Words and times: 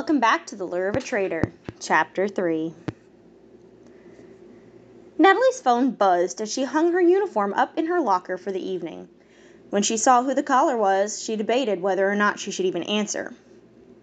Welcome 0.00 0.18
back 0.18 0.46
to 0.46 0.56
The 0.56 0.64
Lure 0.64 0.88
of 0.88 0.96
a 0.96 1.00
Traitor, 1.02 1.52
Chapter 1.78 2.26
3. 2.26 2.72
Natalie's 5.18 5.60
phone 5.60 5.90
buzzed 5.90 6.40
as 6.40 6.50
she 6.50 6.64
hung 6.64 6.92
her 6.92 7.02
uniform 7.02 7.52
up 7.52 7.76
in 7.76 7.84
her 7.84 8.00
locker 8.00 8.38
for 8.38 8.50
the 8.50 8.66
evening. 8.66 9.10
When 9.68 9.82
she 9.82 9.98
saw 9.98 10.22
who 10.22 10.32
the 10.32 10.42
caller 10.42 10.78
was, 10.78 11.22
she 11.22 11.36
debated 11.36 11.82
whether 11.82 12.10
or 12.10 12.14
not 12.14 12.38
she 12.38 12.50
should 12.50 12.64
even 12.64 12.82
answer. 12.84 13.34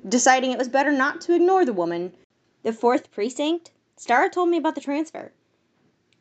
Deciding 0.07 0.51
it 0.51 0.59
was 0.59 0.69
better 0.69 0.91
not 0.91 1.21
to 1.21 1.33
ignore 1.33 1.65
the 1.65 1.73
woman, 1.73 2.13
the 2.61 2.73
fourth 2.73 3.09
precinct, 3.09 3.71
Starra 3.97 4.31
told 4.31 4.49
me 4.49 4.57
about 4.57 4.75
the 4.75 4.81
transfer. 4.81 5.31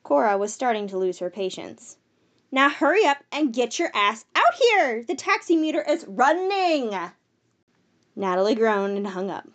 Cora 0.02 0.38
was 0.38 0.54
starting 0.54 0.88
to 0.88 0.96
lose 0.96 1.18
her 1.18 1.28
patience. 1.28 1.98
Now 2.50 2.70
hurry 2.70 3.04
up 3.04 3.18
and 3.30 3.52
get 3.52 3.78
your 3.78 3.90
ass 3.92 4.24
out 4.34 4.54
here! 4.54 5.04
The 5.04 5.14
taxi 5.14 5.54
meter 5.54 5.82
is 5.82 6.06
running! 6.08 6.98
Natalie 8.18 8.54
groaned 8.54 8.96
and 8.96 9.08
hung 9.08 9.28
up, 9.28 9.46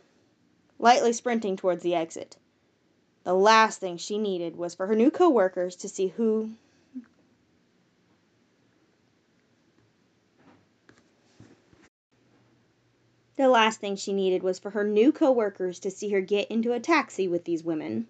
lightly 0.82 1.14
sprinting 1.14 1.56
towards 1.56 1.84
the 1.84 1.94
exit. 1.94 2.36
The 3.24 3.36
last 3.36 3.80
thing 3.80 3.98
she 3.98 4.18
needed 4.18 4.56
was 4.56 4.74
for 4.74 4.88
her 4.88 4.96
new 4.96 5.12
coworkers 5.12 5.76
to 5.76 5.88
see 5.88 6.08
who 6.08 6.50
The 13.36 13.48
last 13.48 13.80
thing 13.80 13.96
she 13.96 14.12
needed 14.12 14.42
was 14.42 14.58
for 14.58 14.72
her 14.72 14.84
new 14.84 15.12
coworkers 15.12 15.80
to 15.82 15.92
see 15.92 16.10
her 16.10 16.22
get 16.22 16.50
into 16.50 16.74
a 16.74 16.80
taxi 16.80 17.28
with 17.28 17.44
these 17.44 17.64
women. 17.64 18.08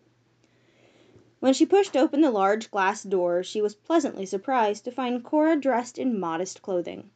When 1.41 1.53
she 1.53 1.65
pushed 1.65 1.97
open 1.97 2.21
the 2.21 2.31
large 2.31 2.71
glass 2.71 3.03
door, 3.03 3.43
she 3.43 3.61
was 3.61 3.75
pleasantly 3.75 4.25
surprised 4.25 4.85
to 4.85 4.91
find 4.91 5.23
Cora 5.23 5.57
dressed 5.57 5.97
in 5.99 6.17
modest 6.17 6.61
clothing. 6.61 7.09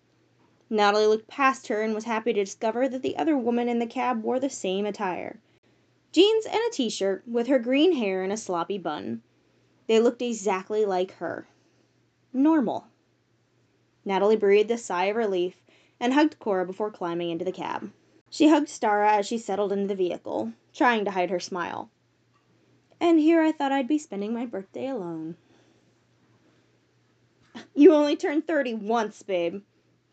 Natalie 0.70 1.08
looked 1.08 1.28
past 1.28 1.68
her 1.68 1.82
and 1.82 1.94
was 1.96 2.04
happy 2.04 2.34
to 2.34 2.44
discover 2.44 2.90
that 2.90 3.02
the 3.02 3.18
other 3.18 3.38
woman 3.38 3.70
in 3.70 3.80
the 3.80 3.88
cab 3.88 4.22
wore 4.22 4.40
the 4.40 4.50
same 4.50 4.86
attire 4.86 5.40
jeans 6.16 6.46
and 6.46 6.56
a 6.56 6.72
t 6.72 6.90
shirt, 6.90 7.28
with 7.28 7.48
her 7.48 7.60
green 7.60 7.92
hair 7.92 8.24
in 8.24 8.32
a 8.32 8.38
sloppy 8.38 8.78
bun. 8.78 9.22
They 9.88 10.00
looked 10.00 10.22
exactly 10.22 10.86
like 10.86 11.12
her. 11.16 11.46
Normal. 12.32 12.88
Natalie 14.06 14.38
breathed 14.38 14.72
a 14.72 14.78
sigh 14.78 15.08
of 15.08 15.18
relief 15.18 15.62
and 16.00 16.14
hugged 16.14 16.40
Cora 16.40 16.66
before 16.66 16.90
climbing 16.90 17.32
into 17.32 17.44
the 17.44 17.52
cab. 17.52 17.92
She 18.30 18.48
hugged 18.48 18.70
Stara 18.70 19.10
as 19.10 19.26
she 19.26 19.38
settled 19.38 19.74
into 19.74 19.88
the 19.88 19.96
vehicle, 19.96 20.54
trying 20.74 21.04
to 21.04 21.12
hide 21.12 21.32
her 21.32 21.40
smile. 21.42 21.90
And 23.02 23.20
here 23.20 23.42
I 23.42 23.52
thought 23.52 23.74
I'd 23.74 23.90
be 23.90 23.98
spending 23.98 24.34
my 24.34 24.46
birthday 24.46 24.88
alone. 24.88 25.36
You 27.76 27.94
only 27.94 28.16
turned 28.16 28.48
thirty 28.48 28.74
once, 28.74 29.22
babe, 29.22 29.64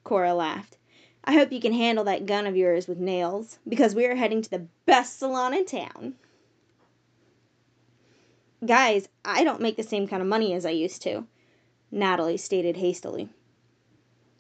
Cora 0.03 0.35
laughed. 0.35 0.79
I 1.25 1.35
hope 1.35 1.53
you 1.53 1.61
can 1.61 1.73
handle 1.73 2.05
that 2.05 2.27
gun 2.27 2.47
of 2.47 2.57
yours 2.57 2.89
with 2.89 2.99
nails, 2.99 3.59
because 3.69 3.95
we 3.95 4.07
are 4.07 4.17
heading 4.17 4.43
to 4.43 4.51
the 4.51 4.67
best 4.87 5.19
salon 5.19 5.55
in 5.55 5.65
town. 5.65 6.15
Guys, 8.65 9.09
I 9.25 9.45
don't 9.45 9.61
make 9.61 9.77
the 9.77 9.83
same 9.83 10.09
kind 10.09 10.23
of 10.23 10.29
money 10.29 10.53
as 10.55 10.67
I 10.67 10.71
used 10.71 11.03
to, 11.03 11.27
Natalie 11.91 12.37
stated 12.37 12.77
hastily. 12.77 13.29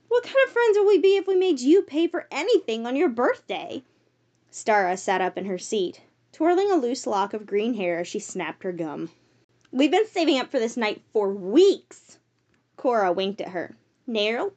What 0.09 0.25
kind 0.25 0.37
of 0.47 0.53
friends 0.53 0.77
would 0.79 0.87
we 0.87 0.99
be 0.99 1.17
if 1.17 1.27
we 1.27 1.37
made 1.37 1.61
you 1.61 1.83
pay 1.83 2.07
for 2.07 2.27
anything 2.31 2.87
on 2.87 2.97
your 2.97 3.09
birthday? 3.09 3.83
Stara 4.51 4.99
sat 4.99 5.21
up 5.21 5.39
in 5.39 5.47
her 5.47 5.59
seat, 5.59 6.01
twirling 6.33 6.71
a 6.71 6.77
loose 6.77 7.07
lock 7.07 7.33
of 7.33 7.47
green 7.47 7.75
hair 7.75 8.01
as 8.01 8.09
she 8.09 8.19
snapped 8.19 8.63
her 8.65 8.73
gum. 8.73 9.11
We've 9.71 9.91
been 9.91 10.07
saving 10.07 10.39
up 10.39 10.51
for 10.51 10.59
this 10.59 10.77
night 10.77 11.01
for 11.13 11.33
weeks. 11.33 12.19
Cora 12.77 13.13
winked 13.13 13.41
at 13.41 13.49
her. 13.49 13.75
Nail, 14.07 14.53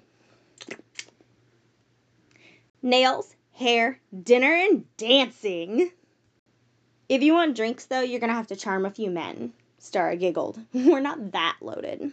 nails, 2.86 3.36
hair, 3.54 4.00
dinner, 4.24 4.54
and 4.54 4.86
dancing. 4.96 5.92
If 7.10 7.24
you 7.24 7.34
want 7.34 7.56
drinks, 7.56 7.86
though, 7.86 8.02
you're 8.02 8.20
going 8.20 8.30
to 8.30 8.36
have 8.36 8.48
to 8.48 8.56
charm 8.56 8.86
a 8.86 8.92
few 8.92 9.10
men. 9.10 9.54
Starra 9.80 10.20
giggled. 10.20 10.60
We're 10.74 11.00
not 11.00 11.32
that 11.32 11.58
loaded. 11.62 12.12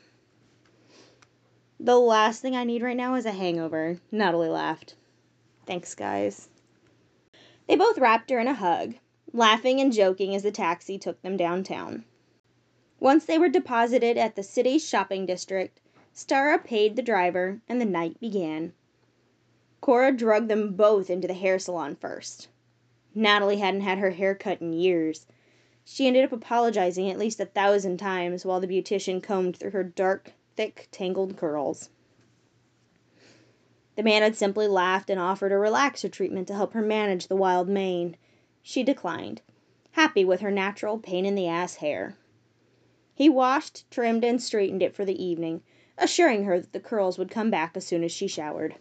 The 1.79 1.99
last 1.99 2.41
thing 2.41 2.57
I 2.57 2.65
need 2.65 2.83
right 2.83 2.97
now 2.97 3.17
is 3.17 3.27
a 3.27 3.33
hangover. 3.33 3.99
Natalie 4.11 4.49
laughed. 4.49 4.95
Thanks, 5.67 5.95
guys. 5.95 6.49
They 7.69 7.77
both 7.77 7.99
wrapped 7.99 8.31
her 8.31 8.39
in 8.39 8.49
a 8.49 8.55
hug, 8.55 8.95
laughing 9.33 9.79
and 9.79 9.93
joking 9.93 10.35
as 10.35 10.43
the 10.43 10.51
taxi 10.51 10.99
took 10.99 11.21
them 11.21 11.37
downtown. 11.37 12.05
Once 12.99 13.27
they 13.27 13.39
were 13.39 13.49
deposited 13.49 14.17
at 14.17 14.37
the 14.37 14.43
city's 14.43 14.89
shopping 14.89 15.27
district, 15.27 15.81
Starra 16.15 16.65
paid 16.65 16.97
the 16.97 17.03
driver, 17.03 17.61
and 17.69 17.79
the 17.79 17.85
night 17.85 18.19
began. 18.21 18.73
Cora 19.83 20.13
drugged 20.13 20.47
them 20.47 20.75
both 20.75 21.11
into 21.11 21.27
the 21.27 21.35
hair 21.35 21.59
salon 21.59 21.97
first. 21.97 22.47
Natalie 23.17 23.57
hadn't 23.57 23.81
had 23.81 23.99
her 23.99 24.11
hair 24.11 24.33
cut 24.33 24.61
in 24.61 24.73
years. 24.73 25.27
She 25.85 26.07
ended 26.07 26.23
up 26.23 26.31
apologizing 26.31 27.11
at 27.11 27.19
least 27.19 27.41
a 27.41 27.47
thousand 27.47 27.97
times 27.97 28.47
while 28.47 28.61
the 28.61 28.69
beautician 28.69 29.21
combed 29.21 29.57
through 29.57 29.73
her 29.73 29.83
dark, 29.83 30.35
thick, 30.55 30.87
tangled 30.93 31.37
curls. 31.37 31.91
The 33.97 34.05
man 34.05 34.23
had 34.23 34.37
simply 34.37 34.69
laughed 34.69 35.11
and 35.11 35.19
offered 35.19 35.51
a 35.51 35.57
relaxer 35.57 36.09
treatment 36.09 36.47
to 36.47 36.55
help 36.55 36.75
her 36.75 36.81
manage 36.81 37.27
the 37.27 37.35
wild 37.35 37.69
mane. 37.69 38.17
She 38.63 38.85
declined, 38.85 39.43
happy 39.91 40.25
with 40.25 40.43
her 40.43 40.53
natural 40.53 40.99
pain 41.01 41.27
in 41.27 41.35
the 41.35 41.49
ass 41.49 41.75
hair. 41.75 42.17
He 43.17 43.29
washed, 43.29 43.91
trimmed, 43.91 44.23
and 44.23 44.41
straightened 44.41 44.85
it 44.85 44.95
for 44.95 45.05
the 45.05 45.21
evening, 45.21 45.61
assuring 45.99 46.45
her 46.45 46.61
that 46.61 46.73
the 46.73 46.79
curls 46.79 47.19
would 47.19 47.33
come 47.33 47.51
back 47.51 47.77
as 47.77 47.85
soon 47.85 48.05
as 48.05 48.13
she 48.13 48.29
showered. 48.29 48.77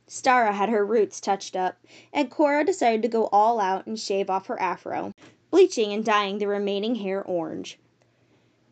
Starra 0.07 0.53
had 0.53 0.69
her 0.69 0.85
roots 0.85 1.19
touched 1.19 1.55
up, 1.55 1.77
and 2.13 2.29
Cora 2.29 2.63
decided 2.63 3.01
to 3.01 3.07
go 3.07 3.29
all 3.31 3.59
out 3.59 3.87
and 3.87 3.99
shave 3.99 4.29
off 4.29 4.47
her 4.47 4.61
afro, 4.61 5.13
bleaching 5.49 5.91
and 5.93 6.05
dyeing 6.05 6.37
the 6.37 6.47
remaining 6.47 6.95
hair 6.95 7.23
orange. 7.23 7.79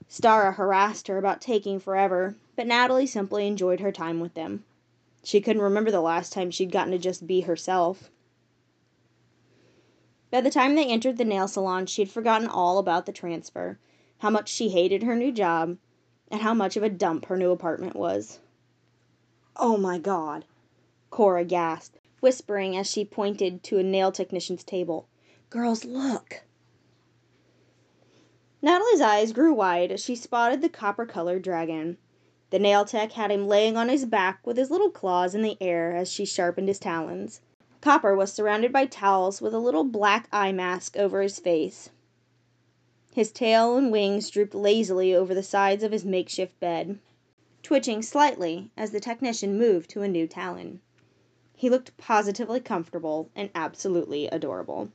Stara 0.10 0.54
harassed 0.54 1.08
her 1.08 1.18
about 1.18 1.42
taking 1.42 1.80
forever, 1.80 2.36
but 2.56 2.68
Natalie 2.68 3.08
simply 3.08 3.48
enjoyed 3.48 3.80
her 3.80 3.92
time 3.92 4.20
with 4.20 4.34
them. 4.36 4.64
She 5.24 5.42
couldn't 5.42 5.62
remember 5.62 5.92
the 5.92 6.02
last 6.02 6.32
time 6.32 6.52
she'd 6.52 6.72
gotten 6.72 6.92
to 6.92 6.98
just 6.98 7.28
be 7.28 7.42
herself. 7.42 8.10
By 10.30 10.42
the 10.42 10.52
time 10.52 10.76
they 10.76 10.86
entered 10.86 11.18
the 11.18 11.26
nail 11.26 11.48
salon, 11.48 11.86
she 11.86 12.04
had 12.04 12.12
forgotten 12.12 12.48
all 12.48 12.78
about 12.78 13.06
the 13.06 13.12
transfer, 13.12 13.80
how 14.20 14.30
much 14.30 14.50
she 14.50 14.70
hated 14.70 15.04
her 15.04 15.16
new 15.16 15.32
job, 15.32 15.78
and 16.30 16.42
how 16.42 16.54
much 16.54 16.76
of 16.76 16.84
a 16.84 16.90
dump 16.90 17.26
her 17.26 17.38
new 17.38 17.52
apartment 17.52 17.96
was. 17.96 18.40
Oh 19.56 19.78
my 19.78 19.98
God! 19.98 20.44
Cora 21.10 21.46
gasped, 21.46 22.00
whispering 22.20 22.76
as 22.76 22.86
she 22.86 23.06
pointed 23.06 23.64
to 23.64 23.78
a 23.78 23.84
nail 23.84 24.12
technician's 24.12 24.64
table. 24.64 25.08
Girls, 25.50 25.86
look! 25.86 26.44
Natalie's 28.62 29.00
eyes 29.00 29.32
grew 29.32 29.54
wide 29.54 29.92
as 29.92 30.04
she 30.04 30.16
spotted 30.16 30.62
the 30.62 30.68
copper 30.68 31.06
colored 31.06 31.44
dragon. 31.44 31.98
The 32.50 32.60
nail 32.60 32.84
tech 32.84 33.14
had 33.14 33.32
him 33.32 33.48
laying 33.48 33.78
on 33.78 33.88
his 33.88 34.06
back 34.06 34.46
with 34.46 34.58
his 34.58 34.70
little 34.70 34.90
claws 34.90 35.34
in 35.34 35.42
the 35.44 35.58
air 35.62 35.96
as 35.96 36.12
she 36.12 36.26
sharpened 36.26 36.68
his 36.68 36.80
talons. 36.80 37.40
Copper 37.80 38.16
was 38.16 38.34
surrounded 38.34 38.74
by 38.74 38.86
towels 38.86 39.42
with 39.42 39.54
a 39.54 39.60
little 39.60 39.84
black 39.86 40.28
eye 40.34 40.52
mask 40.52 40.98
over 40.98 41.22
his 41.22 41.40
face. 41.40 41.90
His 43.18 43.32
tail 43.32 43.76
and 43.78 43.92
wings 43.92 44.30
drooped 44.30 44.54
lazily 44.54 45.12
over 45.12 45.34
the 45.34 45.42
sides 45.42 45.82
of 45.82 45.92
his 45.92 46.06
makeshift 46.06 46.60
bed, 46.60 47.00
twitching 47.64 48.04
slightly 48.04 48.70
as 48.78 48.92
the 48.92 49.00
technician 49.00 49.58
moved 49.58 49.90
to 49.90 50.04
a 50.04 50.08
new 50.08 50.28
talon. 50.28 50.82
He 51.56 51.68
looked 51.68 51.98
positively 51.98 52.60
comfortable 52.60 53.32
and 53.36 53.50
absolutely 53.56 54.28
adorable. 54.28 54.92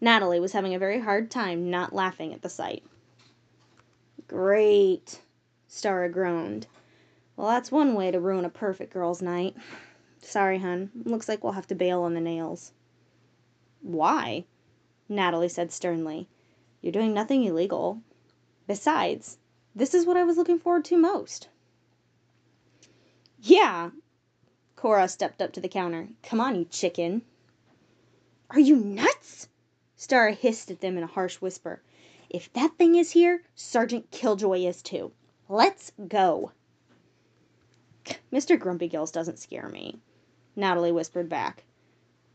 Natalie 0.00 0.38
was 0.38 0.52
having 0.52 0.76
a 0.76 0.78
very 0.78 1.00
hard 1.00 1.28
time 1.28 1.70
not 1.70 1.92
laughing 1.92 2.32
at 2.32 2.42
the 2.42 2.48
sight. 2.48 2.84
Great, 4.28 5.20
Starra 5.68 6.08
groaned. 6.08 6.68
Well, 7.34 7.48
that's 7.48 7.72
one 7.72 7.96
way 7.96 8.12
to 8.12 8.20
ruin 8.20 8.44
a 8.44 8.48
perfect 8.48 8.92
girl's 8.92 9.20
night. 9.20 9.56
Sorry, 10.22 10.58
hun. 10.58 10.92
Looks 11.02 11.28
like 11.28 11.42
we'll 11.42 11.54
have 11.54 11.66
to 11.66 11.74
bail 11.74 12.02
on 12.02 12.14
the 12.14 12.20
nails. 12.20 12.70
Why? 13.82 14.44
Natalie 15.08 15.48
said 15.48 15.72
sternly. 15.72 16.28
You're 16.82 16.92
doing 16.92 17.14
nothing 17.14 17.44
illegal. 17.44 18.02
Besides, 18.66 19.38
this 19.74 19.94
is 19.94 20.04
what 20.04 20.16
I 20.16 20.24
was 20.24 20.36
looking 20.36 20.58
forward 20.58 20.84
to 20.86 20.96
most. 20.96 21.48
Yeah. 23.40 23.90
Cora 24.76 25.08
stepped 25.08 25.40
up 25.40 25.52
to 25.52 25.60
the 25.60 25.68
counter. 25.68 26.08
Come 26.22 26.40
on, 26.40 26.56
you 26.56 26.64
chicken. 26.64 27.22
Are 28.50 28.60
you 28.60 28.76
nuts? 28.76 29.48
Starra 29.96 30.34
hissed 30.34 30.70
at 30.70 30.80
them 30.80 30.96
in 30.96 31.02
a 31.02 31.08
harsh 31.08 31.36
whisper. 31.36 31.82
If 32.30 32.52
that 32.52 32.76
thing 32.76 32.94
is 32.94 33.10
here, 33.10 33.42
Sergeant 33.54 34.10
Killjoy 34.10 34.66
is 34.66 34.82
too. 34.82 35.12
Let's 35.48 35.92
go. 36.08 36.52
Mr. 38.32 38.58
Grumpy 38.58 38.88
Gills 38.88 39.10
doesn't 39.10 39.38
scare 39.38 39.68
me, 39.68 39.98
Natalie 40.54 40.92
whispered 40.92 41.28
back. 41.28 41.64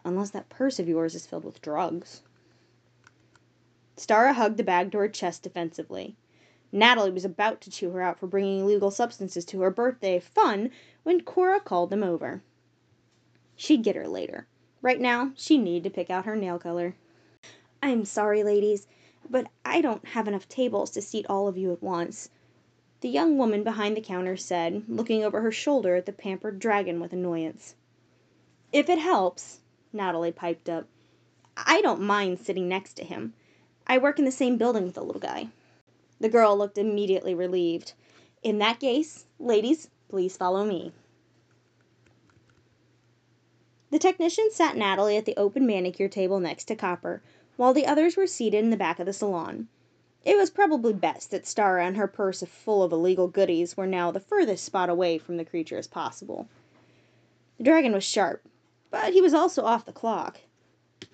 Unless 0.04 0.32
that 0.32 0.50
purse 0.50 0.80
of 0.80 0.88
yours 0.88 1.16
is 1.16 1.26
filled 1.26 1.46
with 1.46 1.62
drugs. 1.62 2.22
Starra 3.96 4.34
hugged 4.34 4.58
the 4.58 4.64
bag 4.64 4.92
to 4.92 4.98
her 4.98 5.08
chest 5.08 5.44
defensively. 5.44 6.16
Natalie 6.72 7.12
was 7.12 7.26
about 7.26 7.62
to 7.62 7.70
chew 7.70 7.92
her 7.92 8.02
out 8.02 8.18
for 8.18 8.28
bringing 8.28 8.62
illegal 8.62 8.90
substances 8.90 9.46
to 9.46 9.62
her 9.62 9.70
birthday 9.70 10.20
fun 10.20 10.72
when 11.04 11.22
Cora 11.22 11.60
called 11.60 11.92
them 11.92 12.04
over. 12.04 12.42
She'd 13.56 13.84
get 13.84 13.96
her 13.96 14.08
later. 14.08 14.48
Right 14.82 15.00
now, 15.00 15.32
she 15.36 15.58
needed 15.58 15.84
to 15.84 15.96
pick 15.96 16.10
out 16.10 16.26
her 16.26 16.36
nail 16.36 16.58
color. 16.58 16.96
I'm 17.82 18.06
sorry, 18.06 18.44
ladies, 18.44 18.88
but 19.30 19.48
I 19.64 19.82
don't 19.82 20.06
have 20.08 20.28
enough 20.28 20.50
tables 20.50 20.92
to 20.92 21.02
seat 21.02 21.28
all 21.30 21.48
of 21.48 21.58
you 21.58 21.72
at 21.72 21.84
once, 21.84 22.30
the 23.04 23.10
young 23.10 23.38
woman 23.38 23.64
behind 23.64 23.98
the 23.98 24.02
counter 24.02 24.38
said, 24.38 24.86
looking 24.88 25.26
over 25.26 25.42
her 25.42 25.52
shoulder 25.52 25.96
at 25.96 26.06
the 26.06 26.14
pampered 26.14 26.58
dragon 26.58 27.02
with 27.02 27.12
annoyance. 27.12 27.76
If 28.72 28.88
it 28.88 28.98
helps, 28.98 29.60
Natalie 29.92 30.32
piped 30.32 30.70
up, 30.70 30.88
I 31.58 31.82
don't 31.82 32.02
mind 32.02 32.40
sitting 32.40 32.70
next 32.70 32.94
to 32.94 33.04
him. 33.04 33.34
I 33.86 33.98
work 33.98 34.20
in 34.20 34.26
the 34.26 34.32
same 34.32 34.58
building 34.58 34.84
with 34.84 34.96
the 34.96 35.04
little 35.04 35.22
guy. 35.22 35.50
The 36.20 36.30
girl 36.30 36.58
looked 36.58 36.78
immediately 36.78 37.36
relieved. 37.36 37.94
In 38.42 38.58
that 38.60 38.80
case, 38.80 39.26
ladies, 39.40 39.90
please 40.10 40.38
follow 40.38 40.64
me. 40.64 40.94
The 43.92 44.00
technician 44.00 44.50
sat 44.52 44.76
Natalie 44.76 45.18
at 45.18 45.26
the 45.26 45.38
open 45.38 45.66
manicure 45.68 46.08
table 46.08 46.40
next 46.40 46.66
to 46.66 46.76
Copper, 46.76 47.22
while 47.58 47.74
the 47.74 47.86
others 47.86 48.18
were 48.18 48.26
seated 48.26 48.64
in 48.64 48.70
the 48.70 48.78
back 48.78 49.00
of 49.00 49.06
the 49.06 49.14
salon. 49.14 49.68
It 50.26 50.38
was 50.38 50.50
probably 50.50 50.94
best 50.94 51.32
that 51.32 51.44
Starra 51.44 51.86
and 51.86 51.98
her 51.98 52.08
purse 52.08 52.42
full 52.44 52.82
of 52.82 52.94
illegal 52.94 53.28
goodies 53.28 53.76
were 53.76 53.86
now 53.86 54.10
the 54.10 54.20
furthest 54.20 54.64
spot 54.64 54.90
away 54.90 55.18
from 55.18 55.38
the 55.38 55.46
creature 55.46 55.78
as 55.78 55.88
possible. 55.88 56.48
The 57.58 57.66
dragon 57.66 57.92
was 57.92 58.04
sharp, 58.04 58.42
but 58.90 59.14
he 59.14 59.22
was 59.22 59.34
also 59.34 59.64
off 59.64 59.86
the 59.86 59.92
clock. 59.92 60.40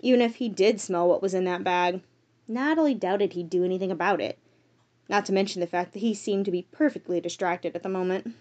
Even 0.01 0.21
if 0.21 0.36
he 0.36 0.48
did 0.48 0.80
smell 0.80 1.10
what 1.10 1.21
was 1.21 1.33
in 1.33 1.45
that 1.45 1.63
bag, 1.63 2.01
Natalie 2.51 2.96
doubted 2.96 3.34
he'd 3.34 3.48
do 3.48 3.63
anything 3.63 3.92
about 3.92 4.19
it. 4.19 4.40
Not 5.07 5.24
to 5.28 5.31
mention 5.31 5.60
the 5.60 5.68
fact 5.68 5.94
that 5.94 6.00
he 6.00 6.16
seemed 6.16 6.46
to 6.46 6.51
be 6.51 6.66
perfectly 6.72 7.22
distracted 7.22 7.75
at 7.75 7.84
the 7.84 7.90
moment. 7.90 8.34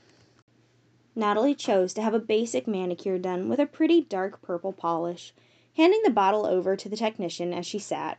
Natalie 1.14 1.54
chose 1.54 1.92
to 1.92 2.00
have 2.00 2.14
a 2.14 2.18
basic 2.18 2.66
manicure 2.66 3.18
done 3.18 3.50
with 3.50 3.60
a 3.60 3.66
pretty 3.66 4.00
dark 4.00 4.40
purple 4.40 4.72
polish, 4.72 5.34
handing 5.76 6.00
the 6.04 6.10
bottle 6.10 6.46
over 6.46 6.74
to 6.74 6.88
the 6.88 6.96
technician 6.96 7.52
as 7.52 7.66
she 7.66 7.78
sat. 7.78 8.16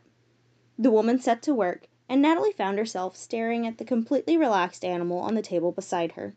The 0.78 0.92
woman 0.92 1.18
set 1.18 1.42
to 1.42 1.54
work, 1.54 1.88
and 2.08 2.22
Natalie 2.22 2.52
found 2.52 2.78
herself 2.78 3.16
staring 3.16 3.66
at 3.66 3.78
the 3.78 3.84
completely 3.84 4.36
relaxed 4.36 4.84
animal 4.84 5.18
on 5.18 5.34
the 5.34 5.42
table 5.42 5.72
beside 5.72 6.12
her. 6.12 6.36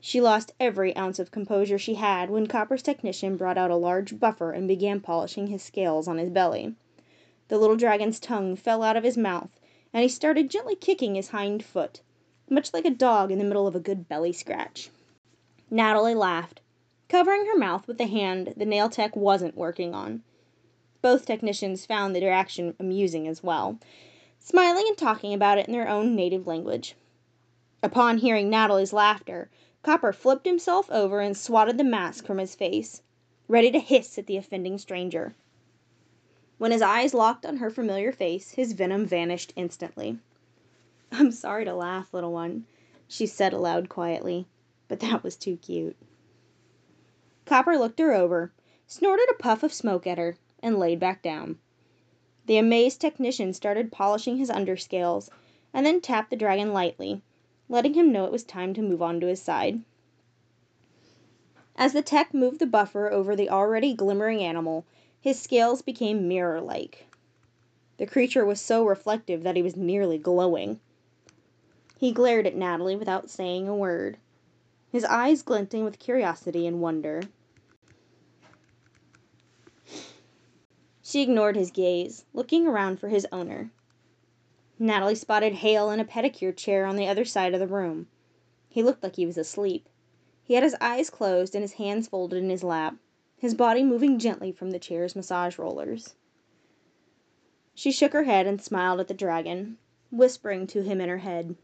She 0.00 0.22
lost 0.22 0.54
every 0.58 0.96
ounce 0.96 1.18
of 1.18 1.30
composure 1.30 1.76
she 1.76 1.96
had 1.96 2.30
when 2.30 2.46
Copper's 2.46 2.82
technician 2.82 3.36
brought 3.36 3.58
out 3.58 3.70
a 3.70 3.76
large 3.76 4.18
buffer 4.18 4.52
and 4.52 4.66
began 4.66 5.00
polishing 5.00 5.48
his 5.48 5.62
scales 5.62 6.08
on 6.08 6.16
his 6.16 6.30
belly. 6.30 6.76
The 7.48 7.58
little 7.58 7.76
dragon's 7.76 8.18
tongue 8.18 8.56
fell 8.56 8.82
out 8.82 8.96
of 8.96 9.04
his 9.04 9.18
mouth, 9.18 9.60
and 9.92 10.02
he 10.02 10.08
started 10.08 10.48
gently 10.48 10.74
kicking 10.74 11.14
his 11.14 11.28
hind 11.28 11.62
foot, 11.62 12.00
much 12.48 12.72
like 12.72 12.86
a 12.86 12.90
dog 12.90 13.30
in 13.30 13.38
the 13.38 13.44
middle 13.44 13.66
of 13.66 13.76
a 13.76 13.80
good 13.80 14.08
belly 14.08 14.32
scratch. 14.32 14.88
Natalie 15.70 16.14
laughed, 16.14 16.62
covering 17.10 17.44
her 17.44 17.58
mouth 17.58 17.86
with 17.86 17.98
the 17.98 18.06
hand 18.06 18.54
the 18.56 18.64
nail 18.64 18.88
tech 18.88 19.14
wasn't 19.14 19.58
working 19.58 19.94
on. 19.94 20.22
Both 21.02 21.26
technicians 21.26 21.84
found 21.84 22.16
the 22.16 22.24
reaction 22.24 22.74
amusing 22.80 23.28
as 23.28 23.42
well, 23.42 23.78
smiling 24.38 24.86
and 24.88 24.96
talking 24.96 25.34
about 25.34 25.58
it 25.58 25.66
in 25.66 25.72
their 25.74 25.86
own 25.86 26.16
native 26.16 26.46
language. 26.46 26.94
Upon 27.82 28.16
hearing 28.16 28.48
Natalie's 28.48 28.94
laughter, 28.94 29.50
Copper 29.82 30.14
flipped 30.14 30.46
himself 30.46 30.90
over 30.90 31.20
and 31.20 31.36
swatted 31.36 31.76
the 31.76 31.84
mask 31.84 32.24
from 32.24 32.38
his 32.38 32.54
face, 32.54 33.02
ready 33.48 33.70
to 33.70 33.80
hiss 33.80 34.16
at 34.16 34.26
the 34.26 34.38
offending 34.38 34.78
stranger. 34.78 35.34
When 36.56 36.70
his 36.70 36.82
eyes 36.82 37.14
locked 37.14 37.44
on 37.44 37.56
her 37.56 37.68
familiar 37.68 38.12
face, 38.12 38.52
his 38.52 38.74
venom 38.74 39.06
vanished 39.06 39.52
instantly. 39.56 40.20
I'm 41.10 41.32
sorry 41.32 41.64
to 41.64 41.74
laugh, 41.74 42.14
little 42.14 42.32
one, 42.32 42.66
she 43.08 43.26
said 43.26 43.52
aloud 43.52 43.88
quietly, 43.88 44.46
but 44.86 45.00
that 45.00 45.24
was 45.24 45.34
too 45.34 45.56
cute. 45.56 45.96
Copper 47.44 47.76
looked 47.76 47.98
her 47.98 48.12
over, 48.12 48.52
snorted 48.86 49.28
a 49.30 49.34
puff 49.34 49.64
of 49.64 49.72
smoke 49.72 50.06
at 50.06 50.16
her, 50.16 50.36
and 50.62 50.78
laid 50.78 51.00
back 51.00 51.22
down. 51.22 51.58
The 52.46 52.58
amazed 52.58 53.00
technician 53.00 53.52
started 53.52 53.90
polishing 53.90 54.36
his 54.36 54.48
underscales, 54.48 55.30
and 55.72 55.84
then 55.84 56.00
tapped 56.00 56.30
the 56.30 56.36
dragon 56.36 56.72
lightly, 56.72 57.20
letting 57.68 57.94
him 57.94 58.12
know 58.12 58.26
it 58.26 58.32
was 58.32 58.44
time 58.44 58.74
to 58.74 58.82
move 58.82 59.02
on 59.02 59.18
to 59.18 59.26
his 59.26 59.42
side. 59.42 59.82
As 61.74 61.92
the 61.92 62.02
tech 62.02 62.32
moved 62.32 62.60
the 62.60 62.66
buffer 62.66 63.10
over 63.10 63.34
the 63.34 63.50
already 63.50 63.92
glimmering 63.92 64.40
animal, 64.40 64.86
his 65.24 65.40
scales 65.40 65.80
became 65.80 66.28
mirror 66.28 66.60
like. 66.60 67.06
The 67.96 68.04
creature 68.04 68.44
was 68.44 68.60
so 68.60 68.84
reflective 68.84 69.42
that 69.42 69.56
he 69.56 69.62
was 69.62 69.74
nearly 69.74 70.18
glowing. 70.18 70.80
He 71.96 72.12
glared 72.12 72.46
at 72.46 72.54
Natalie 72.54 72.94
without 72.94 73.30
saying 73.30 73.66
a 73.66 73.74
word, 73.74 74.18
his 74.92 75.02
eyes 75.06 75.40
glinting 75.40 75.82
with 75.82 75.98
curiosity 75.98 76.66
and 76.66 76.82
wonder. 76.82 77.22
She 81.02 81.22
ignored 81.22 81.56
his 81.56 81.70
gaze, 81.70 82.26
looking 82.34 82.66
around 82.66 83.00
for 83.00 83.08
his 83.08 83.26
owner. 83.32 83.70
Natalie 84.78 85.14
spotted 85.14 85.54
Hale 85.54 85.90
in 85.90 86.00
a 86.00 86.04
pedicure 86.04 86.54
chair 86.54 86.84
on 86.84 86.96
the 86.96 87.08
other 87.08 87.24
side 87.24 87.54
of 87.54 87.60
the 87.60 87.66
room. 87.66 88.08
He 88.68 88.82
looked 88.82 89.02
like 89.02 89.16
he 89.16 89.24
was 89.24 89.38
asleep. 89.38 89.88
He 90.42 90.52
had 90.52 90.62
his 90.62 90.76
eyes 90.82 91.08
closed 91.08 91.54
and 91.54 91.62
his 91.62 91.72
hands 91.72 92.08
folded 92.08 92.42
in 92.42 92.50
his 92.50 92.62
lap, 92.62 92.96
his 93.36 93.54
body 93.54 93.82
moving 93.82 94.18
gently 94.18 94.52
from 94.52 94.70
the 94.70 94.78
chair's 94.78 95.16
massage 95.16 95.58
rollers. 95.58 96.14
She 97.74 97.90
shook 97.90 98.12
her 98.12 98.24
head 98.24 98.46
and 98.46 98.62
smiled 98.62 99.00
at 99.00 99.08
the 99.08 99.14
dragon, 99.14 99.78
whispering 100.10 100.66
to 100.68 100.82
him 100.82 101.00
in 101.00 101.08
her 101.08 101.18
head, 101.18 101.56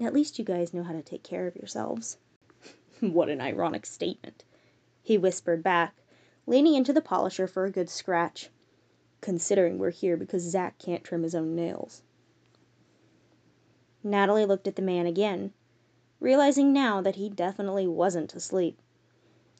At 0.00 0.14
least 0.14 0.38
you 0.38 0.44
guys 0.44 0.72
know 0.72 0.82
how 0.82 0.92
to 0.92 1.02
take 1.02 1.22
care 1.22 1.46
of 1.46 1.56
yourselves. 1.56 2.18
what 3.00 3.28
an 3.28 3.40
ironic 3.40 3.86
statement, 3.86 4.44
he 5.02 5.18
whispered 5.18 5.62
back, 5.62 5.94
leaning 6.46 6.74
into 6.74 6.92
the 6.92 7.00
polisher 7.00 7.46
for 7.46 7.64
a 7.64 7.70
good 7.72 7.90
scratch 7.90 8.50
considering 9.22 9.78
we're 9.78 9.90
here 9.90 10.16
because 10.16 10.42
Zack 10.42 10.78
can't 10.78 11.04
trim 11.04 11.22
his 11.22 11.34
own 11.34 11.54
nails. 11.54 12.02
Natalie 14.02 14.44
looked 14.44 14.66
at 14.66 14.74
the 14.74 14.82
man 14.82 15.06
again, 15.06 15.52
realizing 16.18 16.72
now 16.72 17.00
that 17.00 17.14
he 17.14 17.28
definitely 17.28 17.86
wasn't 17.86 18.34
asleep. 18.34 18.82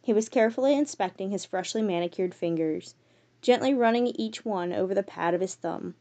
He 0.05 0.13
was 0.13 0.29
carefully 0.29 0.75
inspecting 0.77 1.31
his 1.31 1.45
freshly 1.45 1.81
manicured 1.81 2.35
fingers, 2.35 2.97
gently 3.41 3.73
running 3.73 4.09
each 4.09 4.45
one 4.45 4.73
over 4.73 4.95
the 4.95 5.03
pad 5.05 5.33
of 5.33 5.41
his 5.41 5.55
thumb. 5.55 5.95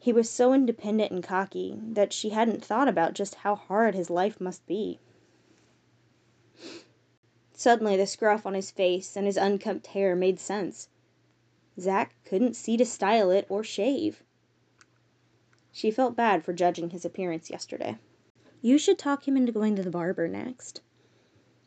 He 0.00 0.10
was 0.10 0.30
so 0.30 0.54
independent 0.54 1.12
and 1.12 1.22
cocky 1.22 1.78
that 1.82 2.14
she 2.14 2.30
hadn't 2.30 2.64
thought 2.64 2.88
about 2.88 3.12
just 3.12 3.34
how 3.34 3.56
hard 3.56 3.94
his 3.94 4.08
life 4.08 4.40
must 4.40 4.66
be. 4.66 5.00
Suddenly, 7.52 7.98
the 7.98 8.06
scruff 8.06 8.46
on 8.46 8.54
his 8.54 8.70
face 8.70 9.16
and 9.16 9.26
his 9.26 9.36
unkempt 9.36 9.88
hair 9.88 10.16
made 10.16 10.40
sense. 10.40 10.88
Zack 11.78 12.14
couldn't 12.24 12.56
see 12.56 12.78
to 12.78 12.86
style 12.86 13.30
it 13.30 13.44
or 13.50 13.62
shave. 13.62 14.22
She 15.72 15.90
felt 15.90 16.16
bad 16.16 16.42
for 16.42 16.54
judging 16.54 16.88
his 16.88 17.04
appearance 17.04 17.50
yesterday. 17.50 17.98
You 18.62 18.78
should 18.78 18.98
talk 18.98 19.28
him 19.28 19.36
into 19.36 19.52
going 19.52 19.76
to 19.76 19.82
the 19.82 19.90
barber 19.90 20.26
next. 20.26 20.80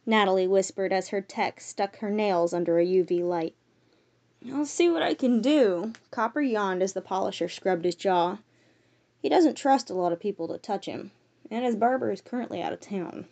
Natalie 0.06 0.48
whispered 0.48 0.92
as 0.92 1.10
her 1.10 1.22
tech 1.22 1.62
stuck 1.62 1.98
her 1.98 2.10
nails 2.10 2.54
under 2.54 2.80
a 2.80 2.86
UV 2.86 3.22
light. 3.24 3.54
I'll 4.52 4.66
see 4.66 4.90
what 4.90 5.04
I 5.04 5.14
can 5.14 5.42
do. 5.42 5.94
Copper 6.10 6.42
yawned 6.42 6.82
as 6.82 6.94
the 6.94 7.02
polisher 7.02 7.48
scrubbed 7.48 7.86
his 7.86 7.94
jaw. 7.94 8.40
He 9.22 9.30
doesn't 9.30 9.54
trust 9.54 9.92
a 9.92 9.94
lot 9.94 10.12
of 10.12 10.20
people 10.20 10.48
to 10.48 10.58
touch 10.58 10.88
him, 10.88 11.12
and 11.52 11.64
his 11.64 11.76
barber 11.76 12.12
is 12.12 12.22
currently 12.22 12.64
out 12.64 12.74
of 12.74 12.80
town. 12.80 13.28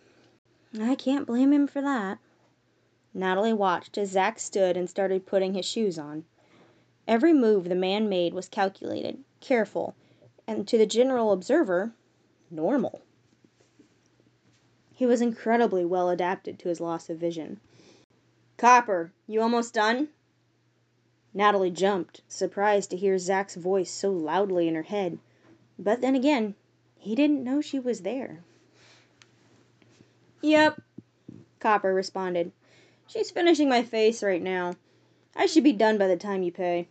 I 0.80 0.94
can't 0.94 1.26
blame 1.26 1.52
him 1.52 1.66
for 1.66 1.82
that. 1.82 2.20
Natalie 3.16 3.54
watched 3.54 3.98
as 3.98 4.12
Zack 4.12 4.38
stood 4.40 4.78
and 4.78 4.88
started 4.88 5.26
putting 5.26 5.56
his 5.56 5.66
shoes 5.66 5.98
on. 5.98 6.26
Every 7.08 7.34
move 7.34 7.68
the 7.68 7.74
man 7.74 8.08
made 8.08 8.36
was 8.36 8.48
calculated, 8.48 9.24
careful, 9.40 9.96
and 10.46 10.68
to 10.68 10.78
the 10.78 10.86
general 10.86 11.32
observer, 11.32 11.94
normal. 12.52 13.02
He 15.00 15.06
was 15.06 15.22
incredibly 15.22 15.86
well 15.86 16.10
adapted 16.10 16.60
to 16.60 16.68
his 16.68 16.82
loss 16.82 17.10
of 17.10 17.18
vision. 17.18 17.62
Copper, 18.58 19.14
you 19.28 19.42
almost 19.42 19.74
done? 19.74 20.10
Natalie 21.34 21.72
jumped, 21.72 22.20
surprised 22.28 22.90
to 22.90 22.98
hear 22.98 23.18
Zack's 23.18 23.56
voice 23.56 23.90
so 23.90 24.12
loudly 24.12 24.68
in 24.68 24.76
her 24.76 24.84
head. 24.84 25.18
But 25.78 26.02
then 26.02 26.16
again, 26.16 26.54
he 26.98 27.16
didn't 27.16 27.46
know 27.46 27.62
she 27.62 27.80
was 27.80 28.02
there. 28.02 28.44
Yep, 30.42 30.82
Copper 31.62 31.94
responded. 31.94 32.52
She's 33.08 33.32
finishing 33.32 33.70
my 33.70 33.84
face 33.84 34.22
right 34.22 34.42
now. 34.42 34.74
I 35.34 35.46
should 35.46 35.64
be 35.64 35.72
done 35.72 35.98
by 35.98 36.08
the 36.08 36.18
time 36.18 36.44
you 36.44 36.52
pay. 36.52 36.90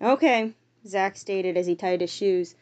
Okay, 0.00 0.54
Zack 0.86 1.18
stated 1.18 1.58
as 1.58 1.66
he 1.66 1.76
tied 1.76 2.00
his 2.00 2.10
shoes. 2.10 2.54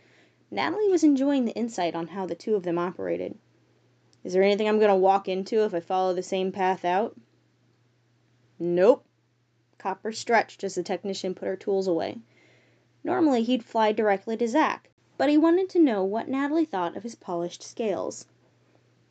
Natalie 0.51 0.89
was 0.89 1.05
enjoying 1.05 1.45
the 1.45 1.55
insight 1.55 1.95
on 1.95 2.09
how 2.09 2.27
the 2.27 2.35
two 2.35 2.57
of 2.57 2.65
them 2.65 2.79
operated. 2.79 3.39
Is 4.29 4.35
there 4.35 4.43
anything 4.43 4.69
I'm 4.69 4.79
going 4.79 4.91
to 4.91 4.95
walk 4.95 5.27
into 5.27 5.65
if 5.65 5.73
I 5.73 5.81
follow 5.81 6.13
the 6.13 6.23
same 6.23 6.53
path 6.53 6.85
out? 6.85 7.17
Nope. 8.59 9.03
Copper 9.79 10.13
stretched 10.13 10.63
as 10.63 10.75
the 10.75 10.83
technician 10.83 11.35
put 11.35 11.49
her 11.49 11.57
tools 11.57 11.87
away. 11.87 12.19
Normally 13.03 13.43
he'd 13.43 13.65
fly 13.65 13.93
directly 13.93 14.37
to 14.37 14.47
Zack, 14.47 14.91
but 15.17 15.31
he 15.31 15.39
wanted 15.39 15.71
to 15.71 15.79
know 15.79 16.05
what 16.05 16.29
Natalie 16.29 16.67
thought 16.67 16.95
of 16.95 17.05
his 17.05 17.15
polished 17.15 17.63
scales. 17.63 18.27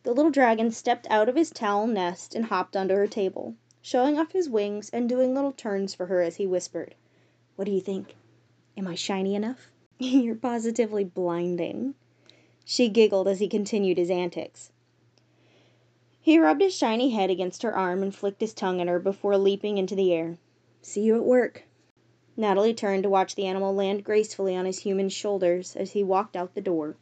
The 0.04 0.14
little 0.14 0.30
dragon 0.30 0.70
stepped 0.70 1.08
out 1.10 1.28
of 1.28 1.36
his 1.36 1.50
towel 1.50 1.88
nest 1.88 2.36
and 2.36 2.46
hopped 2.46 2.78
onto 2.78 2.94
her 2.94 3.08
table, 3.08 3.56
showing 3.82 4.20
off 4.20 4.34
his 4.34 4.52
wings 4.52 4.92
and 4.92 5.10
doing 5.10 5.34
little 5.34 5.52
turns 5.52 5.96
for 5.96 6.06
her 6.06 6.22
as 6.22 6.36
he 6.36 6.46
whispered, 6.46 6.94
What 7.56 7.66
do 7.66 7.72
you 7.72 7.82
think? 7.82 8.14
Am 8.78 8.86
I 8.88 8.94
shiny 8.94 9.34
enough? 9.34 9.72
You're 9.98 10.36
positively 10.36 11.06
blinding. 11.06 11.96
She 12.66 12.88
giggled 12.88 13.28
as 13.28 13.40
he 13.40 13.48
continued 13.48 13.98
his 13.98 14.12
antics. 14.12 14.72
He 16.28 16.40
rubbed 16.40 16.60
his 16.60 16.76
shiny 16.76 17.12
head 17.12 17.30
against 17.30 17.64
her 17.64 17.74
arm 17.74 18.04
and 18.04 18.14
flicked 18.14 18.42
his 18.42 18.54
tongue 18.54 18.82
at 18.82 18.90
her 18.90 19.00
before 19.00 19.38
leaping 19.38 19.78
into 19.78 19.96
the 19.96 20.14
air. 20.14 20.38
See 20.82 21.04
you 21.04 21.16
at 21.16 21.24
work. 21.24 21.64
Natalie 22.36 22.74
turned 22.74 23.04
to 23.04 23.10
watch 23.10 23.36
the 23.36 23.46
animal 23.46 23.74
land 23.74 24.04
gracefully 24.04 24.54
on 24.54 24.66
his 24.66 24.80
human 24.80 25.08
shoulders 25.08 25.74
as 25.78 25.92
he 25.94 26.04
walked 26.04 26.36
out 26.36 26.54
the 26.54 26.60
door. 26.60 26.98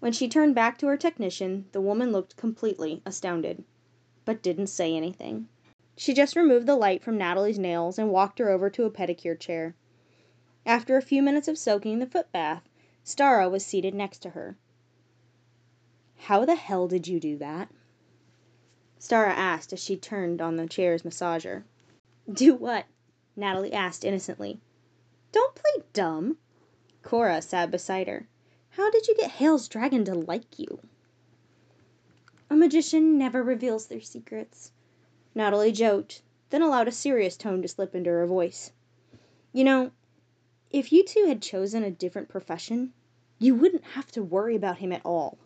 When 0.00 0.10
she 0.12 0.26
turned 0.26 0.54
back 0.54 0.78
to 0.78 0.86
her 0.86 0.96
technician, 0.96 1.66
the 1.72 1.82
woman 1.82 2.12
looked 2.12 2.38
completely 2.38 3.02
astounded, 3.04 3.62
but 4.24 4.40
didn't 4.40 4.68
say 4.68 4.96
anything. 4.96 5.48
She 5.98 6.14
just 6.14 6.34
removed 6.34 6.64
the 6.64 6.76
light 6.76 7.02
from 7.02 7.18
Natalie's 7.18 7.58
nails 7.58 7.98
and 7.98 8.10
walked 8.10 8.38
her 8.38 8.48
over 8.48 8.70
to 8.70 8.86
a 8.86 8.90
pedicure 8.90 9.38
chair. 9.38 9.74
After 10.64 10.96
a 10.96 11.02
few 11.02 11.22
minutes 11.22 11.46
of 11.46 11.58
soaking 11.58 11.92
in 11.92 11.98
the 11.98 12.06
foot 12.06 12.32
bath, 12.32 12.66
Stara 13.04 13.50
was 13.50 13.66
seated 13.66 13.94
next 13.94 14.20
to 14.20 14.30
her. 14.30 14.56
How 16.22 16.44
the 16.44 16.56
hell 16.56 16.88
did 16.88 17.08
you 17.08 17.20
do 17.20 17.38
that? 17.38 17.70
Stara 19.00 19.30
asked 19.30 19.72
as 19.72 19.80
she 19.80 19.96
turned 19.96 20.42
on 20.42 20.56
the 20.56 20.66
chair's 20.66 21.02
massager. 21.02 21.64
Do 22.30 22.54
what? 22.54 22.86
Natalie 23.36 23.72
asked 23.72 24.04
innocently. 24.04 24.60
Don't 25.32 25.54
play 25.54 25.84
dumb. 25.92 26.36
Cora 27.02 27.40
sat 27.40 27.70
beside 27.70 28.08
her. 28.08 28.26
How 28.70 28.90
did 28.90 29.06
you 29.06 29.14
get 29.16 29.30
Hale's 29.30 29.68
dragon 29.68 30.04
to 30.04 30.14
like 30.14 30.58
you? 30.58 30.80
A 32.50 32.56
magician 32.56 33.16
never 33.16 33.42
reveals 33.42 33.86
their 33.86 34.00
secrets. 34.00 34.72
Natalie 35.34 35.72
joked, 35.72 36.22
then 36.50 36.62
allowed 36.62 36.88
a 36.88 36.92
serious 36.92 37.36
tone 37.36 37.62
to 37.62 37.68
slip 37.68 37.94
into 37.94 38.10
her 38.10 38.26
voice. 38.26 38.72
You 39.52 39.64
know, 39.64 39.92
if 40.70 40.92
you 40.92 41.04
two 41.04 41.26
had 41.26 41.40
chosen 41.40 41.84
a 41.84 41.90
different 41.90 42.28
profession, 42.28 42.92
you 43.38 43.54
wouldn't 43.54 43.84
have 43.84 44.10
to 44.12 44.22
worry 44.22 44.56
about 44.56 44.78
him 44.78 44.92
at 44.92 45.04
all. 45.04 45.38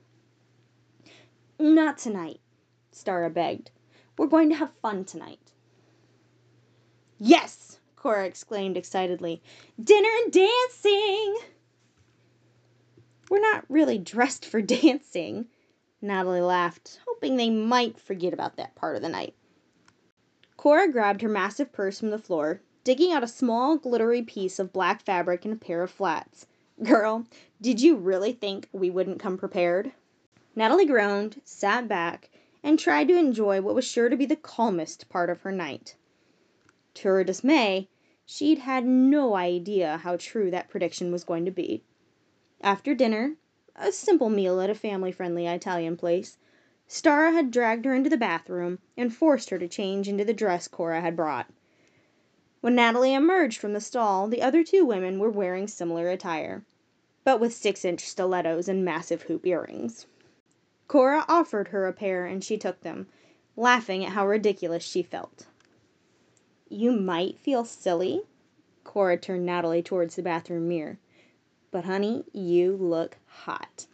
Not 1.63 1.97
tonight, 1.97 2.41
Stara 2.93 3.33
begged. 3.33 3.71
We're 4.19 4.27
going 4.27 4.49
to 4.49 4.57
have 4.57 4.73
fun 4.83 5.05
tonight. 5.05 5.53
Yes! 7.21 7.79
Cora 7.95 8.27
exclaimed 8.27 8.77
excitedly. 8.77 9.41
Dinner 9.81 10.09
and 10.25 10.33
dancing! 10.33 11.39
We're 13.31 13.39
not 13.39 13.65
really 13.69 13.97
dressed 13.97 14.45
for 14.45 14.61
dancing. 14.83 15.47
Natalie 16.01 16.41
laughed, 16.41 16.99
hoping 17.07 17.37
they 17.37 17.49
might 17.49 17.97
forget 17.97 18.33
about 18.33 18.57
that 18.57 18.75
part 18.75 18.97
of 18.97 19.03
the 19.03 19.09
night. 19.09 19.37
Cora 20.57 20.91
grabbed 20.91 21.23
her 21.23 21.29
massive 21.29 21.71
purse 21.73 22.01
from 22.01 22.11
the 22.11 22.19
floor, 22.19 22.61
digging 22.83 23.13
out 23.13 23.23
a 23.23 23.29
small, 23.29 23.79
glittery 23.79 24.23
piece 24.23 24.59
of 24.59 24.73
black 24.73 25.01
fabric 25.01 25.45
and 25.45 25.55
a 25.55 25.65
pair 25.65 25.85
of 25.85 25.93
flats. 25.93 26.49
Girl, 26.83 27.25
did 27.61 27.81
you 27.81 27.95
really 27.95 28.33
think 28.33 28.69
we 28.73 28.91
wouldn't 28.91 29.21
come 29.21 29.39
prepared? 29.39 29.93
Natalie 30.55 30.85
groaned, 30.85 31.41
sat 31.45 31.89
back, 31.89 32.29
and 32.63 32.79
tried 32.79 33.09
to 33.09 33.17
enjoy 33.17 33.63
what 33.63 33.75
was 33.75 33.87
sure 33.87 34.11
to 34.11 34.17
be 34.19 34.27
the 34.27 34.37
calmest 34.37 35.09
part 35.09 35.31
of 35.31 35.41
her 35.41 35.51
night. 35.51 35.97
To 36.93 37.09
her 37.09 37.25
dismay, 37.25 37.89
she'd 38.27 38.59
had 38.59 38.85
no 38.85 39.35
idea 39.35 39.97
how 39.97 40.19
true 40.19 40.51
that 40.51 40.69
prediction 40.69 41.11
was 41.11 41.25
going 41.25 41.47
to 41.47 41.51
be. 41.51 41.83
After 42.61 42.95
dinner, 42.95 43.37
a 43.77 43.93
simple 43.93 44.29
meal 44.29 44.61
at 44.61 44.69
a 44.69 44.75
family 44.75 45.11
friendly 45.11 45.47
Italian 45.47 45.97
place, 45.97 46.37
Stara 46.87 47.33
had 47.33 47.51
dragged 47.51 47.87
her 47.87 47.95
into 47.95 48.11
the 48.11 48.19
bathroom 48.19 48.79
and 48.95 49.11
forced 49.11 49.49
her 49.49 49.59
to 49.59 49.67
change 49.67 50.07
into 50.07 50.23
the 50.23 50.35
dress 50.35 50.69
Cora 50.69 51.01
had 51.01 51.17
brought. 51.17 51.47
When 52.61 52.75
Natalie 52.75 53.15
emerged 53.15 53.59
from 53.59 53.73
the 53.73 53.81
stall, 53.81 54.29
the 54.29 54.43
other 54.43 54.63
two 54.63 54.85
women 54.85 55.19
were 55.19 55.31
wearing 55.31 55.67
similar 55.67 56.11
attire, 56.11 56.63
but 57.25 57.41
with 57.41 57.55
six 57.55 57.87
inch 57.87 58.05
stilettos 58.05 58.69
and 58.69 58.85
massive 58.85 59.23
hoop 59.23 59.47
earrings. 59.47 60.05
Cora 60.93 61.25
offered 61.27 61.69
her 61.69 61.87
a 61.87 61.93
pair 61.95 62.27
and 62.27 62.45
she 62.45 62.59
took 62.59 62.83
them, 62.83 63.07
laughing 63.57 64.05
at 64.05 64.13
how 64.13 64.27
ridiculous 64.27 64.83
she 64.83 65.03
felt. 65.03 65.47
You 66.69 66.93
might 66.93 67.39
feel 67.39 67.65
silly. 67.65 68.21
Cora 68.85 69.17
turned 69.17 69.47
Natalie 69.47 69.83
towards 69.83 70.17
the 70.17 70.23
bathroom 70.23 70.69
mirror. 70.69 70.99
But, 71.71 71.87
honey, 71.87 72.27
you 72.35 72.77
look 72.77 73.17
hot. 73.27 73.87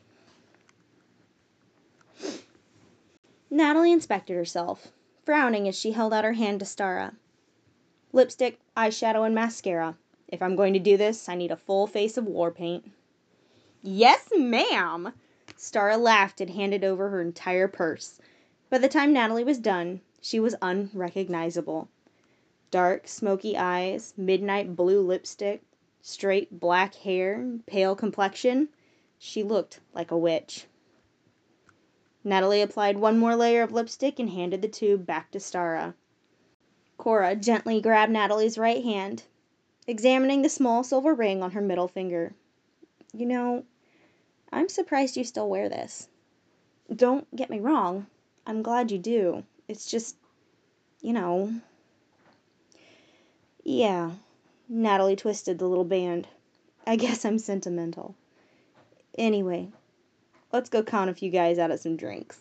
Natalie 3.49 3.93
inspected 3.93 4.35
herself, 4.35 4.89
frowning 5.25 5.69
as 5.69 5.79
she 5.79 5.93
held 5.93 6.13
out 6.13 6.25
her 6.25 6.33
hand 6.33 6.59
to 6.59 6.67
Stara. 6.67 7.15
Lipstick, 8.13 8.59
eyeshadow, 8.77 9.25
and 9.25 9.37
mascara. 9.37 9.97
If 10.27 10.43
I'm 10.43 10.57
going 10.57 10.73
to 10.73 10.81
do 10.81 10.97
this, 10.97 11.29
I 11.29 11.37
need 11.37 11.53
a 11.53 11.57
full 11.57 11.87
face 11.87 12.17
of 12.17 12.27
war 12.27 12.51
paint. 12.51 12.91
Yes, 13.85 14.31
ma'am! 14.37 15.13
Stara 15.61 15.99
laughed 15.99 16.41
and 16.41 16.51
handed 16.51 16.85
over 16.85 17.09
her 17.09 17.21
entire 17.21 17.67
purse. 17.67 18.21
By 18.71 18.79
the 18.79 18.89
time 18.89 19.13
Natalie 19.13 19.43
was 19.43 19.59
done, 19.59 20.01
she 20.21 20.39
was 20.39 20.55
unrecognizable. 20.63 21.89
Dark, 22.71 23.09
smoky 23.09 23.57
eyes, 23.57 24.15
midnight 24.17 24.77
blue 24.77 25.01
lipstick, 25.01 25.63
straight 26.01 26.61
black 26.61 26.95
hair, 26.95 27.59
pale 27.67 27.97
complexion. 27.97 28.69
She 29.19 29.43
looked 29.43 29.81
like 29.93 30.13
a 30.13 30.17
witch. 30.17 30.67
Natalie 32.23 32.63
applied 32.63 32.97
one 32.97 33.19
more 33.19 33.35
layer 33.35 33.63
of 33.63 33.73
lipstick 33.73 34.21
and 34.21 34.31
handed 34.31 34.63
the 34.63 34.69
tube 34.69 35.07
back 35.07 35.33
to 35.33 35.41
Stara. 35.41 35.95
Cora 36.99 37.35
gently 37.35 37.81
grabbed 37.81 38.13
Natalie's 38.13 38.59
right 38.59 38.85
hand, 38.85 39.25
examining 39.89 40.43
the 40.43 40.49
small 40.49 40.85
silver 40.85 41.15
ring 41.15 41.43
on 41.43 41.51
her 41.51 41.61
middle 41.61 41.89
finger. 41.89 42.33
You 43.13 43.27
know, 43.27 43.65
I'm 44.53 44.69
surprised 44.69 45.17
you 45.17 45.25
still 45.25 45.49
wear 45.49 45.69
this. 45.69 46.09
Don't 46.95 47.35
get 47.37 47.51
me 47.51 47.61
wrong, 47.61 48.07
I'm 48.47 48.63
glad 48.63 48.91
you 48.91 48.99
do. 48.99 49.45
It's 49.69 49.91
just, 49.91 50.17
you 51.03 51.13
know, 51.13 51.53
yeah. 53.63 54.13
Natalie 54.69 55.17
twisted 55.17 55.59
the 55.59 55.69
little 55.69 55.85
band. 55.85 56.27
I 56.87 56.97
guess 56.97 57.25
I'm 57.25 57.39
sentimental. 57.39 58.15
Anyway, 59.19 59.69
let's 60.53 60.71
go 60.71 60.83
count 60.83 61.11
a 61.11 61.15
few 61.15 61.31
guys 61.31 61.59
out 61.59 61.71
of 61.71 61.81
some 61.81 61.97
drinks. 61.97 62.41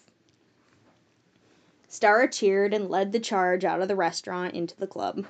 Stara 1.90 2.32
cheered 2.32 2.74
and 2.74 2.90
led 2.90 3.12
the 3.12 3.20
charge 3.20 3.66
out 3.66 3.82
of 3.82 3.88
the 3.88 3.96
restaurant 3.96 4.54
into 4.54 4.78
the 4.78 4.88
club. 4.88 5.26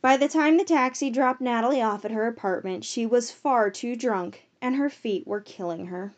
By 0.00 0.16
the 0.16 0.28
time 0.28 0.56
the 0.56 0.64
taxi 0.64 1.10
dropped 1.10 1.40
Natalie 1.40 1.82
off 1.82 2.04
at 2.04 2.10
her 2.10 2.26
apartment, 2.26 2.84
she 2.84 3.06
was 3.06 3.30
far 3.30 3.70
too 3.70 3.96
drunk, 3.96 4.45
and 4.60 4.76
her 4.76 4.88
feet 4.88 5.26
were 5.26 5.40
killing 5.40 5.86
her. 5.86 6.14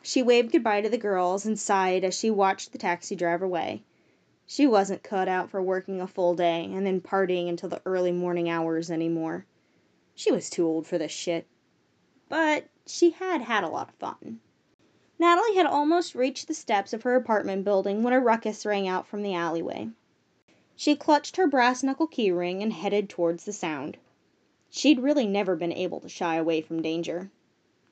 She 0.00 0.22
waved 0.22 0.52
goodbye 0.52 0.80
to 0.80 0.88
the 0.88 0.98
girls 0.98 1.44
and 1.44 1.58
sighed 1.58 2.04
as 2.04 2.14
she 2.14 2.30
watched 2.30 2.72
the 2.72 2.78
taxi 2.78 3.14
drive 3.14 3.42
away. 3.42 3.82
She 4.46 4.66
wasn't 4.66 5.02
cut 5.02 5.28
out 5.28 5.50
for 5.50 5.62
working 5.62 6.00
a 6.00 6.06
full 6.06 6.34
day 6.34 6.64
and 6.64 6.86
then 6.86 7.00
partying 7.00 7.48
until 7.48 7.68
the 7.68 7.82
early 7.84 8.12
morning 8.12 8.48
hours 8.48 8.90
anymore. 8.90 9.46
She 10.14 10.30
was 10.30 10.48
too 10.50 10.66
old 10.66 10.86
for 10.86 10.98
this 10.98 11.12
shit. 11.12 11.46
But 12.28 12.68
she 12.86 13.10
had 13.10 13.42
had 13.42 13.64
a 13.64 13.68
lot 13.68 13.88
of 13.88 13.94
fun. 13.94 14.40
Natalie 15.18 15.56
had 15.56 15.66
almost 15.66 16.14
reached 16.14 16.48
the 16.48 16.54
steps 16.54 16.92
of 16.92 17.02
her 17.02 17.14
apartment 17.16 17.64
building 17.64 18.02
when 18.02 18.12
a 18.12 18.20
ruckus 18.20 18.66
rang 18.66 18.88
out 18.88 19.06
from 19.06 19.22
the 19.22 19.34
alleyway. 19.34 19.88
She 20.76 20.96
clutched 20.96 21.36
her 21.36 21.46
brass 21.46 21.82
knuckle 21.82 22.08
keyring 22.08 22.62
and 22.62 22.72
headed 22.72 23.08
towards 23.08 23.44
the 23.44 23.52
sound. 23.52 23.96
She'd 24.70 25.00
really 25.00 25.26
never 25.26 25.54
been 25.54 25.72
able 25.72 26.00
to 26.00 26.08
shy 26.08 26.36
away 26.36 26.60
from 26.60 26.82
danger. 26.82 27.30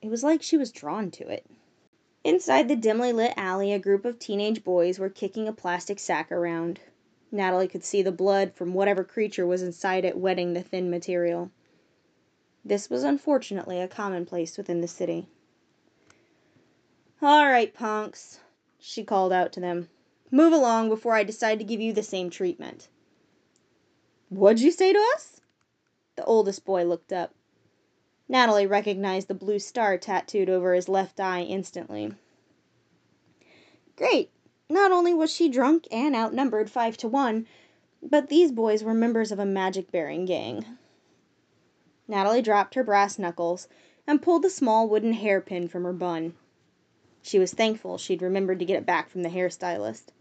It 0.03 0.09
was 0.09 0.21
like 0.21 0.43
she 0.43 0.57
was 0.57 0.73
drawn 0.73 1.11
to 1.11 1.29
it. 1.29 1.45
Inside 2.25 2.67
the 2.67 2.75
dimly 2.75 3.13
lit 3.13 3.35
alley, 3.37 3.71
a 3.71 3.79
group 3.79 4.03
of 4.03 4.19
teenage 4.19 4.61
boys 4.61 4.99
were 4.99 5.09
kicking 5.09 5.47
a 5.47 5.53
plastic 5.53 5.97
sack 5.97 6.29
around. 6.29 6.81
Natalie 7.31 7.69
could 7.69 7.85
see 7.85 8.01
the 8.01 8.11
blood 8.11 8.53
from 8.53 8.73
whatever 8.73 9.05
creature 9.05 9.47
was 9.47 9.61
inside 9.61 10.03
it 10.03 10.17
wetting 10.17 10.51
the 10.51 10.61
thin 10.61 10.89
material. 10.89 11.51
This 12.65 12.89
was 12.89 13.05
unfortunately 13.05 13.79
a 13.79 13.87
commonplace 13.87 14.57
within 14.57 14.81
the 14.81 14.89
city. 14.89 15.29
All 17.21 17.45
right, 17.45 17.73
punks, 17.73 18.41
she 18.79 19.05
called 19.05 19.31
out 19.31 19.53
to 19.53 19.61
them. 19.61 19.87
Move 20.29 20.51
along 20.51 20.89
before 20.89 21.13
I 21.13 21.23
decide 21.23 21.59
to 21.59 21.65
give 21.65 21.79
you 21.79 21.93
the 21.93 22.03
same 22.03 22.29
treatment. 22.29 22.89
What'd 24.27 24.59
you 24.59 24.71
say 24.71 24.91
to 24.91 24.99
us? 25.15 25.39
The 26.17 26.25
oldest 26.25 26.65
boy 26.65 26.83
looked 26.83 27.13
up. 27.13 27.33
Natalie 28.29 28.65
recognized 28.65 29.27
the 29.27 29.33
blue 29.33 29.59
star 29.59 29.97
tattooed 29.97 30.49
over 30.49 30.73
his 30.73 30.87
left 30.87 31.19
eye 31.19 31.41
instantly. 31.41 32.13
Great! 33.97 34.29
Not 34.69 34.93
only 34.93 35.13
was 35.13 35.29
she 35.29 35.49
drunk 35.49 35.89
and 35.91 36.15
outnumbered 36.15 36.71
five 36.71 36.95
to 36.97 37.09
one, 37.09 37.45
but 38.01 38.29
these 38.29 38.51
boys 38.53 38.81
were 38.81 38.93
members 38.93 39.33
of 39.33 39.39
a 39.39 39.45
magic 39.45 39.91
bearing 39.91 40.23
gang. 40.23 40.65
Natalie 42.07 42.41
dropped 42.41 42.75
her 42.75 42.83
brass 42.83 43.19
knuckles, 43.19 43.67
and 44.07 44.21
pulled 44.21 44.43
the 44.43 44.49
small 44.49 44.87
wooden 44.87 45.13
hairpin 45.13 45.67
from 45.67 45.83
her 45.83 45.91
bun. 45.91 46.33
She 47.21 47.39
was 47.39 47.53
thankful 47.53 47.97
she'd 47.97 48.21
remembered 48.21 48.59
to 48.59 48.65
get 48.65 48.77
it 48.77 48.85
back 48.85 49.09
from 49.09 49.23
the 49.23 49.29
hairstylist. 49.29 50.13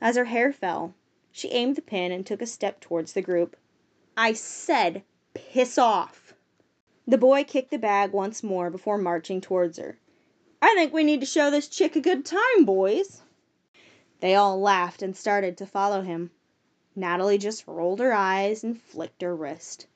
As 0.00 0.16
her 0.16 0.24
hair 0.26 0.50
fell, 0.50 0.94
she 1.30 1.50
aimed 1.50 1.76
the 1.76 1.82
pin 1.82 2.10
and 2.10 2.24
took 2.26 2.40
a 2.40 2.46
step 2.46 2.80
towards 2.80 3.12
the 3.12 3.20
group. 3.20 3.54
I 4.16 4.32
said, 4.32 5.02
piss 5.34 5.76
off! 5.76 6.27
The 7.08 7.16
boy 7.16 7.42
kicked 7.42 7.70
the 7.70 7.78
bag 7.78 8.12
once 8.12 8.42
more 8.42 8.68
before 8.68 8.98
marching 8.98 9.40
towards 9.40 9.78
her. 9.78 9.96
I 10.60 10.74
think 10.74 10.92
we 10.92 11.04
need 11.04 11.20
to 11.20 11.26
show 11.26 11.50
this 11.50 11.66
chick 11.66 11.96
a 11.96 12.02
good 12.02 12.26
time, 12.26 12.66
boys. 12.66 13.22
They 14.20 14.34
all 14.34 14.60
laughed 14.60 15.00
and 15.00 15.16
started 15.16 15.56
to 15.56 15.64
follow 15.64 16.02
him. 16.02 16.30
Natalie 16.94 17.38
just 17.38 17.66
rolled 17.66 18.00
her 18.00 18.12
eyes 18.12 18.62
and 18.62 18.78
flicked 18.78 19.22
her 19.22 19.34
wrist. 19.34 19.86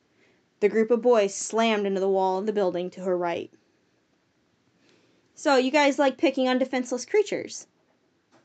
The 0.61 0.71
group 0.71 0.91
of 0.91 1.03
boys 1.03 1.35
slammed 1.35 1.85
into 1.85 2.01
the 2.01 2.09
wall 2.09 2.39
of 2.39 2.47
the 2.47 2.53
building 2.53 2.89
to 2.93 3.03
her 3.03 3.19
right. 3.19 3.51
So, 5.35 5.57
you 5.57 5.71
guys 5.71 5.99
like 5.99 6.17
picking 6.17 6.49
on 6.49 6.59
defenseless 6.59 7.05
creatures? 7.05 7.67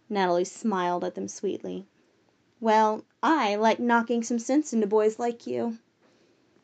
Natalie 0.10 0.44
smiled 0.44 1.06
at 1.06 1.16
them 1.16 1.30
sweetly. 1.30 1.88
Well, 2.60 3.06
I 3.24 3.56
like 3.56 3.80
knocking 3.80 4.24
some 4.24 4.40
sense 4.40 4.74
into 4.74 4.88
boys 4.88 5.20
like 5.20 5.48
you. 5.48 5.78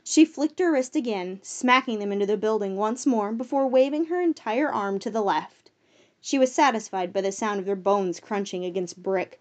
She 0.06 0.26
flicked 0.26 0.60
her 0.60 0.70
wrist 0.70 0.98
again, 0.98 1.40
smacking 1.44 2.00
them 2.00 2.12
into 2.12 2.26
the 2.26 2.36
building 2.36 2.76
once 2.76 3.06
more 3.06 3.32
before 3.32 3.66
waving 3.66 4.08
her 4.08 4.20
entire 4.20 4.70
arm 4.70 5.00
to 5.00 5.10
the 5.10 5.22
left. 5.22 5.72
She 6.20 6.38
was 6.38 6.52
satisfied 6.52 7.14
by 7.14 7.22
the 7.22 7.32
sound 7.32 7.62
of 7.62 7.66
their 7.66 7.78
bones 7.78 8.20
crunching 8.20 8.66
against 8.66 9.02
brick, 9.02 9.40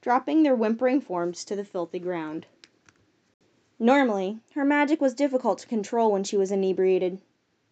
dropping 0.00 0.42
their 0.42 0.56
whimpering 0.56 1.00
forms 1.00 1.44
to 1.44 1.54
the 1.54 1.64
filthy 1.64 2.00
ground. 2.00 2.46
Normally, 3.78 4.40
her 4.54 4.64
magic 4.64 5.00
was 5.00 5.14
difficult 5.14 5.60
to 5.60 5.68
control 5.68 6.10
when 6.10 6.24
she 6.24 6.36
was 6.36 6.50
inebriated, 6.50 7.20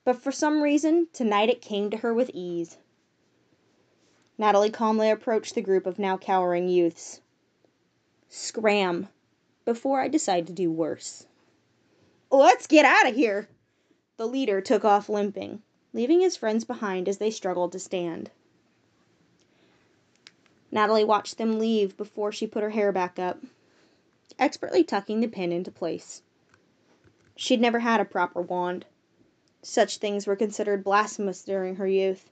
but 0.05 0.23
for 0.23 0.31
some 0.31 0.63
reason 0.63 1.09
tonight 1.13 1.51
it 1.51 1.61
came 1.61 1.91
to 1.91 1.97
her 1.97 2.15
with 2.15 2.31
ease. 2.33 2.79
Natalie 4.39 4.71
calmly 4.71 5.11
approached 5.11 5.57
the 5.57 5.61
group 5.61 5.87
of 5.87 5.99
now 5.99 6.17
cowering 6.17 6.69
youths. 6.69 7.21
Scram, 8.29 9.09
before 9.65 10.01
I 10.01 10.07
decide 10.07 10.47
to 10.47 10.53
do 10.53 10.71
worse. 10.71 11.27
Let's 12.31 12.67
get 12.67 12.85
out 12.85 13.09
of 13.09 13.15
here! 13.15 13.49
The 14.19 14.27
leader 14.27 14.61
took 14.61 14.85
off 14.85 15.09
limping, 15.09 15.63
leaving 15.95 16.21
his 16.21 16.37
friends 16.37 16.63
behind 16.63 17.09
as 17.09 17.17
they 17.17 17.31
struggled 17.31 17.73
to 17.73 17.79
stand. 17.79 18.31
Natalie 20.71 21.05
watched 21.05 21.39
them 21.39 21.59
leave 21.59 21.97
before 21.97 22.31
she 22.31 22.47
put 22.47 22.63
her 22.63 22.69
hair 22.69 22.93
back 22.93 23.19
up, 23.19 23.43
expertly 24.39 24.85
tucking 24.85 25.21
the 25.21 25.27
pin 25.27 25.53
into 25.53 25.71
place. 25.71 26.21
She'd 27.35 27.63
never 27.63 27.79
had 27.79 27.99
a 27.99 28.05
proper 28.05 28.43
wand. 28.43 28.85
Such 29.63 29.97
things 29.97 30.27
were 30.27 30.37
considered 30.37 30.85
blasphemous 30.85 31.43
during 31.43 31.77
her 31.77 31.89
youth, 31.89 32.29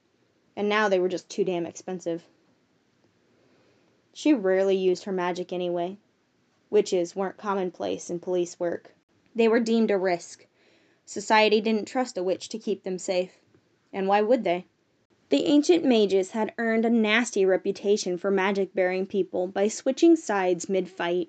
and 0.54 0.68
now 0.68 0.90
they 0.90 0.98
were 0.98 1.08
just 1.08 1.30
too 1.30 1.42
damn 1.42 1.64
expensive. 1.64 2.22
She 4.12 4.34
rarely 4.34 4.76
used 4.76 5.04
her 5.04 5.12
magic 5.12 5.54
anyway. 5.54 5.96
Witches 6.68 7.16
weren't 7.16 7.38
commonplace 7.38 8.10
in 8.10 8.20
police 8.20 8.60
work. 8.60 8.92
They 9.36 9.48
were 9.48 9.60
deemed 9.60 9.90
a 9.90 9.98
risk. 9.98 10.46
Society 11.04 11.60
didn't 11.60 11.84
trust 11.84 12.16
a 12.16 12.22
witch 12.22 12.48
to 12.48 12.58
keep 12.58 12.84
them 12.84 12.98
safe. 12.98 13.38
And 13.92 14.08
why 14.08 14.22
would 14.22 14.44
they? 14.44 14.64
The 15.28 15.44
ancient 15.44 15.84
mages 15.84 16.30
had 16.30 16.54
earned 16.56 16.86
a 16.86 16.90
nasty 16.90 17.44
reputation 17.44 18.16
for 18.16 18.30
magic 18.30 18.74
bearing 18.74 19.04
people 19.04 19.46
by 19.46 19.68
switching 19.68 20.16
sides 20.16 20.70
mid 20.70 20.88
fight. 20.88 21.28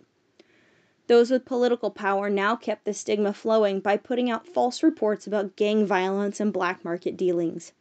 Those 1.07 1.31
with 1.31 1.43
political 1.43 1.91
power 1.91 2.29
now 2.29 2.55
kept 2.55 2.85
the 2.85 2.93
stigma 2.93 3.33
flowing 3.33 3.81
by 3.81 3.97
putting 3.97 4.29
out 4.29 4.47
false 4.47 4.83
reports 4.83 5.27
about 5.27 5.57
gang 5.57 5.85
violence 5.85 6.39
and 6.39 6.53
black 6.53 6.85
market 6.85 7.17
dealings. 7.17 7.73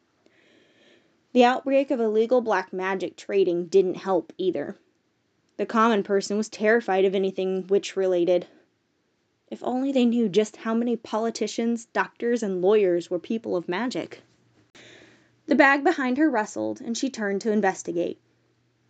The 1.35 1.45
outbreak 1.45 1.93
of 1.93 2.01
illegal 2.01 2.41
black 2.41 2.73
magic 2.73 3.15
trading 3.15 3.67
didn't 3.67 3.99
help 3.99 4.33
either. 4.39 4.77
The 5.57 5.67
common 5.67 6.03
person 6.03 6.37
was 6.37 6.49
terrified 6.49 7.05
of 7.05 7.15
anything 7.15 7.65
witch 7.69 7.95
related. 7.95 8.49
If 9.57 9.65
only 9.65 9.91
they 9.91 10.05
knew 10.05 10.29
just 10.29 10.59
how 10.59 10.75
many 10.75 10.97
politicians, 10.97 11.87
doctors, 11.95 12.43
and 12.43 12.61
lawyers 12.61 13.09
were 13.09 13.19
people 13.19 13.57
of 13.57 13.71
magic. 13.71 14.21
The 15.47 15.55
bag 15.55 15.83
behind 15.83 16.19
her 16.19 16.29
rustled, 16.29 16.83
and 16.83 16.95
she 16.95 17.09
turned 17.09 17.41
to 17.41 17.51
investigate. 17.51 18.21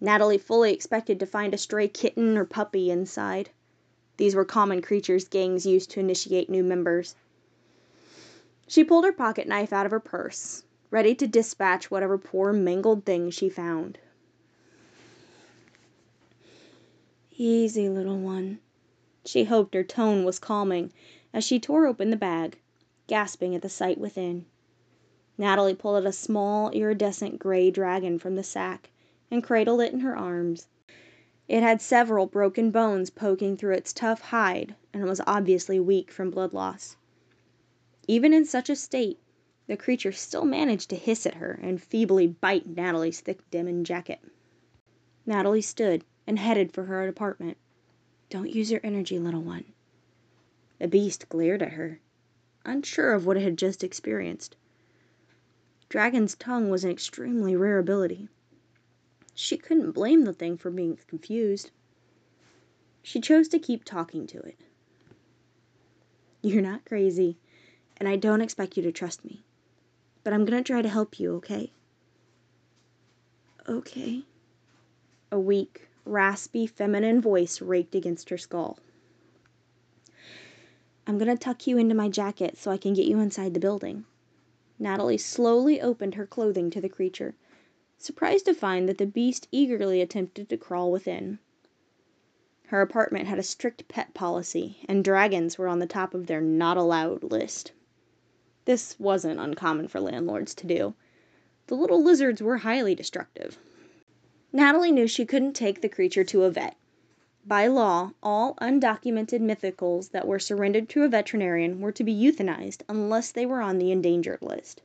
Natalie 0.00 0.38
fully 0.38 0.72
expected 0.72 1.20
to 1.20 1.24
find 1.26 1.54
a 1.54 1.56
stray 1.56 1.86
kitten 1.86 2.36
or 2.36 2.44
puppy 2.44 2.90
inside. 2.90 3.50
These 4.16 4.34
were 4.34 4.44
common 4.44 4.82
creatures 4.82 5.28
gangs 5.28 5.66
used 5.66 5.90
to 5.92 6.00
initiate 6.00 6.50
new 6.50 6.64
members. 6.64 7.14
She 8.66 8.82
pulled 8.82 9.04
her 9.04 9.12
pocket 9.12 9.46
knife 9.46 9.72
out 9.72 9.86
of 9.86 9.92
her 9.92 10.00
purse, 10.00 10.64
ready 10.90 11.14
to 11.14 11.28
dispatch 11.28 11.92
whatever 11.92 12.18
poor 12.18 12.52
mangled 12.52 13.04
thing 13.04 13.30
she 13.30 13.48
found. 13.48 13.98
Easy, 17.28 17.88
little 17.88 18.18
one. 18.18 18.58
She 19.28 19.42
hoped 19.42 19.74
her 19.74 19.82
tone 19.82 20.24
was 20.24 20.38
calming 20.38 20.92
as 21.32 21.42
she 21.42 21.58
tore 21.58 21.88
open 21.88 22.10
the 22.10 22.16
bag, 22.16 22.60
gasping 23.08 23.56
at 23.56 23.62
the 23.62 23.68
sight 23.68 23.98
within. 23.98 24.46
Natalie 25.36 25.74
pulled 25.74 25.96
out 25.96 26.06
a 26.06 26.12
small, 26.12 26.70
iridescent 26.70 27.40
gray 27.40 27.72
dragon 27.72 28.20
from 28.20 28.36
the 28.36 28.44
sack 28.44 28.90
and 29.28 29.42
cradled 29.42 29.80
it 29.80 29.92
in 29.92 29.98
her 29.98 30.16
arms. 30.16 30.68
It 31.48 31.60
had 31.60 31.82
several 31.82 32.26
broken 32.26 32.70
bones 32.70 33.10
poking 33.10 33.56
through 33.56 33.74
its 33.74 33.92
tough 33.92 34.20
hide 34.20 34.76
and 34.92 35.02
was 35.06 35.20
obviously 35.26 35.80
weak 35.80 36.12
from 36.12 36.30
blood 36.30 36.52
loss. 36.52 36.96
Even 38.06 38.32
in 38.32 38.44
such 38.44 38.70
a 38.70 38.76
state, 38.76 39.18
the 39.66 39.76
creature 39.76 40.12
still 40.12 40.44
managed 40.44 40.88
to 40.90 40.96
hiss 40.96 41.26
at 41.26 41.34
her 41.34 41.58
and 41.60 41.82
feebly 41.82 42.28
bite 42.28 42.68
Natalie's 42.68 43.18
thick 43.18 43.40
denim 43.50 43.82
jacket. 43.82 44.20
Natalie 45.26 45.62
stood 45.62 46.04
and 46.28 46.38
headed 46.38 46.70
for 46.70 46.84
her 46.84 47.08
apartment. 47.08 47.56
Don't 48.28 48.50
use 48.50 48.70
your 48.70 48.80
energy, 48.82 49.18
little 49.18 49.42
one. 49.42 49.64
The 50.78 50.88
beast 50.88 51.28
glared 51.28 51.62
at 51.62 51.72
her, 51.72 52.00
unsure 52.64 53.12
of 53.14 53.24
what 53.24 53.36
it 53.36 53.42
had 53.42 53.56
just 53.56 53.84
experienced. 53.84 54.56
Dragon's 55.88 56.34
tongue 56.34 56.68
was 56.68 56.84
an 56.84 56.90
extremely 56.90 57.54
rare 57.54 57.78
ability. 57.78 58.28
She 59.34 59.56
couldn't 59.56 59.92
blame 59.92 60.24
the 60.24 60.32
thing 60.32 60.56
for 60.56 60.70
being 60.70 60.98
confused. 61.06 61.70
She 63.02 63.20
chose 63.20 63.48
to 63.48 63.58
keep 63.58 63.84
talking 63.84 64.26
to 64.26 64.40
it. 64.40 64.58
You're 66.42 66.62
not 66.62 66.84
crazy, 66.84 67.36
and 67.96 68.08
I 68.08 68.16
don't 68.16 68.40
expect 68.40 68.76
you 68.76 68.82
to 68.82 68.92
trust 68.92 69.24
me. 69.24 69.44
But 70.24 70.32
I'm 70.32 70.44
going 70.44 70.62
to 70.62 70.66
try 70.66 70.82
to 70.82 70.88
help 70.88 71.20
you, 71.20 71.36
okay? 71.36 71.72
Okay. 73.68 74.24
A 75.30 75.38
weak, 75.38 75.88
raspy, 76.06 76.66
feminine 76.66 77.20
voice 77.20 77.60
raked 77.60 77.94
against 77.94 78.30
her 78.30 78.38
skull. 78.38 78.78
I'm 81.06 81.18
going 81.18 81.28
to 81.28 81.36
tuck 81.36 81.66
you 81.66 81.78
into 81.78 81.94
my 81.94 82.08
jacket 82.08 82.56
so 82.56 82.70
I 82.70 82.78
can 82.78 82.94
get 82.94 83.06
you 83.06 83.20
inside 83.20 83.54
the 83.54 83.60
building. 83.60 84.04
Natalie 84.78 85.18
slowly 85.18 85.80
opened 85.80 86.14
her 86.14 86.26
clothing 86.26 86.70
to 86.70 86.80
the 86.80 86.88
creature, 86.88 87.34
surprised 87.98 88.44
to 88.46 88.54
find 88.54 88.88
that 88.88 88.98
the 88.98 89.06
beast 89.06 89.48
eagerly 89.52 90.00
attempted 90.00 90.48
to 90.48 90.56
crawl 90.56 90.90
within. 90.90 91.38
Her 92.66 92.80
apartment 92.80 93.28
had 93.28 93.38
a 93.38 93.44
strict 93.44 93.86
pet 93.86 94.12
policy, 94.14 94.78
and 94.88 95.04
dragons 95.04 95.56
were 95.56 95.68
on 95.68 95.78
the 95.78 95.86
top 95.86 96.14
of 96.14 96.26
their 96.26 96.40
not 96.40 96.76
allowed 96.76 97.22
list. 97.22 97.72
This 98.64 98.98
wasn't 98.98 99.38
uncommon 99.38 99.86
for 99.86 100.00
landlords 100.00 100.54
to 100.56 100.66
do. 100.66 100.94
The 101.68 101.76
little 101.76 102.02
lizards 102.02 102.42
were 102.42 102.58
highly 102.58 102.94
destructive. 102.96 103.58
Natalie 104.56 104.90
knew 104.90 105.06
she 105.06 105.26
couldn't 105.26 105.52
take 105.52 105.82
the 105.82 105.88
creature 105.90 106.24
to 106.24 106.44
a 106.44 106.50
vet. 106.50 106.78
By 107.44 107.66
law, 107.66 108.12
all 108.22 108.54
undocumented 108.54 109.42
mythicals 109.42 110.12
that 110.12 110.26
were 110.26 110.38
surrendered 110.38 110.88
to 110.88 111.02
a 111.02 111.10
veterinarian 111.10 111.82
were 111.82 111.92
to 111.92 112.02
be 112.02 112.14
euthanized 112.14 112.80
unless 112.88 113.30
they 113.30 113.44
were 113.44 113.60
on 113.60 113.76
the 113.76 113.92
endangered 113.92 114.40
list. 114.40 114.80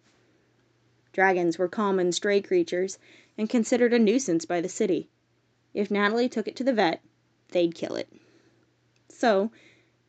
Dragons 1.13 1.57
were 1.57 1.69
common 1.69 2.11
stray 2.11 2.41
creatures 2.41 2.99
and 3.37 3.49
considered 3.49 3.93
a 3.93 3.99
nuisance 3.99 4.43
by 4.43 4.59
the 4.59 4.67
city. 4.67 5.07
If 5.73 5.89
Natalie 5.89 6.27
took 6.27 6.49
it 6.49 6.57
to 6.57 6.65
the 6.65 6.73
vet, 6.73 7.01
they'd 7.51 7.73
kill 7.73 7.95
it. 7.95 8.09
So, 9.07 9.51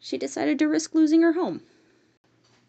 she 0.01 0.19
decided 0.19 0.59
to 0.59 0.67
risk 0.67 0.93
losing 0.93 1.23
her 1.23 1.35
home. 1.35 1.63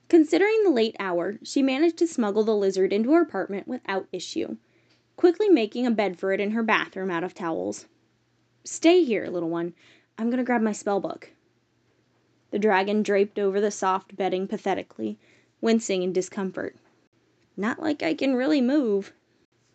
Considering 0.09 0.61
the 0.61 0.69
late 0.69 0.95
hour, 0.99 1.39
she 1.41 1.63
managed 1.63 1.97
to 1.97 2.05
smuggle 2.05 2.43
the 2.43 2.55
lizard 2.55 2.93
into 2.93 3.13
her 3.13 3.21
apartment 3.21 3.67
without 3.67 4.07
issue, 4.11 4.57
quickly 5.15 5.49
making 5.49 5.85
a 5.85 5.91
bed 5.91 6.17
for 6.17 6.33
it 6.33 6.39
in 6.39 6.51
her 6.51 6.63
bathroom 6.63 7.11
out 7.11 7.23
of 7.23 7.33
towels. 7.33 7.85
Stay 8.63 9.03
here, 9.03 9.27
little 9.27 9.49
one. 9.49 9.73
I'm 10.17 10.27
going 10.27 10.37
to 10.37 10.43
grab 10.43 10.61
my 10.61 10.71
spell 10.71 10.99
book. 10.99 11.31
The 12.51 12.59
dragon 12.59 13.03
draped 13.03 13.39
over 13.39 13.59
the 13.59 13.71
soft 13.71 14.15
bedding 14.15 14.47
pathetically, 14.47 15.17
wincing 15.59 16.03
in 16.03 16.13
discomfort. 16.13 16.75
Not 17.57 17.81
like 17.81 18.03
I 18.03 18.13
can 18.13 18.35
really 18.35 18.61
move. 18.61 19.13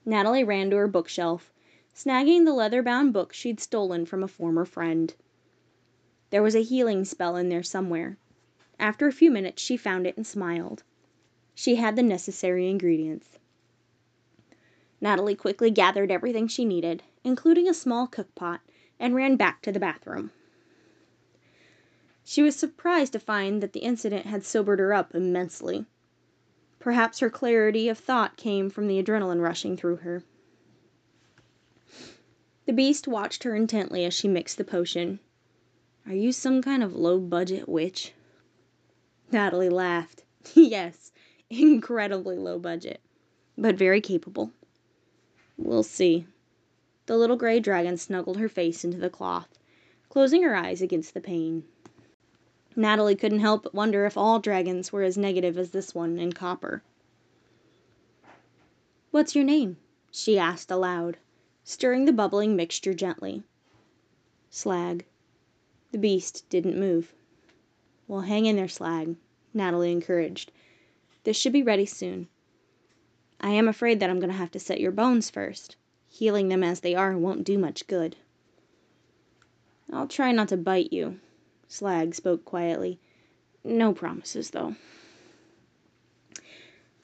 Natalie 0.04 0.44
ran 0.44 0.70
to 0.70 0.76
her 0.76 0.88
bookshelf, 0.88 1.52
snagging 1.94 2.44
the 2.44 2.52
leather 2.52 2.82
bound 2.82 3.12
book 3.12 3.32
she'd 3.32 3.60
stolen 3.60 4.06
from 4.06 4.22
a 4.22 4.28
former 4.28 4.64
friend. 4.64 5.14
There 6.30 6.42
was 6.42 6.54
a 6.54 6.62
healing 6.62 7.04
spell 7.04 7.36
in 7.36 7.48
there 7.48 7.62
somewhere. 7.62 8.16
After 8.78 9.06
a 9.06 9.12
few 9.12 9.30
minutes, 9.30 9.62
she 9.62 9.76
found 9.76 10.06
it 10.06 10.16
and 10.16 10.26
smiled. 10.26 10.82
She 11.54 11.76
had 11.76 11.96
the 11.96 12.02
necessary 12.02 12.70
ingredients. 12.70 13.37
Natalie 15.00 15.36
quickly 15.36 15.70
gathered 15.70 16.10
everything 16.10 16.48
she 16.48 16.64
needed, 16.64 17.02
including 17.22 17.68
a 17.68 17.74
small 17.74 18.06
cook 18.06 18.34
pot, 18.34 18.60
and 18.98 19.14
ran 19.14 19.36
back 19.36 19.62
to 19.62 19.70
the 19.70 19.78
bathroom. 19.78 20.32
She 22.24 22.42
was 22.42 22.56
surprised 22.56 23.12
to 23.12 23.18
find 23.18 23.62
that 23.62 23.72
the 23.72 23.80
incident 23.80 24.26
had 24.26 24.44
sobered 24.44 24.80
her 24.80 24.92
up 24.92 25.14
immensely. 25.14 25.86
Perhaps 26.78 27.20
her 27.20 27.30
clarity 27.30 27.88
of 27.88 27.98
thought 27.98 28.36
came 28.36 28.70
from 28.70 28.86
the 28.86 29.02
adrenaline 29.02 29.40
rushing 29.40 29.76
through 29.76 29.96
her. 29.96 30.24
The 32.66 32.72
beast 32.72 33.08
watched 33.08 33.44
her 33.44 33.54
intently 33.54 34.04
as 34.04 34.12
she 34.12 34.28
mixed 34.28 34.58
the 34.58 34.64
potion. 34.64 35.20
Are 36.06 36.14
you 36.14 36.32
some 36.32 36.60
kind 36.60 36.82
of 36.82 36.94
low 36.94 37.18
budget 37.18 37.68
witch? 37.68 38.12
Natalie 39.32 39.70
laughed. 39.70 40.24
yes, 40.54 41.12
incredibly 41.48 42.36
low 42.36 42.58
budget, 42.58 43.00
but 43.56 43.76
very 43.76 44.00
capable. 44.00 44.52
We'll 45.60 45.82
see. 45.82 46.24
The 47.06 47.16
little 47.16 47.36
gray 47.36 47.58
dragon 47.58 47.96
snuggled 47.96 48.36
her 48.36 48.48
face 48.48 48.84
into 48.84 48.98
the 48.98 49.10
cloth, 49.10 49.58
closing 50.08 50.44
her 50.44 50.54
eyes 50.54 50.80
against 50.80 51.14
the 51.14 51.20
pain. 51.20 51.64
Natalie 52.76 53.16
couldn't 53.16 53.40
help 53.40 53.64
but 53.64 53.74
wonder 53.74 54.06
if 54.06 54.16
all 54.16 54.38
dragons 54.38 54.92
were 54.92 55.02
as 55.02 55.18
negative 55.18 55.58
as 55.58 55.72
this 55.72 55.96
one 55.96 56.18
in 56.20 56.32
copper. 56.32 56.84
What's 59.10 59.34
your 59.34 59.44
name? 59.44 59.78
she 60.12 60.38
asked 60.38 60.70
aloud, 60.70 61.16
stirring 61.64 62.04
the 62.04 62.12
bubbling 62.12 62.54
mixture 62.54 62.94
gently. 62.94 63.42
Slag. 64.50 65.06
The 65.90 65.98
beast 65.98 66.48
didn't 66.48 66.78
move. 66.78 67.12
Well, 68.06 68.20
hang 68.20 68.46
in 68.46 68.54
there, 68.54 68.68
Slag, 68.68 69.16
Natalie 69.52 69.90
encouraged. 69.90 70.52
This 71.24 71.36
should 71.36 71.52
be 71.52 71.64
ready 71.64 71.84
soon. 71.84 72.28
I 73.40 73.50
am 73.50 73.68
afraid 73.68 74.00
that 74.00 74.10
I'm 74.10 74.18
going 74.18 74.30
to 74.30 74.36
have 74.36 74.50
to 74.52 74.58
set 74.58 74.80
your 74.80 74.90
bones 74.90 75.30
first. 75.30 75.76
Healing 76.08 76.48
them 76.48 76.64
as 76.64 76.80
they 76.80 76.94
are 76.94 77.16
won't 77.16 77.44
do 77.44 77.58
much 77.58 77.86
good. 77.86 78.16
I'll 79.92 80.08
try 80.08 80.32
not 80.32 80.48
to 80.48 80.56
bite 80.56 80.92
you, 80.92 81.20
Slag 81.66 82.14
spoke 82.14 82.44
quietly. 82.44 82.98
No 83.62 83.92
promises, 83.92 84.50
though. 84.50 84.74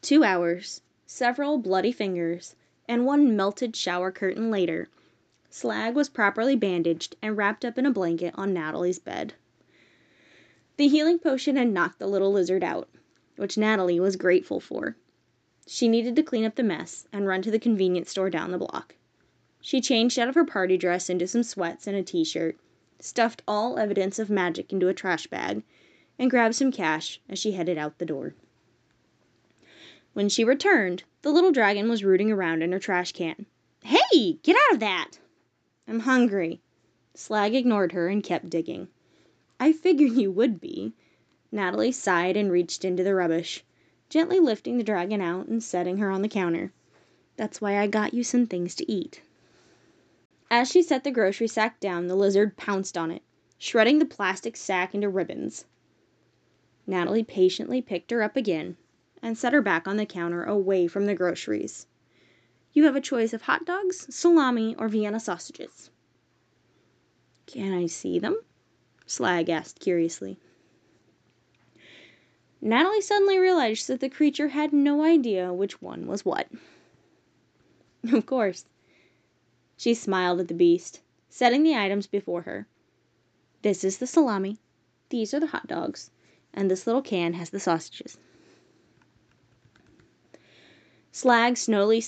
Two 0.03 0.25
hours, 0.25 0.81
several 1.07 1.59
bloody 1.59 1.93
fingers, 1.93 2.57
and 2.89 3.07
one 3.07 3.37
melted 3.37 3.77
shower 3.77 4.11
curtain 4.11 4.51
later, 4.51 4.89
Slag 5.51 5.95
was 5.95 6.09
properly 6.09 6.57
bandaged 6.57 7.17
and 7.23 7.37
wrapped 7.37 7.65
up 7.65 7.79
in 7.79 7.87
a 7.87 7.91
blanket 7.91 8.35
on 8.37 8.53
Natalie's 8.53 8.99
bed. 8.99 9.35
The 10.77 10.89
healing 10.89 11.21
potion 11.21 11.57
had 11.57 11.69
knocked 11.69 12.01
the 12.01 12.09
little 12.09 12.33
lizard 12.33 12.65
out, 12.65 12.89
which 13.37 13.57
Natalie 13.57 14.01
was 14.01 14.17
grateful 14.17 14.59
for. 14.59 14.97
She 15.67 15.89
needed 15.89 16.15
to 16.17 16.23
clean 16.23 16.45
up 16.45 16.57
the 16.57 16.63
mess 16.63 17.09
and 17.11 17.27
run 17.27 17.41
to 17.41 17.51
the 17.51 17.59
convenience 17.59 18.11
store 18.11 18.29
down 18.29 18.51
the 18.51 18.59
block. 18.59 18.97
She 19.63 19.81
changed 19.81 20.19
out 20.19 20.29
of 20.29 20.35
her 20.35 20.45
party 20.45 20.77
dress 20.77 21.09
into 21.09 21.27
some 21.27 21.43
sweats 21.43 21.87
and 21.87 21.97
a 21.97 22.03
t 22.03 22.23
shirt, 22.23 22.59
stuffed 23.01 23.41
all 23.49 23.79
evidence 23.79 24.19
of 24.19 24.29
magic 24.29 24.75
into 24.75 24.89
a 24.89 24.93
trash 24.93 25.27
bag, 25.27 25.63
and 26.19 26.29
grabbed 26.31 26.55
some 26.55 26.71
cash 26.71 27.19
as 27.31 27.39
she 27.39 27.53
headed 27.53 27.79
out 27.79 27.97
the 27.97 28.05
door. 28.05 28.35
When 30.13 30.29
she 30.29 30.45
returned, 30.45 31.05
the 31.23 31.31
little 31.33 31.51
dragon 31.51 31.89
was 31.89 32.05
rooting 32.05 32.31
around 32.31 32.61
in 32.63 32.71
her 32.73 32.79
trash 32.79 33.13
can. 33.13 33.47
Hey, 33.85 34.35
get 34.43 34.57
out 34.69 34.75
of 34.75 34.81
that! 34.81 35.13
I'm 35.89 36.01
hungry. 36.01 36.61
Slag 37.15 37.55
ignored 37.55 37.93
her 37.93 38.09
and 38.09 38.23
kept 38.23 38.51
digging. 38.51 38.89
I 39.59 39.73
figured 39.73 40.13
you 40.13 40.31
would 40.31 40.61
be. 40.61 40.93
Natalie 41.51 41.91
sighed 41.91 42.37
and 42.37 42.53
reached 42.53 42.85
into 42.85 43.03
the 43.03 43.15
rubbish 43.15 43.65
gently 44.15 44.39
lifting 44.39 44.79
the 44.79 44.85
dragon 44.85 45.21
out 45.21 45.49
and 45.49 45.61
setting 45.61 45.97
her 45.97 46.09
on 46.09 46.23
the 46.23 46.29
counter. 46.29 46.71
That's 47.37 47.61
why 47.61 47.79
I 47.79 47.89
got 47.89 48.15
you 48.15 48.23
some 48.23 48.47
things 48.47 48.77
to 48.77 48.89
eat. 48.89 49.21
As 50.49 50.71
she 50.71 50.85
set 50.85 51.03
the 51.03 51.11
grocery 51.11 51.49
sack 51.49 51.81
down, 51.81 52.07
the 52.07 52.15
lizard 52.15 52.57
pounced 52.57 52.97
on 52.97 53.11
it, 53.11 53.23
shredding 53.59 53.99
the 53.99 54.05
plastic 54.05 54.57
sack 54.57 54.95
into 54.95 55.09
ribbons. 55.09 55.65
Natalie 56.87 57.25
patiently 57.25 57.83
picked 57.83 58.13
her 58.13 58.23
up 58.23 58.37
again 58.37 58.77
and 59.21 59.37
set 59.37 59.53
her 59.53 59.61
back 59.61 59.89
on 59.89 59.97
the 59.97 60.07
counter 60.07 60.45
away 60.45 60.87
from 60.87 61.07
the 61.07 61.15
groceries. 61.17 61.89
You 62.73 62.85
have 62.85 62.95
a 62.95 63.01
choice 63.01 63.33
of 63.33 63.43
hot 63.43 63.67
dogs, 63.67 64.15
salami, 64.15 64.77
or 64.79 64.87
Vienna 64.87 65.19
sausages. 65.19 65.91
Can 67.47 67.75
I 67.75 67.87
see 67.87 68.21
them? 68.21 68.39
Slag 69.07 69.51
asked 69.51 69.81
curiously. 69.81 70.39
Natalie 72.67 73.03
suddenly 73.03 73.39
realized 73.39 73.89
that 73.89 74.01
the 74.01 74.09
creature 74.09 74.49
had 74.49 74.73
no 74.73 75.03
idea 75.05 75.53
which 75.53 75.83
one 75.83 76.07
was 76.07 76.25
what. 76.25 76.49
Of 78.11 78.25
course. 78.25 78.65
She 79.77 79.93
smiled 79.93 80.41
at 80.41 80.49
the 80.49 80.55
beast, 80.55 81.03
setting 81.29 81.63
the 81.63 81.77
items 81.77 82.07
before 82.07 82.41
her. 82.43 82.67
This 83.61 83.85
is 83.85 83.99
the 83.99 84.07
salami, 84.07 84.57
these 85.11 85.35
are 85.35 85.41
the 85.41 85.49
hot 85.49 85.67
dogs, 85.67 86.11
and 86.55 86.71
this 86.71 86.87
little 86.87 87.03
can 87.03 87.35
has 87.35 87.51
the 87.51 87.61
sausages. 87.61 88.17
Slag 91.13 91.59
slowly, 91.59 92.03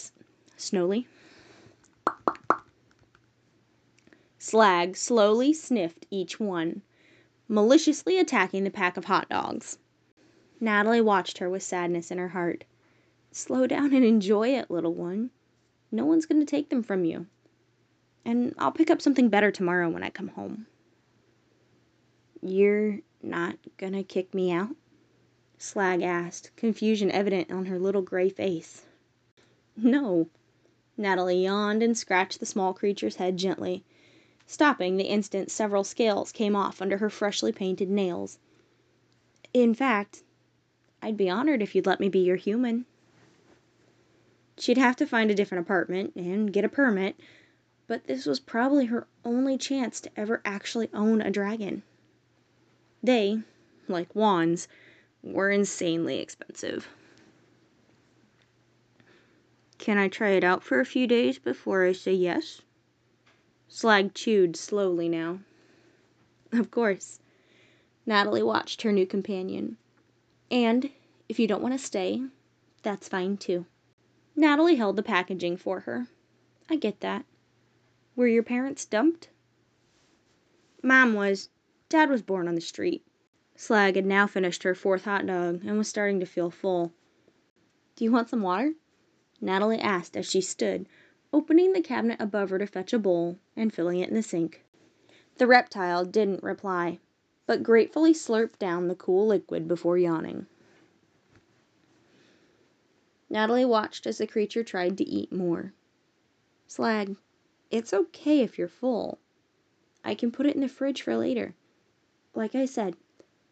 slowly, 0.56 1.06
Slag 4.38 4.96
slowly 4.96 5.52
sniffed 5.52 6.06
each 6.10 6.40
one, 6.40 6.80
maliciously 7.46 8.18
attacking 8.18 8.64
the 8.64 8.70
pack 8.70 8.96
of 8.96 9.04
hot 9.04 9.28
dogs. 9.28 9.76
Natalie 10.58 11.00
watched 11.00 11.38
her 11.38 11.50
with 11.50 11.62
sadness 11.62 12.10
in 12.10 12.18
her 12.18 12.28
heart. 12.28 12.64
Slow 13.30 13.66
down 13.66 13.92
and 13.92 14.04
enjoy 14.04 14.56
it, 14.56 14.70
little 14.70 14.94
one. 14.94 15.30
No 15.92 16.06
one's 16.06 16.26
going 16.26 16.40
to 16.40 16.46
take 16.46 16.70
them 16.70 16.82
from 16.82 17.04
you. 17.04 17.26
And 18.24 18.54
I'll 18.58 18.72
pick 18.72 18.90
up 18.90 19.02
something 19.02 19.28
better 19.28 19.50
tomorrow 19.50 19.90
when 19.90 20.02
I 20.02 20.10
come 20.10 20.28
home. 20.28 20.66
You're 22.42 23.00
not 23.22 23.56
going 23.76 23.92
to 23.92 24.02
kick 24.02 24.32
me 24.32 24.50
out? 24.50 24.74
Slag 25.58 26.02
asked, 26.02 26.50
confusion 26.56 27.10
evident 27.10 27.50
on 27.50 27.66
her 27.66 27.78
little 27.78 28.02
gray 28.02 28.28
face. 28.28 28.84
No. 29.76 30.28
Natalie 30.96 31.44
yawned 31.44 31.82
and 31.82 31.96
scratched 31.96 32.40
the 32.40 32.46
small 32.46 32.72
creature's 32.72 33.16
head 33.16 33.36
gently, 33.36 33.84
stopping 34.46 34.96
the 34.96 35.04
instant 35.04 35.50
several 35.50 35.84
scales 35.84 36.32
came 36.32 36.56
off 36.56 36.80
under 36.80 36.98
her 36.98 37.10
freshly 37.10 37.52
painted 37.52 37.90
nails. 37.90 38.38
In 39.52 39.74
fact, 39.74 40.22
I'd 41.02 41.16
be 41.16 41.30
honored 41.30 41.62
if 41.62 41.74
you'd 41.74 41.86
let 41.86 42.00
me 42.00 42.08
be 42.08 42.20
your 42.20 42.36
human. 42.36 42.86
She'd 44.58 44.78
have 44.78 44.96
to 44.96 45.06
find 45.06 45.30
a 45.30 45.34
different 45.34 45.66
apartment 45.66 46.14
and 46.16 46.52
get 46.52 46.64
a 46.64 46.68
permit, 46.68 47.16
but 47.86 48.06
this 48.06 48.26
was 48.26 48.40
probably 48.40 48.86
her 48.86 49.06
only 49.24 49.58
chance 49.58 50.00
to 50.00 50.10
ever 50.16 50.40
actually 50.44 50.88
own 50.94 51.20
a 51.20 51.30
dragon. 51.30 51.82
They, 53.02 53.42
like 53.86 54.14
wands, 54.14 54.66
were 55.22 55.50
insanely 55.50 56.20
expensive. 56.20 56.88
Can 59.78 59.98
I 59.98 60.08
try 60.08 60.30
it 60.30 60.42
out 60.44 60.64
for 60.64 60.80
a 60.80 60.86
few 60.86 61.06
days 61.06 61.38
before 61.38 61.84
I 61.84 61.92
say 61.92 62.14
yes? 62.14 62.62
Slag 63.68 64.14
chewed 64.14 64.56
slowly 64.56 65.08
now. 65.08 65.40
Of 66.52 66.70
course. 66.70 67.20
Natalie 68.06 68.42
watched 68.42 68.82
her 68.82 68.92
new 68.92 69.06
companion. 69.06 69.76
And 70.50 70.90
if 71.28 71.38
you 71.38 71.46
don't 71.46 71.62
want 71.62 71.74
to 71.74 71.84
stay, 71.84 72.22
that's 72.82 73.08
fine 73.08 73.36
too. 73.36 73.66
Natalie 74.36 74.76
held 74.76 74.96
the 74.96 75.02
packaging 75.02 75.56
for 75.56 75.80
her. 75.80 76.06
I 76.68 76.76
get 76.76 77.00
that. 77.00 77.24
Were 78.14 78.28
your 78.28 78.42
parents 78.42 78.84
dumped? 78.84 79.28
Mom 80.82 81.14
was. 81.14 81.48
Dad 81.88 82.10
was 82.10 82.22
born 82.22 82.48
on 82.48 82.54
the 82.54 82.60
street. 82.60 83.04
Slag 83.56 83.96
had 83.96 84.06
now 84.06 84.26
finished 84.26 84.62
her 84.62 84.74
fourth 84.74 85.04
hot 85.04 85.26
dog 85.26 85.64
and 85.64 85.78
was 85.78 85.88
starting 85.88 86.20
to 86.20 86.26
feel 86.26 86.50
full. 86.50 86.92
Do 87.96 88.04
you 88.04 88.12
want 88.12 88.28
some 88.28 88.42
water? 88.42 88.74
Natalie 89.40 89.80
asked 89.80 90.16
as 90.16 90.30
she 90.30 90.40
stood, 90.40 90.86
opening 91.32 91.72
the 91.72 91.80
cabinet 91.80 92.20
above 92.20 92.50
her 92.50 92.58
to 92.58 92.66
fetch 92.66 92.92
a 92.92 92.98
bowl 92.98 93.38
and 93.56 93.72
filling 93.72 93.98
it 94.00 94.08
in 94.08 94.14
the 94.14 94.22
sink. 94.22 94.64
The 95.38 95.46
reptile 95.46 96.04
didn't 96.04 96.42
reply 96.42 97.00
but 97.46 97.62
gratefully 97.62 98.12
slurped 98.12 98.58
down 98.58 98.88
the 98.88 98.94
cool 98.94 99.28
liquid 99.28 99.68
before 99.68 99.96
yawning. 99.96 100.46
Natalie 103.30 103.64
watched 103.64 104.06
as 104.06 104.18
the 104.18 104.26
creature 104.26 104.64
tried 104.64 104.98
to 104.98 105.04
eat 105.04 105.32
more. 105.32 105.72
Slag, 106.66 107.16
it's 107.70 107.94
okay 107.94 108.40
if 108.40 108.58
you're 108.58 108.68
full. 108.68 109.18
I 110.04 110.14
can 110.14 110.30
put 110.30 110.46
it 110.46 110.54
in 110.54 110.60
the 110.60 110.68
fridge 110.68 111.02
for 111.02 111.16
later. 111.16 111.54
Like 112.34 112.54
I 112.54 112.66
said, 112.66 112.96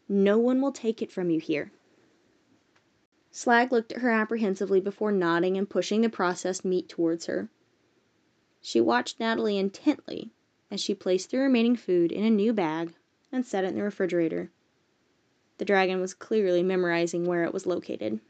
no 0.07 0.37
one 0.37 0.61
will 0.61 0.71
take 0.71 1.01
it 1.01 1.11
from 1.11 1.29
you 1.29 1.39
here. 1.39 1.71
Slag 3.31 3.71
looked 3.71 3.91
at 3.91 4.01
her 4.01 4.09
apprehensively 4.09 4.79
before 4.79 5.11
nodding 5.11 5.57
and 5.57 5.69
pushing 5.69 6.01
the 6.01 6.09
processed 6.09 6.63
meat 6.63 6.87
towards 6.87 7.25
her. 7.25 7.49
She 8.61 8.79
watched 8.79 9.19
Natalie 9.19 9.57
intently 9.57 10.31
as 10.71 10.79
she 10.79 10.95
placed 10.95 11.31
the 11.31 11.39
remaining 11.39 11.75
food 11.75 12.11
in 12.11 12.23
a 12.23 12.29
new 12.29 12.53
bag 12.53 12.93
and 13.35 13.45
set 13.45 13.65
it 13.65 13.67
in 13.67 13.75
the 13.75 13.83
refrigerator. 13.83 14.49
The 15.57 15.65
dragon 15.65 15.99
was 15.99 16.13
clearly 16.13 16.63
memorizing 16.63 17.25
where 17.25 17.43
it 17.43 17.53
was 17.53 17.65
located. 17.65 18.21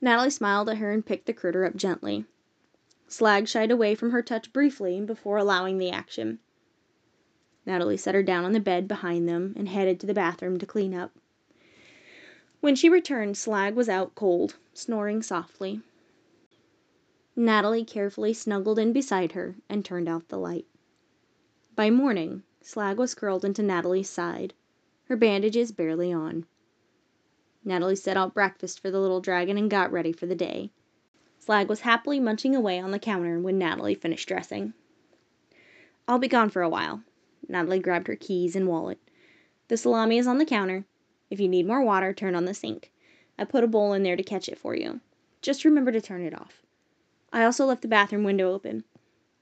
Natalie 0.00 0.30
smiled 0.30 0.68
at 0.68 0.78
her 0.78 0.90
and 0.90 1.06
picked 1.06 1.26
the 1.26 1.32
critter 1.32 1.64
up 1.64 1.76
gently. 1.76 2.24
Slag 3.06 3.46
shied 3.46 3.70
away 3.70 3.94
from 3.94 4.10
her 4.10 4.22
touch 4.22 4.52
briefly 4.52 5.00
before 5.00 5.36
allowing 5.36 5.78
the 5.78 5.90
action. 5.90 6.40
Natalie 7.64 7.96
set 7.96 8.16
her 8.16 8.24
down 8.24 8.44
on 8.44 8.52
the 8.52 8.60
bed 8.60 8.88
behind 8.88 9.28
them 9.28 9.54
and 9.56 9.68
headed 9.68 10.00
to 10.00 10.06
the 10.06 10.14
bathroom 10.14 10.58
to 10.58 10.66
clean 10.66 10.94
up. 10.94 11.12
When 12.60 12.74
she 12.74 12.88
returned, 12.88 13.36
Slag 13.36 13.76
was 13.76 13.88
out 13.88 14.16
cold, 14.16 14.56
snoring 14.74 15.22
softly. 15.22 15.80
Natalie 17.36 17.84
carefully 17.84 18.34
snuggled 18.34 18.80
in 18.80 18.92
beside 18.92 19.32
her 19.32 19.54
and 19.68 19.84
turned 19.84 20.08
out 20.08 20.28
the 20.28 20.38
light. 20.38 20.66
By 21.74 21.88
morning, 21.88 22.42
Slag 22.60 22.98
was 22.98 23.14
curled 23.14 23.46
into 23.46 23.62
Natalie's 23.62 24.10
side, 24.10 24.52
her 25.04 25.16
bandages 25.16 25.72
barely 25.72 26.12
on. 26.12 26.44
Natalie 27.64 27.96
set 27.96 28.18
out 28.18 28.34
breakfast 28.34 28.78
for 28.78 28.90
the 28.90 29.00
little 29.00 29.22
dragon 29.22 29.56
and 29.56 29.70
got 29.70 29.90
ready 29.90 30.12
for 30.12 30.26
the 30.26 30.34
day. 30.34 30.70
Slag 31.38 31.70
was 31.70 31.80
happily 31.80 32.20
munching 32.20 32.54
away 32.54 32.78
on 32.78 32.90
the 32.90 32.98
counter 32.98 33.40
when 33.40 33.56
Natalie 33.56 33.94
finished 33.94 34.28
dressing. 34.28 34.74
I'll 36.06 36.18
be 36.18 36.28
gone 36.28 36.50
for 36.50 36.60
a 36.60 36.68
while. 36.68 37.02
Natalie 37.48 37.78
grabbed 37.78 38.08
her 38.08 38.16
keys 38.16 38.54
and 38.54 38.68
wallet. 38.68 39.00
The 39.68 39.78
salami 39.78 40.18
is 40.18 40.26
on 40.26 40.36
the 40.36 40.44
counter. 40.44 40.84
If 41.30 41.40
you 41.40 41.48
need 41.48 41.66
more 41.66 41.82
water, 41.82 42.12
turn 42.12 42.34
on 42.34 42.44
the 42.44 42.52
sink. 42.52 42.92
I 43.38 43.44
put 43.44 43.64
a 43.64 43.66
bowl 43.66 43.94
in 43.94 44.02
there 44.02 44.16
to 44.16 44.22
catch 44.22 44.46
it 44.50 44.58
for 44.58 44.74
you. 44.74 45.00
Just 45.40 45.64
remember 45.64 45.90
to 45.90 46.02
turn 46.02 46.20
it 46.20 46.38
off. 46.38 46.62
I 47.32 47.44
also 47.44 47.64
left 47.64 47.80
the 47.80 47.88
bathroom 47.88 48.24
window 48.24 48.52
open. 48.52 48.84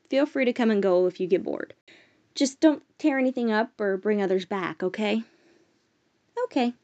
Feel 0.09 0.27
free 0.27 0.45
to 0.45 0.53
come 0.53 0.71
and 0.71 0.81
go 0.81 1.07
if 1.07 1.19
you 1.19 1.27
get 1.27 1.43
bored. 1.43 1.75
Just 2.35 2.61
don't 2.61 2.83
tear 2.99 3.19
anything 3.19 3.51
up 3.51 3.81
or 3.81 3.97
bring 3.97 4.23
others 4.23 4.45
back, 4.45 4.83
okay? 4.83 5.23
Okay. 6.45 6.75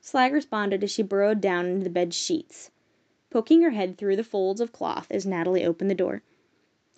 Slag 0.00 0.32
responded 0.32 0.84
as 0.84 0.90
she 0.90 1.02
burrowed 1.02 1.40
down 1.40 1.66
into 1.66 1.84
the 1.84 1.90
bed 1.90 2.12
sheets, 2.12 2.70
poking 3.30 3.62
her 3.62 3.70
head 3.70 3.96
through 3.96 4.16
the 4.16 4.24
folds 4.24 4.60
of 4.60 4.72
cloth 4.72 5.06
as 5.10 5.24
Natalie 5.24 5.64
opened 5.64 5.90
the 5.90 5.94
door. 5.94 6.22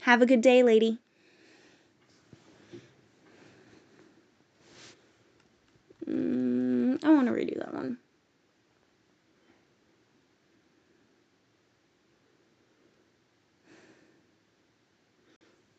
Have 0.03 0.23
a 0.23 0.27
good 0.27 0.41
day, 0.41 0.63
lady. 0.63 0.99
Mm, 6.07 7.05
I 7.05 7.11
want 7.11 7.27
to 7.27 7.33
redo 7.33 7.59
that 7.59 7.75
one. 7.75 7.99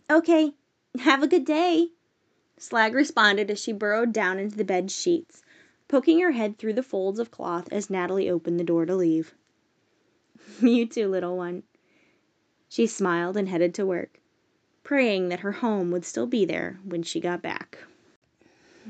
Okay, 0.10 0.54
have 1.00 1.24
a 1.24 1.28
good 1.28 1.46
day. 1.46 1.90
Slag 2.58 2.94
responded 2.94 3.52
as 3.52 3.60
she 3.60 3.72
burrowed 3.72 4.12
down 4.12 4.40
into 4.40 4.58
the 4.58 4.64
bed 4.64 4.90
sheets, 4.90 5.44
poking 5.88 6.20
her 6.20 6.32
head 6.32 6.58
through 6.58 6.74
the 6.74 6.84
folds 6.84 7.20
of 7.20 7.32
cloth 7.32 7.68
as 7.72 7.90
Natalie 7.90 8.30
opened 8.30 8.60
the 8.60 8.64
door 8.64 8.86
to 8.86 8.96
leave. 8.96 9.36
you 10.62 10.86
too, 10.86 11.08
little 11.08 11.38
one. 11.38 11.64
She 12.70 12.88
smiled 12.88 13.38
and 13.38 13.48
headed 13.48 13.74
to 13.76 13.86
work, 13.86 14.20
praying 14.84 15.30
that 15.30 15.42
her 15.42 15.54
home 15.54 15.92
would 15.92 16.04
still 16.04 16.28
be 16.28 16.46
there 16.46 16.80
when 16.84 17.04
she 17.04 17.20
got 17.20 17.42
back. 17.42 17.78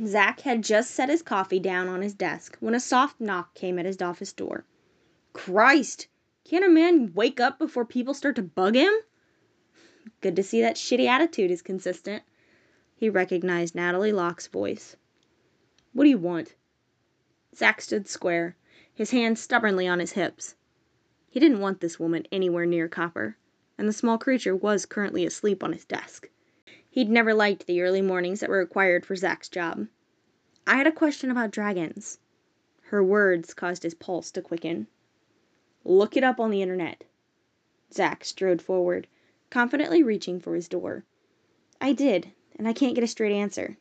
Zack 0.06 0.42
had 0.42 0.64
just 0.64 0.92
set 0.92 1.10
his 1.10 1.22
coffee 1.22 1.60
down 1.60 1.88
on 1.88 2.02
his 2.02 2.14
desk 2.14 2.58
when 2.60 2.76
a 2.76 2.80
soft 2.80 3.20
knock 3.20 3.54
came 3.54 3.78
at 3.80 3.86
his 3.86 4.02
office 4.02 4.32
door. 4.32 4.64
Christ! 5.34 6.08
Can't 6.46 6.66
a 6.66 6.70
man 6.70 7.14
wake 7.14 7.40
up 7.40 7.60
before 7.60 7.86
people 7.86 8.14
start 8.14 8.36
to 8.38 8.42
bug 8.44 8.76
him? 8.76 8.94
Good 10.22 10.36
to 10.38 10.44
see 10.44 10.62
that 10.62 10.78
shitty 10.78 11.06
attitude 11.06 11.52
is 11.52 11.62
consistent. 11.62 12.24
He 12.96 13.10
recognized 13.10 13.76
Natalie 13.76 14.14
Locke's 14.14 14.48
voice. 14.48 14.96
What 15.92 16.06
do 16.06 16.10
you 16.10 16.18
want? 16.18 16.56
Zack 17.56 17.82
stood 17.82 18.08
square, 18.08 18.56
his 18.94 19.12
hands 19.12 19.42
stubbornly 19.42 19.88
on 19.88 20.00
his 20.00 20.14
hips. 20.14 20.56
He 21.30 21.40
didn't 21.40 21.60
want 21.60 21.82
this 21.82 22.00
woman 22.00 22.26
anywhere 22.32 22.66
near 22.66 22.88
Copper, 22.88 23.36
and 23.78 23.88
the 23.88 23.94
small 23.94 24.18
creature 24.18 24.56
was 24.56 24.86
currently 24.86 25.26
asleep 25.26 25.64
on 25.64 25.74
his 25.74 25.86
desk. 25.86 26.30
He'd 26.90 27.10
never 27.10 27.34
liked 27.34 27.68
the 27.68 27.82
early 27.82 28.02
mornings 28.02 28.40
that 28.40 28.50
were 28.50 28.60
required 28.60 29.06
for 29.06 29.16
Zack's 29.16 29.50
job. 29.50 29.88
I 30.66 30.78
had 30.78 30.88
a 30.88 30.92
question 30.92 31.30
about 31.30 31.52
dragons. 31.52 32.20
Her 32.84 33.04
words 33.04 33.54
caused 33.54 33.84
his 33.84 33.94
pulse 33.94 34.32
to 34.32 34.42
quicken. 34.42 34.88
Look 35.84 36.16
it 36.16 36.24
up 36.24 36.40
on 36.40 36.50
the 36.50 36.62
internet. 36.62 37.04
Zack 37.94 38.24
strode 38.24 38.62
forward, 38.62 39.08
confidently 39.50 40.04
reaching 40.04 40.40
for 40.40 40.56
his 40.56 40.68
door. 40.68 41.04
I 41.80 41.94
did, 41.94 42.32
and 42.56 42.68
I 42.68 42.74
can't 42.74 42.96
get 42.96 43.04
a 43.04 43.08
straight 43.08 43.34
answer. 43.34 43.78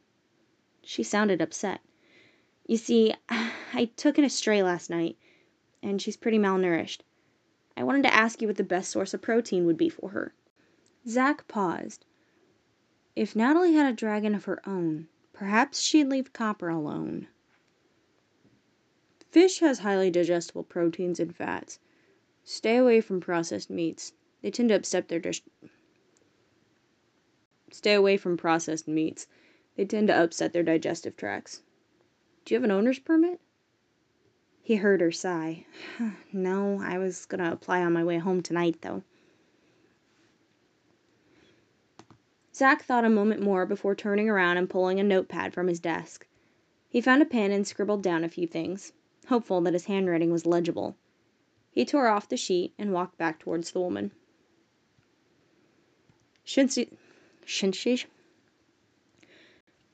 She 0.82 1.02
sounded 1.02 1.42
upset. 1.42 1.80
You 2.66 2.76
see, 2.76 3.14
I 3.28 3.90
took 3.96 4.18
in 4.18 4.24
a 4.24 4.30
stray 4.30 4.62
last 4.62 4.90
night, 4.90 5.16
and 5.82 6.00
she's 6.00 6.16
pretty 6.16 6.38
malnourished. 6.38 7.00
I 7.76 7.84
wanted 7.84 8.02
to 8.02 8.14
ask 8.14 8.40
you 8.40 8.48
what 8.48 8.56
the 8.56 8.64
best 8.64 8.90
source 8.90 9.12
of 9.14 9.22
protein 9.22 9.66
would 9.66 9.76
be 9.76 9.88
for 9.88 10.10
her. 10.10 10.34
Zack 11.06 11.46
paused. 11.46 12.04
If 13.14 13.36
Natalie 13.36 13.74
had 13.74 13.92
a 13.92 13.96
dragon 13.96 14.34
of 14.34 14.44
her 14.44 14.60
own, 14.68 15.08
perhaps 15.32 15.80
she'd 15.80 16.08
leave 16.08 16.32
copper 16.32 16.68
alone. 16.68 17.28
Fish 19.30 19.60
has 19.60 19.80
highly 19.80 20.10
digestible 20.10 20.64
proteins 20.64 21.20
and 21.20 21.34
fats. 21.34 21.78
Stay 22.44 22.76
away 22.76 23.00
from 23.00 23.20
processed 23.20 23.70
meats. 23.70 24.12
They 24.46 24.52
tend 24.52 24.68
to 24.68 24.76
upset 24.76 25.08
their 25.08 25.18
dish. 25.18 25.42
Stay 27.72 27.94
away 27.94 28.16
from 28.16 28.36
processed 28.36 28.86
meats. 28.86 29.26
They 29.74 29.84
tend 29.84 30.06
to 30.06 30.14
upset 30.14 30.52
their 30.52 30.62
digestive 30.62 31.16
tracts. 31.16 31.62
Do 32.44 32.54
you 32.54 32.60
have 32.60 32.62
an 32.62 32.70
owner's 32.70 33.00
permit? 33.00 33.40
He 34.62 34.76
heard 34.76 35.00
her 35.00 35.10
sigh. 35.10 35.66
no, 36.32 36.80
I 36.80 36.96
was 36.96 37.26
going 37.26 37.42
to 37.42 37.50
apply 37.50 37.82
on 37.82 37.92
my 37.92 38.04
way 38.04 38.18
home 38.18 38.40
tonight, 38.40 38.82
though. 38.82 39.02
Zack 42.54 42.84
thought 42.84 43.04
a 43.04 43.10
moment 43.10 43.42
more 43.42 43.66
before 43.66 43.96
turning 43.96 44.30
around 44.30 44.58
and 44.58 44.70
pulling 44.70 45.00
a 45.00 45.02
notepad 45.02 45.54
from 45.54 45.66
his 45.66 45.80
desk. 45.80 46.24
He 46.88 47.00
found 47.00 47.20
a 47.20 47.26
pen 47.26 47.50
and 47.50 47.66
scribbled 47.66 48.04
down 48.04 48.22
a 48.22 48.28
few 48.28 48.46
things, 48.46 48.92
hopeful 49.26 49.60
that 49.62 49.72
his 49.72 49.86
handwriting 49.86 50.30
was 50.30 50.46
legible. 50.46 50.94
He 51.72 51.84
tore 51.84 52.06
off 52.06 52.28
the 52.28 52.36
sheet 52.36 52.74
and 52.78 52.92
walked 52.92 53.18
back 53.18 53.40
towards 53.40 53.72
the 53.72 53.80
woman. 53.80 54.12
Shouldn't 56.46 56.72
she? 56.72 56.88
Shouldn't? 57.44 58.06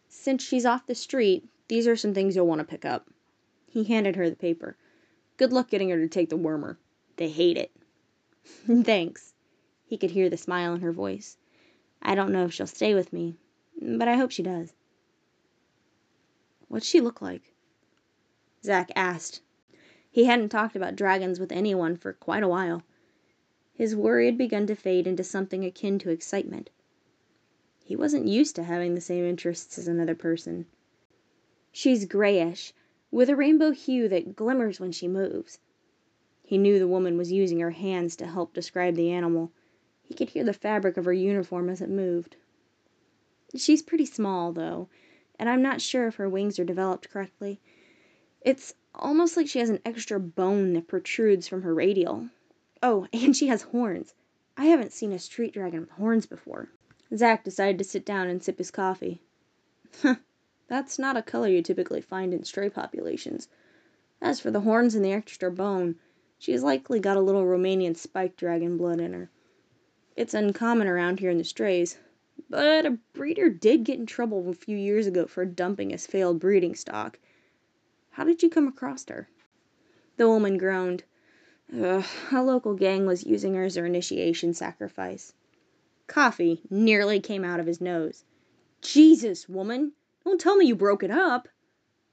Since 0.09 0.45
she's 0.45 0.67
off 0.67 0.87
the 0.87 0.95
street, 0.95 1.49
these 1.67 1.89
are 1.89 1.97
some 1.97 2.13
things 2.13 2.37
you'll 2.37 2.47
want 2.47 2.61
to 2.61 2.67
pick 2.67 2.85
up. 2.85 3.09
He 3.67 3.85
handed 3.85 4.17
her 4.17 4.29
the 4.29 4.37
paper. 4.37 4.77
Good 5.39 5.51
luck 5.51 5.71
getting 5.71 5.89
her 5.89 5.97
to 5.97 6.09
take 6.09 6.29
the 6.29 6.37
wormer. 6.37 6.77
They 7.17 7.31
hate 7.31 7.57
it. 7.57 7.73
Thanks. 8.85 9.33
He 9.87 9.97
could 9.97 10.11
hear 10.11 10.29
the 10.29 10.37
smile 10.37 10.75
in 10.75 10.83
her 10.83 10.93
voice. 10.93 11.39
I 12.03 12.15
don't 12.15 12.33
know 12.33 12.45
if 12.45 12.53
she'll 12.53 12.67
stay 12.67 12.95
with 12.95 13.15
me, 13.15 13.35
but 13.81 14.07
I 14.07 14.17
hope 14.17 14.31
she 14.31 14.43
does. 14.43 14.75
What's 16.69 16.87
she 16.87 17.01
look 17.01 17.23
like? 17.23 17.55
Zack 18.63 18.91
asked. 18.95 19.41
He 20.11 20.27
hadn't 20.27 20.51
talked 20.51 20.77
about 20.77 20.97
dragons 20.97 21.41
with 21.41 21.51
anyone 21.51 21.97
for 21.97 22.13
quite 22.13 22.43
a 22.43 22.49
while. 22.49 22.83
His 23.83 23.97
worry 23.97 24.27
had 24.27 24.39
begun 24.39 24.69
to 24.69 24.77
fade 24.77 25.09
into 25.09 25.25
something 25.25 25.65
akin 25.65 25.99
to 25.99 26.11
excitement. 26.11 26.71
He 27.83 27.97
wasn't 27.97 28.29
used 28.29 28.55
to 28.55 28.63
having 28.63 28.95
the 28.95 29.01
same 29.01 29.25
interests 29.25 29.77
as 29.77 29.89
another 29.89 30.15
person. 30.15 30.67
She's 31.73 32.05
grayish, 32.05 32.75
with 33.11 33.29
a 33.29 33.35
rainbow 33.35 33.73
hue 33.73 34.07
that 34.07 34.37
glimmers 34.37 34.79
when 34.79 34.93
she 34.93 35.09
moves. 35.09 35.59
He 36.45 36.59
knew 36.59 36.79
the 36.79 36.87
woman 36.87 37.19
was 37.19 37.33
using 37.33 37.59
her 37.59 37.73
hands 37.73 38.15
to 38.19 38.27
help 38.29 38.55
describe 38.55 38.95
the 38.95 39.11
animal. 39.11 39.51
He 40.05 40.15
could 40.15 40.29
hear 40.29 40.45
the 40.45 40.53
fabric 40.53 40.97
of 40.97 41.05
her 41.07 41.13
uniform 41.13 41.69
as 41.69 41.81
it 41.81 41.91
moved. 41.91 42.37
She's 43.57 43.83
pretty 43.83 44.07
small, 44.07 44.53
though, 44.53 44.91
and 45.41 45.49
I'm 45.49 45.61
not 45.61 45.81
sure 45.81 46.07
if 46.07 46.15
her 46.15 46.29
wings 46.29 46.61
are 46.61 46.65
developed 46.65 47.11
correctly. 47.11 47.59
It's 48.43 48.77
almost 48.95 49.37
like 49.37 49.49
she 49.49 49.59
has 49.59 49.71
an 49.71 49.83
extra 49.85 50.21
bone 50.21 50.75
that 50.75 50.87
protrudes 50.87 51.49
from 51.49 51.63
her 51.63 51.75
radial. 51.75 52.29
Oh, 52.83 53.07
and 53.13 53.37
she 53.37 53.47
has 53.47 53.63
horns. 53.63 54.15
I 54.57 54.67
haven't 54.67 54.93
seen 54.93 55.13
a 55.13 55.19
street 55.19 55.55
dragon 55.55 55.81
with 55.81 55.91
horns 55.91 56.27
before. 56.27 56.69
Zack 57.17 57.45
decided 57.45 57.79
to 57.79 57.85
sit 57.85 58.05
down 58.05 58.29
and 58.29 58.43
sip 58.43 58.59
his 58.59 58.71
coffee. 58.71 59.23
Huh. 60.03 60.17
That's 60.69 60.99
not 60.99 61.19
a 61.19 61.23
color 61.23 61.49
you 61.49 61.61
typically 61.61 62.01
find 62.01 62.33
in 62.33 62.45
stray 62.45 62.71
populations. 62.71 63.49
As 64.23 64.41
for 64.41 64.51
the 64.51 64.63
horns 64.63 64.95
and 64.95 65.05
the 65.05 65.13
extra 65.13 65.51
bone, 65.51 65.97
she's 66.39 66.63
likely 66.63 66.99
got 66.99 67.19
a 67.19 67.21
little 67.21 67.45
Romanian 67.45 67.95
spike 67.95 68.37
dragon 68.37 68.79
blood 68.79 68.99
in 68.99 69.13
her. 69.13 69.29
It's 70.17 70.33
uncommon 70.33 70.89
around 70.89 71.21
here 71.21 71.31
in 71.31 71.39
the 71.39 71.45
strays, 71.45 71.99
but 72.49 72.87
a 72.87 72.99
breeder 73.13 73.51
did 73.51 73.85
get 73.85 73.99
in 73.99 74.07
trouble 74.07 74.49
a 74.49 74.55
few 74.55 74.77
years 74.77 75.07
ago 75.07 75.27
for 75.27 75.45
dumping 75.45 75.91
his 75.91 76.07
failed 76.07 76.41
breeding 76.41 76.75
stock. 76.75 77.19
How 78.11 78.25
did 78.25 78.43
you 78.43 78.49
come 78.49 78.67
across 78.67 79.07
her? 79.09 79.29
The 80.17 80.29
woman 80.29 80.57
groaned. 80.57 81.05
Ugh, 81.75 82.05
a 82.31 82.43
local 82.43 82.75
gang 82.75 83.07
was 83.07 83.25
using 83.25 83.55
her 83.55 83.65
as 83.65 83.75
their 83.75 83.87
initiation 83.87 84.55
sacrifice. 84.55 85.33
Coffee 86.07 86.61
nearly 86.69 87.21
came 87.21 87.45
out 87.45 87.61
of 87.61 87.67
his 87.67 87.81
nose. 87.81 88.25
Jesus, 88.81 89.49
woman! 89.49 89.93
Don't 90.25 90.41
tell 90.41 90.57
me 90.57 90.67
you 90.67 90.75
broke 90.75 91.03
it 91.03 91.11
up. 91.11 91.49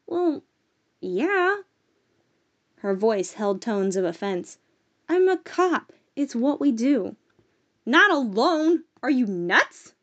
Well, 0.07 0.43
yeah. 1.01 1.57
Her 2.77 2.95
voice 2.95 3.33
held 3.33 3.61
tones 3.61 3.95
of 3.95 4.05
offense. 4.05 4.57
I'm 5.09 5.27
a 5.27 5.37
cop. 5.37 5.91
It's 6.15 6.35
what 6.35 6.61
we 6.61 6.71
do. 6.71 7.15
Not 7.85 8.11
alone! 8.11 8.83
Are 9.01 9.09
you 9.09 9.25
nuts? 9.25 9.93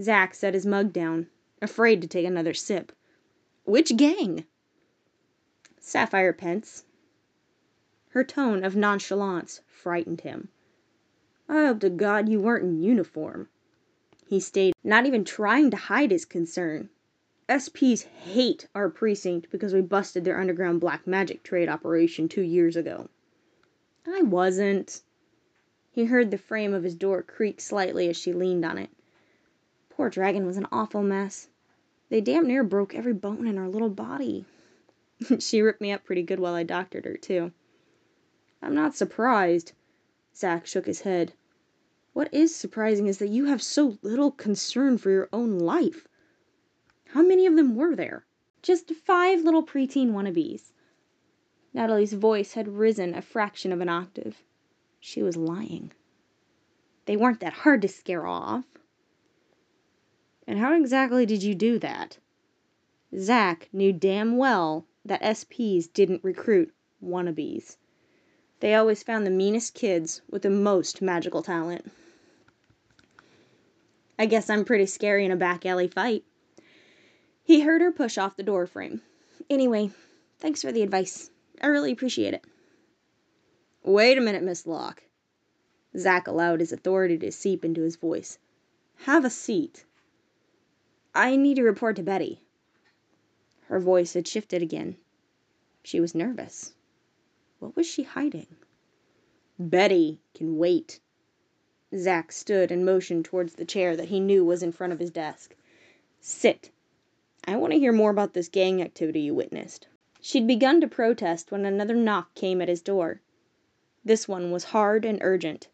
Zack 0.00 0.34
set 0.34 0.54
his 0.54 0.64
mug 0.64 0.92
down, 0.92 1.26
afraid 1.60 2.00
to 2.02 2.08
take 2.08 2.26
another 2.26 2.54
sip. 2.54 2.92
Which 3.64 3.96
gang? 3.96 4.44
Sapphire 5.80 6.32
Pence. 6.32 6.84
Her 8.12 8.24
tone 8.24 8.62
of 8.62 8.76
nonchalance 8.76 9.62
frightened 9.66 10.20
him. 10.20 10.48
I 11.48 11.64
hope 11.64 11.80
to 11.80 11.88
God 11.88 12.28
you 12.28 12.40
weren't 12.40 12.64
in 12.64 12.82
uniform, 12.82 13.48
he 14.32 14.38
stated, 14.38 14.74
not 14.82 15.04
even 15.06 15.24
trying 15.24 15.70
to 15.70 15.76
hide 15.76 16.10
his 16.10 16.24
concern. 16.26 16.90
SPs 17.48 18.04
hate 18.04 18.66
our 18.74 18.88
precinct 18.88 19.50
because 19.50 19.74
we 19.74 19.80
busted 19.80 20.24
their 20.24 20.38
underground 20.38 20.80
black 20.80 21.06
magic 21.06 21.42
trade 21.42 21.68
operation 21.68 22.28
two 22.28 22.42
years 22.42 22.76
ago. 22.76 23.08
I 24.06 24.22
wasn't. 24.22 25.02
He 25.90 26.04
heard 26.04 26.30
the 26.30 26.38
frame 26.38 26.74
of 26.74 26.84
his 26.84 26.94
door 26.94 27.22
creak 27.22 27.60
slightly 27.60 28.08
as 28.08 28.16
she 28.16 28.32
leaned 28.32 28.64
on 28.64 28.78
it. 28.78 28.90
Poor 29.88 30.10
dragon 30.10 30.46
was 30.46 30.56
an 30.56 30.68
awful 30.72 31.02
mess. 31.02 31.48
They 32.10 32.20
damn 32.20 32.46
near 32.46 32.62
broke 32.64 32.94
every 32.94 33.14
bone 33.14 33.46
in 33.46 33.56
her 33.56 33.68
little 33.68 33.90
body. 33.90 34.44
she 35.38 35.62
ripped 35.62 35.80
me 35.80 35.92
up 35.92 36.04
pretty 36.04 36.22
good 36.22 36.40
while 36.40 36.54
I 36.54 36.62
doctored 36.62 37.06
her, 37.06 37.16
too. 37.16 37.52
I'm 38.62 38.76
not 38.76 38.94
surprised. 38.94 39.72
Zack 40.36 40.66
shook 40.66 40.86
his 40.86 41.00
head. 41.00 41.32
What 42.12 42.32
is 42.32 42.54
surprising 42.54 43.08
is 43.08 43.18
that 43.18 43.28
you 43.28 43.46
have 43.46 43.60
so 43.60 43.98
little 44.02 44.30
concern 44.30 44.98
for 44.98 45.10
your 45.10 45.28
own 45.32 45.58
life. 45.58 46.06
How 47.08 47.22
many 47.22 47.44
of 47.46 47.56
them 47.56 47.74
were 47.74 47.96
there? 47.96 48.24
Just 48.62 48.94
five 48.94 49.42
little 49.42 49.66
preteen 49.66 50.12
wannabes. 50.12 50.72
Natalie's 51.74 52.12
voice 52.12 52.52
had 52.52 52.68
risen 52.68 53.14
a 53.14 53.22
fraction 53.22 53.72
of 53.72 53.80
an 53.80 53.88
octave. 53.88 54.44
She 55.00 55.22
was 55.22 55.36
lying. 55.36 55.92
They 57.06 57.16
weren't 57.16 57.40
that 57.40 57.52
hard 57.52 57.82
to 57.82 57.88
scare 57.88 58.26
off. 58.26 58.64
And 60.46 60.60
how 60.60 60.74
exactly 60.74 61.26
did 61.26 61.42
you 61.42 61.56
do 61.56 61.80
that? 61.80 62.18
Zack 63.18 63.68
knew 63.72 63.92
damn 63.92 64.36
well 64.36 64.86
that 65.04 65.22
SPs 65.22 65.92
didn't 65.92 66.22
recruit 66.22 66.72
wannabes. 67.02 67.76
They 68.62 68.76
always 68.76 69.02
found 69.02 69.26
the 69.26 69.30
meanest 69.30 69.74
kids 69.74 70.22
with 70.30 70.42
the 70.42 70.48
most 70.48 71.02
magical 71.02 71.42
talent. 71.42 71.90
I 74.16 74.26
guess 74.26 74.48
I'm 74.48 74.64
pretty 74.64 74.86
scary 74.86 75.24
in 75.24 75.32
a 75.32 75.36
back 75.36 75.66
alley 75.66 75.88
fight. 75.88 76.22
He 77.42 77.62
heard 77.62 77.80
her 77.80 77.90
push 77.90 78.16
off 78.16 78.36
the 78.36 78.44
door 78.44 78.68
frame. 78.68 79.02
Anyway, 79.50 79.90
thanks 80.38 80.62
for 80.62 80.70
the 80.70 80.82
advice. 80.82 81.28
I 81.60 81.66
really 81.66 81.90
appreciate 81.90 82.34
it. 82.34 82.44
Wait 83.82 84.16
a 84.16 84.20
minute, 84.20 84.44
Miss 84.44 84.64
Locke. 84.64 85.02
Zack 85.98 86.28
allowed 86.28 86.60
his 86.60 86.72
authority 86.72 87.18
to 87.18 87.32
seep 87.32 87.64
into 87.64 87.82
his 87.82 87.96
voice. 87.96 88.38
Have 88.98 89.24
a 89.24 89.30
seat. 89.30 89.84
I 91.12 91.34
need 91.34 91.56
to 91.56 91.64
report 91.64 91.96
to 91.96 92.04
Betty. 92.04 92.40
Her 93.62 93.80
voice 93.80 94.14
had 94.14 94.28
shifted 94.28 94.62
again. 94.62 94.98
She 95.82 95.98
was 95.98 96.14
nervous. 96.14 96.74
What 97.62 97.76
was 97.76 97.86
she 97.86 98.02
hiding? 98.02 98.56
Betty 99.56 100.18
can 100.34 100.56
wait. 100.58 100.98
Zack 101.96 102.32
stood 102.32 102.72
and 102.72 102.84
motioned 102.84 103.24
towards 103.24 103.54
the 103.54 103.64
chair 103.64 103.94
that 103.94 104.08
he 104.08 104.18
knew 104.18 104.44
was 104.44 104.64
in 104.64 104.72
front 104.72 104.92
of 104.92 104.98
his 104.98 105.12
desk. 105.12 105.54
Sit. 106.18 106.72
I 107.44 107.54
want 107.54 107.72
to 107.72 107.78
hear 107.78 107.92
more 107.92 108.10
about 108.10 108.34
this 108.34 108.48
gang 108.48 108.82
activity 108.82 109.20
you 109.20 109.36
witnessed. 109.36 109.86
She'd 110.20 110.48
begun 110.48 110.80
to 110.80 110.88
protest 110.88 111.52
when 111.52 111.64
another 111.64 111.94
knock 111.94 112.34
came 112.34 112.60
at 112.60 112.66
his 112.66 112.82
door. 112.82 113.20
This 114.04 114.26
one 114.26 114.50
was 114.50 114.64
hard 114.64 115.04
and 115.04 115.20
urgent. 115.22 115.68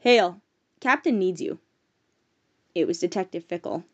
Hale, 0.00 0.42
Captain 0.80 1.18
needs 1.18 1.40
you. 1.40 1.60
It 2.74 2.86
was 2.86 3.00
Detective 3.00 3.44
Fickle. 3.46 3.84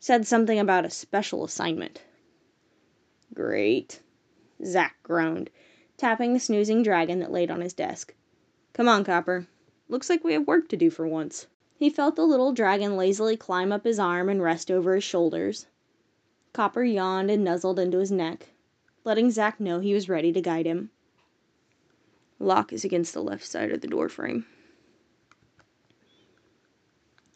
Said 0.00 0.26
something 0.26 0.58
about 0.58 0.84
a 0.84 0.90
special 0.90 1.44
assignment. 1.44 2.02
Great. 3.32 4.02
Zack 4.62 4.96
groaned, 5.02 5.48
tapping 5.96 6.32
the 6.32 6.40
snoozing 6.40 6.82
dragon 6.82 7.20
that 7.20 7.32
laid 7.32 7.50
on 7.50 7.60
his 7.60 7.72
desk. 7.72 8.14
Come 8.72 8.88
on, 8.88 9.04
Copper. 9.04 9.46
Looks 9.88 10.10
like 10.10 10.24
we 10.24 10.32
have 10.32 10.46
work 10.46 10.68
to 10.68 10.76
do 10.76 10.90
for 10.90 11.06
once. 11.06 11.46
He 11.76 11.90
felt 11.90 12.16
the 12.16 12.26
little 12.26 12.52
dragon 12.52 12.96
lazily 12.96 13.36
climb 13.36 13.72
up 13.72 13.84
his 13.84 13.98
arm 13.98 14.28
and 14.28 14.42
rest 14.42 14.70
over 14.70 14.94
his 14.94 15.04
shoulders. 15.04 15.66
Copper 16.52 16.84
yawned 16.84 17.30
and 17.30 17.44
nuzzled 17.44 17.78
into 17.78 17.98
his 17.98 18.10
neck, 18.10 18.50
letting 19.04 19.30
Zack 19.30 19.60
know 19.60 19.80
he 19.80 19.92
was 19.92 20.08
ready 20.08 20.32
to 20.32 20.40
guide 20.40 20.66
him. 20.66 20.90
Locke 22.38 22.72
is 22.72 22.84
against 22.84 23.12
the 23.12 23.22
left 23.22 23.44
side 23.44 23.70
of 23.70 23.80
the 23.80 23.88
door 23.88 24.08
frame. 24.08 24.46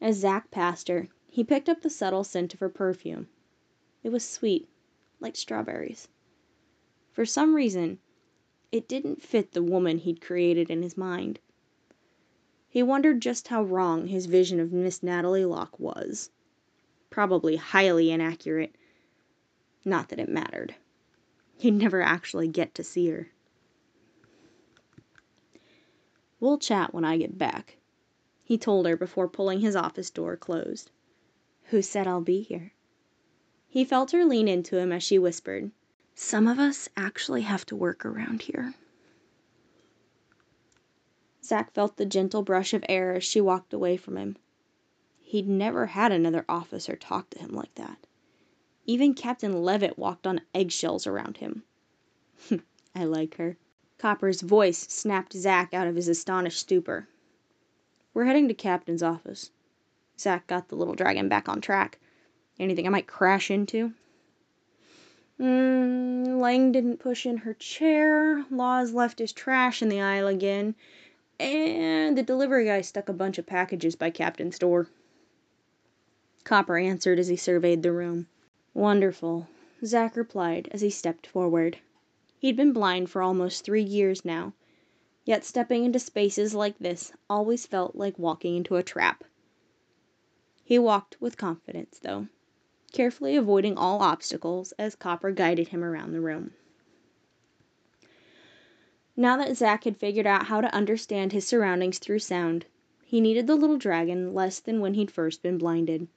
As 0.01 0.16
Zack 0.16 0.51
passed 0.51 0.88
her, 0.88 1.09
he 1.27 1.44
picked 1.44 1.68
up 1.68 1.83
the 1.83 1.90
subtle 1.90 2.25
scent 2.25 2.55
of 2.55 2.61
her 2.61 2.68
perfume. 2.68 3.29
It 4.03 4.11
was 4.11 4.25
sweet, 4.25 4.68
like 5.21 5.35
strawberries. 5.35 6.09
For 7.12 7.27
some 7.27 7.55
reason, 7.55 7.99
it 8.70 8.87
didn't 8.88 9.22
fit 9.22 9.52
the 9.52 9.62
woman 9.62 9.98
he'd 9.98 10.20
created 10.20 10.70
in 10.70 10.83
his 10.83 10.96
mind. 10.96 11.38
He 12.68 12.83
wondered 12.83 13.22
just 13.22 13.48
how 13.48 13.62
wrong 13.62 14.09
his 14.09 14.26
vision 14.26 14.61
of 14.61 14.72
Miss 14.72 15.02
Natalie 15.02 15.44
Locke 15.44 15.81
was. 15.81 16.31
Probably 17.09 17.57
highly 17.57 18.11
inaccurate. 18.11 18.74
Not 19.85 20.11
that 20.11 20.18
it 20.18 20.28
mattered. 20.28 20.74
He'd 21.57 21.72
never 21.74 22.02
actually 22.02 22.46
get 22.48 22.74
to 22.74 22.85
see 22.85 23.09
her. 23.09 23.31
We'll 26.40 26.59
chat 26.59 26.92
when 26.94 27.04
I 27.04 27.16
get 27.16 27.37
back, 27.38 27.78
he 28.44 28.59
told 28.59 28.87
her 28.87 28.96
before 28.96 29.28
pulling 29.28 29.61
his 29.61 29.74
office 29.74 30.11
door 30.11 30.37
closed. 30.37 30.90
Who 31.70 31.83
said 31.83 32.07
I'll 32.07 32.20
be 32.20 32.42
here? 32.42 32.72
He 33.66 33.85
felt 33.85 34.12
her 34.12 34.24
lean 34.24 34.46
into 34.46 34.78
him 34.78 34.92
as 34.92 35.02
she 35.02 35.18
whispered, 35.18 35.70
Some 36.20 36.48
of 36.48 36.59
us 36.59 36.88
actually 36.96 37.42
have 37.42 37.64
to 37.66 37.76
work 37.76 38.04
around 38.04 38.42
here. 38.42 38.74
Zack 41.44 41.72
felt 41.72 41.96
the 41.96 42.04
gentle 42.04 42.42
brush 42.42 42.74
of 42.74 42.85
air 42.88 43.14
as 43.14 43.22
she 43.22 43.40
walked 43.40 43.72
away 43.72 43.96
from 43.96 44.16
him. 44.16 44.37
He'd 45.20 45.48
never 45.48 45.87
had 45.87 46.11
another 46.11 46.44
officer 46.48 46.96
talk 46.96 47.31
to 47.31 47.38
him 47.38 47.52
like 47.52 47.72
that. 47.76 48.04
Even 48.85 49.14
Captain 49.14 49.62
Levitt 49.62 49.96
walked 49.96 50.26
on 50.26 50.40
eggshells 50.52 51.07
around 51.07 51.37
him. 51.37 51.62
I 52.96 53.04
like 53.04 53.37
her. 53.37 53.57
Copper's 53.96 54.40
voice 54.40 54.88
snapped 54.88 55.35
Zack 55.35 55.72
out 55.72 55.87
of 55.87 55.94
his 55.94 56.09
astonished 56.09 56.59
stupor. 56.59 57.07
We're 58.12 58.24
heading 58.24 58.48
to 58.48 58.54
Captain's 58.54 59.04
office. 59.04 59.52
Zack 60.18 60.48
got 60.48 60.66
the 60.66 60.74
little 60.74 60.94
dragon 60.96 61.28
back 61.28 61.48
on 61.48 61.61
track. 61.61 62.00
Anything 62.59 62.88
I 62.88 62.90
might 62.90 63.07
crash 63.07 63.52
into? 63.52 63.94
Mm, 65.40 66.40
Lang 66.40 66.72
didn't 66.72 66.98
push 66.98 67.24
in 67.24 67.38
her 67.38 67.55
chair. 67.55 68.44
Laws 68.51 68.92
left 68.92 69.20
his 69.20 69.33
trash 69.33 69.83
in 69.83 69.88
the 69.88 70.01
aisle 70.01 70.27
again. 70.27 70.74
And 71.38 72.18
the 72.18 72.22
delivery 72.22 72.64
guy 72.64 72.81
stuck 72.81 73.09
a 73.09 73.12
bunch 73.12 73.38
of 73.38 73.46
packages 73.46 73.94
by 73.94 74.11
Captain's 74.11 74.59
door. 74.59 74.88
Copper 76.42 76.79
answered 76.79 77.18
as 77.18 77.29
he 77.29 77.37
surveyed 77.37 77.83
the 77.83 77.92
room. 77.92 78.27
Wonderful, 78.74 79.48
Zack 79.85 80.16
replied 80.16 80.68
as 80.72 80.81
he 80.81 80.90
stepped 80.90 81.27
forward. 81.27 81.79
He'd 82.38 82.57
been 82.57 82.72
blind 82.72 83.11
for 83.11 83.22
almost 83.22 83.64
three 83.64 83.83
years 83.83 84.25
now, 84.25 84.54
yet 85.25 85.44
stepping 85.44 85.85
into 85.85 85.98
spaces 85.98 86.54
like 86.54 86.79
this 86.79 87.12
always 87.29 87.67
felt 87.67 87.94
like 87.94 88.19
walking 88.19 88.56
into 88.56 88.77
a 88.77 88.83
trap. 88.83 89.25
He 90.65 90.79
walked 90.79 91.21
with 91.21 91.37
confidence, 91.37 91.98
though, 91.98 92.29
carefully 92.92 93.36
avoiding 93.36 93.76
all 93.76 94.02
obstacles 94.02 94.72
as 94.78 94.94
Copper 94.94 95.30
guided 95.30 95.68
him 95.68 95.84
around 95.84 96.12
the 96.12 96.20
room. 96.20 96.52
Now 99.16 99.36
that 99.36 99.56
Zack 99.56 99.84
had 99.84 99.96
figured 99.96 100.26
out 100.26 100.46
how 100.46 100.60
to 100.60 100.72
understand 100.72 101.32
his 101.32 101.46
surroundings 101.46 101.98
through 101.98 102.20
sound, 102.20 102.66
he 103.04 103.20
needed 103.20 103.46
the 103.46 103.56
little 103.56 103.78
dragon 103.78 104.32
less 104.32 104.60
than 104.60 104.80
when 104.80 104.94
he'd 104.94 105.10
first 105.10 105.42
been 105.42 105.58
blinded. 105.58 106.08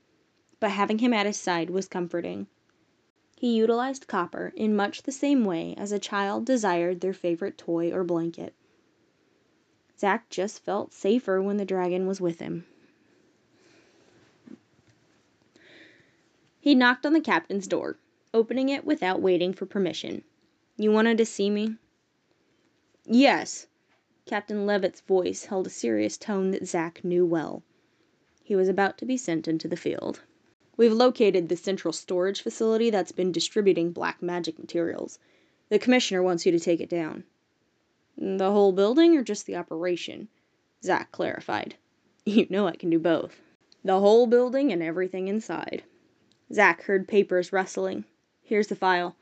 But 0.59 0.72
having 0.72 0.99
him 0.99 1.13
at 1.13 1.26
his 1.26 1.38
side 1.38 1.69
was 1.69 1.88
comforting. 1.88 2.47
He 3.36 3.55
utilized 3.55 4.07
Copper 4.07 4.53
in 4.55 4.76
much 4.76 5.01
the 5.01 5.11
same 5.11 5.45
way 5.45 5.74
as 5.78 5.91
a 5.91 5.97
child 5.97 6.45
desired 6.45 7.01
their 7.01 7.13
favorite 7.13 7.57
toy 7.57 7.91
or 7.91 8.03
blanket. 8.03 8.53
Zack 9.97 10.30
just 10.30 10.63
felt 10.63 10.93
safer 10.93 11.41
when 11.41 11.57
the 11.57 11.65
dragon 11.65 12.05
was 12.05 12.22
with 12.22 12.39
him. 12.39 12.65
He 16.64 16.76
knocked 16.76 17.07
on 17.07 17.14
the 17.14 17.22
captain's 17.22 17.66
door, 17.66 17.97
opening 18.36 18.70
it 18.70 18.86
without 18.86 19.20
waiting 19.20 19.51
for 19.51 19.66
permission. 19.66 20.24
You 20.78 20.91
wanted 20.91 21.18
to 21.18 21.26
see 21.26 21.49
me? 21.49 21.78
Yes. 23.03 23.66
Captain 24.28 24.68
Levitt's 24.68 25.01
voice 25.01 25.45
held 25.45 25.66
a 25.66 25.72
serious 25.72 26.20
tone 26.20 26.51
that 26.51 26.68
Zack 26.68 27.03
knew 27.03 27.26
well. 27.26 27.64
He 28.43 28.55
was 28.55 28.70
about 28.70 28.99
to 28.99 29.07
be 29.07 29.18
sent 29.18 29.47
into 29.47 29.68
the 29.68 29.76
field. 29.76 30.22
We've 30.78 30.93
located 30.93 31.49
the 31.49 31.57
central 31.57 31.91
storage 31.91 32.43
facility 32.43 32.91
that's 32.91 33.12
been 33.12 33.32
distributing 33.32 33.91
black 33.91 34.22
magic 34.22 34.59
materials. 34.59 35.18
The 35.70 35.80
commissioner 35.80 36.22
wants 36.22 36.45
you 36.45 36.51
to 36.51 36.59
take 36.59 36.80
it 36.80 36.89
down. 36.89 37.24
The 38.16 38.51
whole 38.51 38.72
building 38.72 39.18
or 39.18 39.24
just 39.24 39.47
the 39.47 39.55
operation? 39.55 40.28
Zack 40.84 41.12
clarified. 41.12 41.74
You 42.24 42.45
know 42.51 42.68
I 42.68 42.76
can 42.76 42.91
do 42.91 42.99
both. 42.99 43.41
The 43.84 43.99
whole 43.99 44.28
building 44.28 44.72
and 44.72 44.84
everything 44.84 45.28
inside. 45.28 45.82
Zack 46.54 46.84
heard 46.84 47.08
papers 47.08 47.54
rustling. 47.54 48.04
Here's 48.43 48.68
the 48.68 48.76
file. 48.76 49.16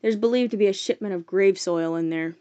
There's 0.00 0.16
believed 0.16 0.52
to 0.52 0.56
be 0.56 0.68
a 0.68 0.72
shipment 0.72 1.12
of 1.12 1.26
grave 1.26 1.58
soil 1.58 1.96
in 1.96 2.10
there. 2.10 2.36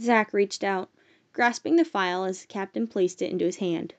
Zack 0.00 0.32
reached 0.32 0.64
out, 0.64 0.88
grasping 1.32 1.76
the 1.76 1.84
file 1.84 2.24
as 2.24 2.40
the 2.40 2.46
captain 2.46 2.86
placed 2.86 3.20
it 3.20 3.30
into 3.30 3.44
his 3.44 3.56
hand. 3.56 3.94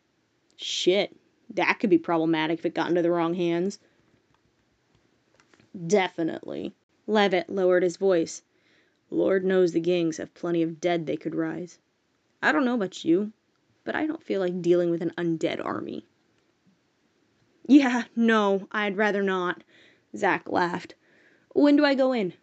Shit, 0.55 1.15
that 1.51 1.79
could 1.79 1.89
be 1.89 1.97
problematic 1.97 2.59
if 2.59 2.65
it 2.65 2.73
got 2.73 2.89
into 2.89 3.01
the 3.01 3.11
wrong 3.11 3.35
hands. 3.35 3.77
Definitely. 5.87 6.73
Levitt 7.05 7.49
lowered 7.49 7.83
his 7.83 7.97
voice. 7.97 8.41
Lord 9.11 9.45
knows 9.45 9.71
the 9.71 9.79
gangs 9.79 10.17
have 10.17 10.33
plenty 10.33 10.63
of 10.63 10.81
dead 10.81 11.05
they 11.05 11.17
could 11.17 11.35
rise. 11.35 11.77
I 12.41 12.51
don't 12.51 12.65
know 12.65 12.75
about 12.75 13.05
you, 13.05 13.31
but 13.83 13.95
I 13.95 14.07
don't 14.07 14.23
feel 14.23 14.39
like 14.39 14.61
dealing 14.61 14.89
with 14.89 15.01
an 15.01 15.13
undead 15.17 15.63
army. 15.63 16.05
Yeah, 17.67 18.03
no, 18.15 18.67
I'd 18.71 18.97
rather 18.97 19.21
not. 19.21 19.63
Zack 20.15 20.49
laughed. 20.49 20.95
When 21.53 21.75
do 21.75 21.85
I 21.85 21.95
go 21.95 22.13
in? 22.13 22.33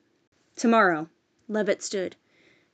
Tomorrow. 0.56 1.08
Levitt 1.48 1.82
stood, 1.82 2.16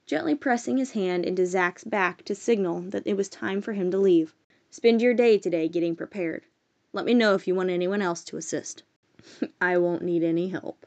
gently 0.07 0.35
pressing 0.35 0.79
his 0.79 0.93
hand 0.93 1.25
into 1.25 1.47
Zack's 1.47 1.85
back 1.85 2.25
to 2.25 2.35
signal 2.35 2.81
that 2.83 3.07
it 3.07 3.17
was 3.17 3.29
time 3.29 3.61
for 3.61 3.73
him 3.75 3.91
to 3.91 3.99
leave. 3.99 4.35
Spend 4.71 5.03
your 5.03 5.15
day 5.15 5.39
today 5.39 5.69
getting 5.69 5.95
prepared. 5.95 6.45
Let 6.93 7.05
me 7.05 7.15
know 7.15 7.35
if 7.35 7.47
you 7.47 7.55
want 7.55 7.71
anyone 7.71 8.03
else 8.03 8.25
to 8.25 8.37
assist. 8.37 8.83
I 9.61 9.79
won't 9.79 10.03
need 10.03 10.23
any 10.23 10.49
help. 10.49 10.87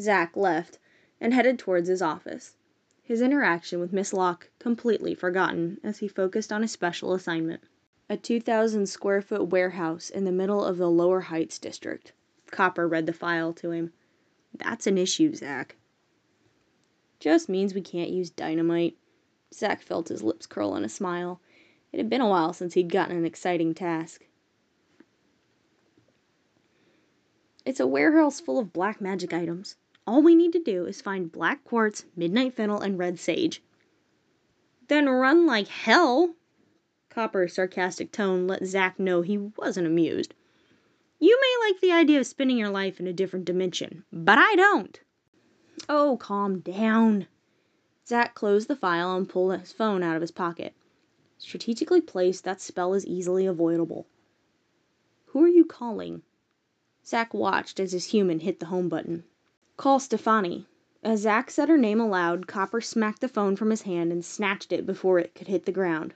Zack 0.00 0.36
left 0.36 0.78
and 1.20 1.34
headed 1.34 1.58
towards 1.58 1.88
his 1.88 2.00
office, 2.00 2.56
his 3.02 3.20
interaction 3.20 3.80
with 3.80 3.92
Miss 3.92 4.12
Locke 4.12 4.48
completely 4.58 5.14
forgotten 5.14 5.78
as 5.84 5.98
he 5.98 6.08
focused 6.08 6.52
on 6.52 6.62
his 6.62 6.72
special 6.72 7.12
assignment. 7.12 7.62
A 8.10 8.16
2,000 8.16 8.88
square 8.88 9.22
foot 9.22 9.50
warehouse 9.50 10.10
in 10.10 10.24
the 10.24 10.32
middle 10.32 10.64
of 10.64 10.78
the 10.78 10.90
Lower 10.90 11.20
Heights 11.20 11.60
district. 11.60 12.12
Copper 12.50 12.88
read 12.88 13.06
the 13.06 13.12
file 13.12 13.52
to 13.52 13.70
him. 13.70 13.92
That's 14.52 14.88
an 14.88 14.98
issue, 14.98 15.32
Zack. 15.32 15.76
Just 17.20 17.48
means 17.48 17.72
we 17.72 17.82
can't 17.82 18.10
use 18.10 18.28
dynamite. 18.28 18.98
Zack 19.54 19.80
felt 19.80 20.08
his 20.08 20.24
lips 20.24 20.48
curl 20.48 20.74
in 20.74 20.82
a 20.82 20.88
smile. 20.88 21.40
It 21.92 21.98
had 21.98 22.10
been 22.10 22.20
a 22.20 22.28
while 22.28 22.52
since 22.52 22.74
he'd 22.74 22.90
gotten 22.90 23.16
an 23.16 23.24
exciting 23.24 23.74
task. 23.74 24.26
It's 27.64 27.78
a 27.78 27.86
warehouse 27.86 28.40
full 28.40 28.58
of 28.58 28.72
black 28.72 29.00
magic 29.00 29.32
items. 29.32 29.76
All 30.04 30.20
we 30.20 30.34
need 30.34 30.52
to 30.54 30.58
do 30.58 30.84
is 30.84 31.00
find 31.00 31.30
black 31.30 31.62
quartz, 31.62 32.06
midnight 32.16 32.54
fennel, 32.54 32.80
and 32.80 32.98
red 32.98 33.20
sage. 33.20 33.62
Then 34.88 35.08
run 35.08 35.46
like 35.46 35.68
hell. 35.68 36.34
Copper's 37.10 37.54
sarcastic 37.54 38.12
tone 38.12 38.46
let 38.46 38.64
Zack 38.64 39.00
know 39.00 39.20
he 39.20 39.36
wasn't 39.36 39.88
amused. 39.88 40.32
You 41.18 41.36
may 41.40 41.68
like 41.68 41.80
the 41.80 41.90
idea 41.90 42.20
of 42.20 42.26
spending 42.26 42.56
your 42.56 42.70
life 42.70 43.00
in 43.00 43.08
a 43.08 43.12
different 43.12 43.44
dimension, 43.44 44.04
but 44.12 44.38
I 44.38 44.54
don't. 44.54 45.00
Oh, 45.88 46.16
calm 46.18 46.60
down. 46.60 47.26
Zack 48.06 48.36
closed 48.36 48.68
the 48.68 48.76
file 48.76 49.16
and 49.16 49.28
pulled 49.28 49.58
his 49.58 49.72
phone 49.72 50.04
out 50.04 50.14
of 50.14 50.20
his 50.20 50.30
pocket. 50.30 50.72
Strategically 51.36 52.00
placed, 52.00 52.44
that 52.44 52.60
spell 52.60 52.94
is 52.94 53.04
easily 53.04 53.44
avoidable. 53.44 54.06
Who 55.26 55.42
are 55.42 55.48
you 55.48 55.64
calling? 55.64 56.22
Zack 57.04 57.34
watched 57.34 57.80
as 57.80 57.90
his 57.90 58.06
human 58.06 58.38
hit 58.38 58.60
the 58.60 58.66
home 58.66 58.88
button. 58.88 59.24
Call 59.76 59.98
Stefani. 59.98 60.68
As 61.02 61.22
Zack 61.22 61.50
said 61.50 61.68
her 61.68 61.76
name 61.76 62.00
aloud, 62.00 62.46
Copper 62.46 62.80
smacked 62.80 63.20
the 63.20 63.26
phone 63.26 63.56
from 63.56 63.70
his 63.70 63.82
hand 63.82 64.12
and 64.12 64.24
snatched 64.24 64.70
it 64.70 64.86
before 64.86 65.18
it 65.18 65.34
could 65.34 65.48
hit 65.48 65.64
the 65.64 65.72
ground. 65.72 66.14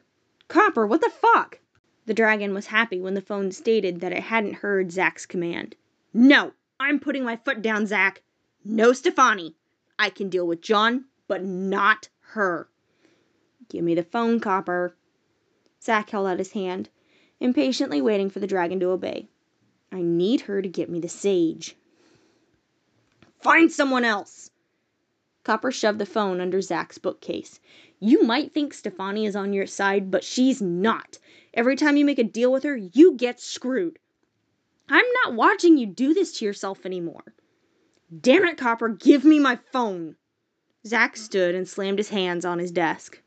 Copper, 0.49 0.87
what 0.87 1.01
the 1.01 1.11
fuck? 1.11 1.61
The 2.07 2.15
dragon 2.15 2.53
was 2.53 2.67
happy 2.67 3.01
when 3.01 3.15
the 3.15 3.21
phone 3.21 3.51
stated 3.51 4.01
that 4.01 4.13
it 4.13 4.25
hadn't 4.25 4.55
heard 4.55 4.93
Zack's 4.93 5.27
command. 5.27 5.75
No, 6.13 6.53
I'm 6.79 7.01
putting 7.01 7.25
my 7.25 7.37
foot 7.37 7.63
down, 7.63 7.87
Zack. 7.87 8.23
No 8.65 8.93
Stefani. 8.93 9.57
I 9.99 10.11
can 10.11 10.29
deal 10.29 10.47
with 10.47 10.61
John, 10.61 11.07
but 11.29 11.43
not 11.45 12.09
her. 12.21 12.69
Give 13.69 13.85
me 13.85 13.95
the 13.95 14.03
phone, 14.03 14.41
Copper. 14.41 14.97
Zack 15.83 16.11
held 16.11 16.27
out 16.27 16.39
his 16.39 16.53
hand, 16.53 16.89
impatiently 17.41 18.03
waiting 18.03 18.31
for 18.31 18.41
the 18.41 18.47
dragon 18.47 18.81
to 18.81 18.91
obey. 18.91 19.29
I 19.91 20.03
need 20.03 20.43
her 20.43 20.61
to 20.61 20.69
get 20.69 20.91
me 20.91 21.01
the 21.01 21.09
sage. 21.09 21.77
Find 23.41 23.71
someone 23.71 24.05
else. 24.05 24.51
Copper 25.45 25.71
shoved 25.71 25.99
the 25.99 26.07
phone 26.07 26.41
under 26.41 26.63
Zack's 26.63 26.97
bookcase. 26.97 27.61
You 28.01 28.23
might 28.23 28.55
think 28.55 28.73
Stefani 28.73 29.27
is 29.27 29.37
on 29.37 29.53
your 29.53 29.67
side, 29.67 30.11
but 30.11 30.25
she's 30.25 30.63
not. 30.63 31.19
Every 31.53 31.77
time 31.77 31.99
you 31.99 32.05
make 32.05 32.19
a 32.19 32.25
deal 32.25 32.51
with 32.51 32.65
her, 32.65 32.77
you 32.77 33.13
get 33.13 33.41
screwed. 33.41 33.99
I'm 34.89 35.05
not 35.23 35.35
watching 35.35 35.77
you 35.77 35.87
do 35.87 36.15
this 36.15 36.39
to 36.39 36.45
yourself 36.45 36.87
anymore. 36.87 37.35
Damn 38.21 38.45
it, 38.47 38.57
Copper, 38.57 38.89
give 38.89 39.25
me 39.25 39.39
my 39.39 39.59
phone. 39.71 40.17
Zack 40.87 41.17
stood 41.17 41.55
and 41.55 41.69
slammed 41.69 41.99
his 41.99 42.09
hands 42.09 42.45
on 42.45 42.59
his 42.59 42.71
desk. 42.71 43.21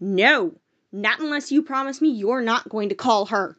No, 0.00 0.54
not 0.92 1.20
unless 1.20 1.52
you 1.52 1.62
promise 1.62 2.00
me 2.00 2.10
you're 2.10 2.42
not 2.42 2.68
going 2.68 2.88
to 2.88 2.94
call 2.94 3.26
her. 3.26 3.56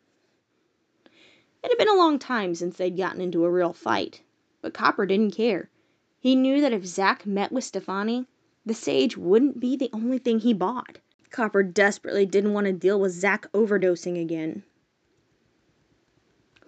It 1.64 1.70
had 1.70 1.78
been 1.78 1.90
a 1.90 1.98
long 1.98 2.20
time 2.20 2.56
since 2.56 2.78
they'd 2.78 2.98
gotten 2.98 3.22
into 3.22 3.46
a 3.46 3.52
real 3.52 3.74
fight, 3.74 4.22
but 4.62 4.74
Copper 4.74 5.06
didn't 5.06 5.36
care. 5.36 5.70
He 6.26 6.36
knew 6.36 6.60
that 6.60 6.74
if 6.74 6.88
Zack 6.88 7.28
met 7.28 7.52
with 7.52 7.66
Stefani, 7.66 8.26
the 8.66 8.74
sage 8.74 9.16
wouldn't 9.16 9.60
be 9.60 9.76
the 9.78 9.92
only 9.94 10.18
thing 10.18 10.40
he 10.40 10.56
bought. 10.56 10.98
Copper 11.30 11.62
desperately 11.62 12.26
didn't 12.26 12.54
want 12.54 12.66
to 12.66 12.74
deal 12.74 13.00
with 13.00 13.12
Zack 13.12 13.46
overdosing 13.54 14.20
again. 14.20 14.64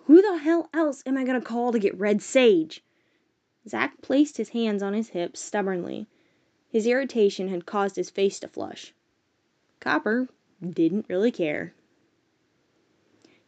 Who 0.03 0.21
the 0.21 0.37
hell 0.37 0.69
else 0.75 1.01
am 1.07 1.17
I 1.17 1.23
going 1.23 1.41
to 1.41 1.43
call 1.43 1.71
to 1.71 1.79
get 1.79 1.97
red 1.97 2.21
sage? 2.21 2.83
Zack 3.67 3.99
placed 4.03 4.37
his 4.37 4.49
hands 4.49 4.83
on 4.83 4.93
his 4.93 5.09
hips 5.09 5.39
stubbornly. 5.39 6.05
His 6.69 6.85
irritation 6.85 7.47
had 7.47 7.65
caused 7.65 7.95
his 7.95 8.11
face 8.11 8.39
to 8.41 8.47
flush. 8.47 8.93
Copper 9.79 10.29
didn't 10.61 11.09
really 11.09 11.31
care. 11.31 11.73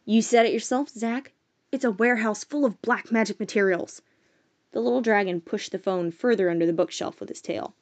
You 0.04 0.22
said 0.22 0.44
it 0.44 0.52
yourself, 0.52 0.88
Zack. 0.88 1.34
It's 1.70 1.84
a 1.84 1.92
warehouse 1.92 2.42
full 2.42 2.64
of 2.64 2.82
black 2.82 3.12
magic 3.12 3.38
materials. 3.38 4.02
The 4.72 4.80
little 4.80 5.00
dragon 5.00 5.40
pushed 5.40 5.72
the 5.72 5.78
phone 5.78 6.10
further 6.12 6.48
under 6.48 6.64
the 6.64 6.72
bookshelf 6.72 7.18
with 7.18 7.28
his 7.28 7.40
tail. 7.40 7.74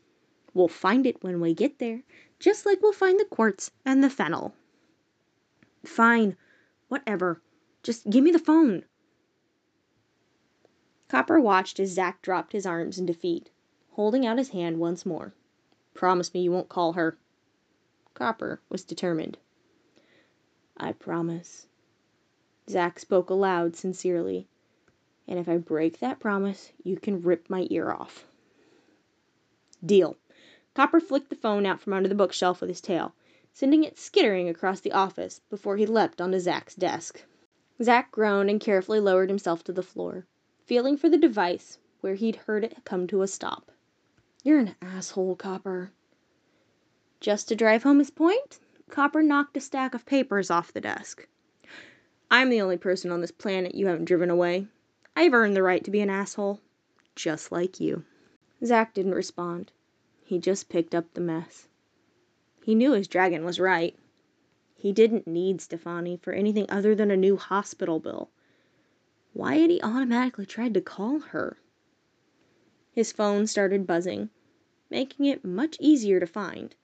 We'll 0.55 0.69
find 0.69 1.07
it 1.07 1.23
when 1.23 1.41
we 1.41 1.53
get 1.53 1.79
there, 1.79 2.03
just 2.39 2.65
like 2.65 2.81
we'll 2.81 2.93
find 2.93 3.21
the 3.21 3.27
quartz 3.27 3.71
and 3.85 4.03
the 4.03 4.09
fennel. 4.09 4.55
Fine, 5.85 6.37
whatever. 6.89 7.43
Just 7.83 8.09
give 8.09 8.25
me 8.25 8.31
the 8.31 8.39
phone. 8.39 8.85
Copper 11.09 11.41
watched 11.41 11.79
as 11.79 11.91
Zack 11.91 12.23
dropped 12.23 12.53
his 12.53 12.67
arms 12.67 12.99
in 12.99 13.07
defeat, 13.07 13.51
holding 13.93 14.27
out 14.27 14.39
his 14.39 14.51
hand 14.51 14.79
once 14.79 15.05
more. 15.05 15.35
Promise 15.95 16.33
me 16.33 16.41
you 16.43 16.53
won't 16.53 16.69
call 16.69 16.95
her. 16.95 17.19
Copper 18.15 18.61
was 18.69 18.85
determined. 18.85 19.39
I 20.77 20.93
promise. 20.93 21.67
Zack 22.69 22.99
spoke 22.99 23.31
aloud 23.31 23.77
sincerely. 23.77 24.49
And 25.29 25.39
if 25.39 25.49
I 25.49 25.59
break 25.59 26.01
that 26.01 26.19
promise, 26.19 26.73
you 26.83 26.97
can 26.97 27.23
rip 27.23 27.49
my 27.49 27.67
ear 27.71 27.93
off. 27.93 28.25
Deal. 29.85 30.17
Copper 30.75 30.99
flicked 31.01 31.31
the 31.31 31.37
phone 31.37 31.67
out 31.67 31.81
from 31.81 31.93
under 31.93 32.09
the 32.09 32.15
bookshelf 32.15 32.61
with 32.61 32.71
his 32.71 32.81
tail, 32.81 33.15
sending 33.53 33.85
it 33.85 33.99
skittering 33.99 34.49
across 34.49 34.81
the 34.81 34.93
office 34.93 35.41
before 35.51 35.77
he 35.77 35.85
leapt 35.85 36.21
onto 36.21 36.41
Zack's 36.41 36.75
desk. 36.75 37.25
Zack 37.83 38.11
groaned 38.11 38.49
and 38.49 38.61
carefully 38.61 39.01
lowered 39.01 39.29
himself 39.29 39.63
to 39.65 39.73
the 39.73 39.83
floor, 39.83 40.27
feeling 40.65 40.97
for 40.97 41.09
the 41.09 41.19
device 41.19 41.79
where 42.01 42.15
he'd 42.15 42.37
heard 42.37 42.65
it 42.65 42.85
come 42.85 43.07
to 43.07 43.23
a 43.23 43.29
stop. 43.29 43.71
You're 44.43 44.61
an 44.61 44.77
asshole, 44.81 45.37
Copper. 45.37 45.93
Just 47.21 47.49
to 47.49 47.57
drive 47.57 47.83
home 47.83 47.99
his 47.99 48.11
point, 48.11 48.61
Copper 48.89 49.23
knocked 49.23 49.57
a 49.57 49.61
stack 49.61 49.95
of 49.95 50.07
papers 50.07 50.51
off 50.51 50.73
the 50.73 50.81
desk. 50.81 51.27
I'm 52.31 52.49
the 52.49 52.61
only 52.61 52.79
person 52.79 53.11
on 53.11 53.21
this 53.21 53.31
planet 53.31 53.75
you 53.75 53.89
haven't 53.89 54.07
driven 54.07 54.31
away. 54.31 54.67
I've 55.21 55.35
earned 55.35 55.57
the 55.57 55.65
right 55.65 55.83
to 55.83 55.91
be 55.91 56.01
an 56.01 56.11
asshole. 56.11 56.61
Just 57.17 57.51
like 57.51 57.81
you. 57.81 58.05
Zack 58.65 58.95
didn't 58.95 59.17
respond. 59.17 59.73
He 60.25 60.39
just 60.39 60.69
picked 60.69 60.95
up 60.95 61.13
the 61.13 61.21
mess. 61.21 61.67
He 62.63 62.77
knew 62.77 62.93
his 62.93 63.09
dragon 63.09 63.45
was 63.45 63.59
right. 63.59 63.97
He 64.77 64.93
didn't 64.93 65.27
need 65.27 65.61
Stefani 65.61 66.19
for 66.19 66.33
anything 66.33 66.67
other 66.69 66.95
than 66.95 67.11
a 67.11 67.17
new 67.17 67.37
hospital 67.37 67.99
bill. 67.99 68.31
Why 69.33 69.57
had 69.57 69.71
he 69.71 69.83
automatically 69.83 70.47
tried 70.47 70.75
to 70.75 70.81
call 70.81 71.19
her? 71.19 71.59
His 72.93 73.11
phone 73.11 73.49
started 73.49 73.89
buzzing, 73.89 74.31
making 74.89 75.27
it 75.27 75.45
much 75.45 75.77
easier 75.81 76.21
to 76.21 76.29
find. 76.29 76.77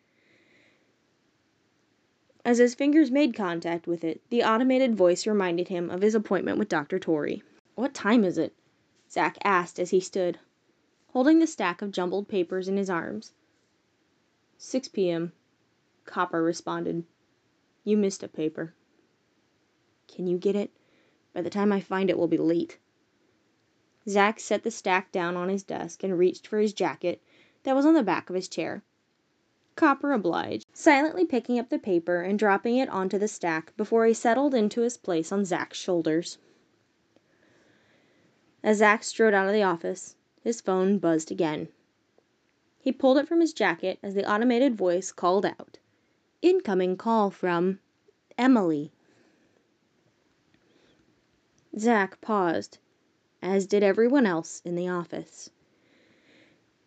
As 2.44 2.58
his 2.58 2.74
fingers 2.74 3.12
made 3.12 3.36
contact 3.36 3.86
with 3.86 4.02
it, 4.02 4.22
the 4.30 4.42
automated 4.42 4.96
voice 4.96 5.24
reminded 5.24 5.68
him 5.68 5.88
of 5.88 6.02
his 6.02 6.16
appointment 6.16 6.58
with 6.58 6.68
Dr. 6.68 6.98
Torrey. 6.98 7.44
What 7.76 7.92
time 7.92 8.22
is 8.22 8.38
it? 8.38 8.54
Zack 9.10 9.36
asked 9.42 9.80
as 9.80 9.90
he 9.90 9.98
stood, 9.98 10.38
holding 11.08 11.40
the 11.40 11.46
stack 11.48 11.82
of 11.82 11.90
jumbled 11.90 12.28
papers 12.28 12.68
in 12.68 12.76
his 12.76 12.88
arms. 12.88 13.32
6 14.58 14.86
p.m., 14.86 15.32
Copper 16.04 16.40
responded. 16.40 17.04
You 17.82 17.96
missed 17.96 18.22
a 18.22 18.28
paper. 18.28 18.74
Can 20.06 20.28
you 20.28 20.38
get 20.38 20.54
it? 20.54 20.70
By 21.32 21.42
the 21.42 21.50
time 21.50 21.72
I 21.72 21.80
find 21.80 22.08
it, 22.10 22.16
we'll 22.16 22.28
be 22.28 22.38
late. 22.38 22.78
Zack 24.08 24.38
set 24.38 24.62
the 24.62 24.70
stack 24.70 25.10
down 25.10 25.36
on 25.36 25.48
his 25.48 25.64
desk 25.64 26.04
and 26.04 26.16
reached 26.16 26.46
for 26.46 26.60
his 26.60 26.72
jacket 26.72 27.20
that 27.64 27.74
was 27.74 27.84
on 27.84 27.94
the 27.94 28.04
back 28.04 28.30
of 28.30 28.36
his 28.36 28.46
chair. 28.46 28.84
Copper 29.74 30.12
obliged, 30.12 30.64
silently 30.72 31.26
picking 31.26 31.58
up 31.58 31.70
the 31.70 31.80
paper 31.80 32.22
and 32.22 32.38
dropping 32.38 32.76
it 32.76 32.88
onto 32.88 33.18
the 33.18 33.26
stack 33.26 33.76
before 33.76 34.06
he 34.06 34.14
settled 34.14 34.54
into 34.54 34.82
his 34.82 34.96
place 34.96 35.32
on 35.32 35.44
Zack's 35.44 35.76
shoulders. 35.76 36.38
As 38.66 38.78
Zack 38.78 39.04
strode 39.04 39.34
out 39.34 39.46
of 39.46 39.52
the 39.52 39.62
office, 39.62 40.16
his 40.40 40.62
phone 40.62 40.96
buzzed 40.96 41.30
again. 41.30 41.68
He 42.78 42.92
pulled 42.92 43.18
it 43.18 43.28
from 43.28 43.42
his 43.42 43.52
jacket 43.52 43.98
as 44.02 44.14
the 44.14 44.24
automated 44.26 44.74
voice 44.74 45.12
called 45.12 45.44
out, 45.44 45.76
Incoming 46.40 46.96
call 46.96 47.30
from 47.30 47.78
Emily. 48.38 48.90
Zack 51.78 52.22
paused, 52.22 52.78
as 53.42 53.66
did 53.66 53.82
everyone 53.82 54.24
else 54.24 54.62
in 54.64 54.76
the 54.76 54.88
office. 54.88 55.50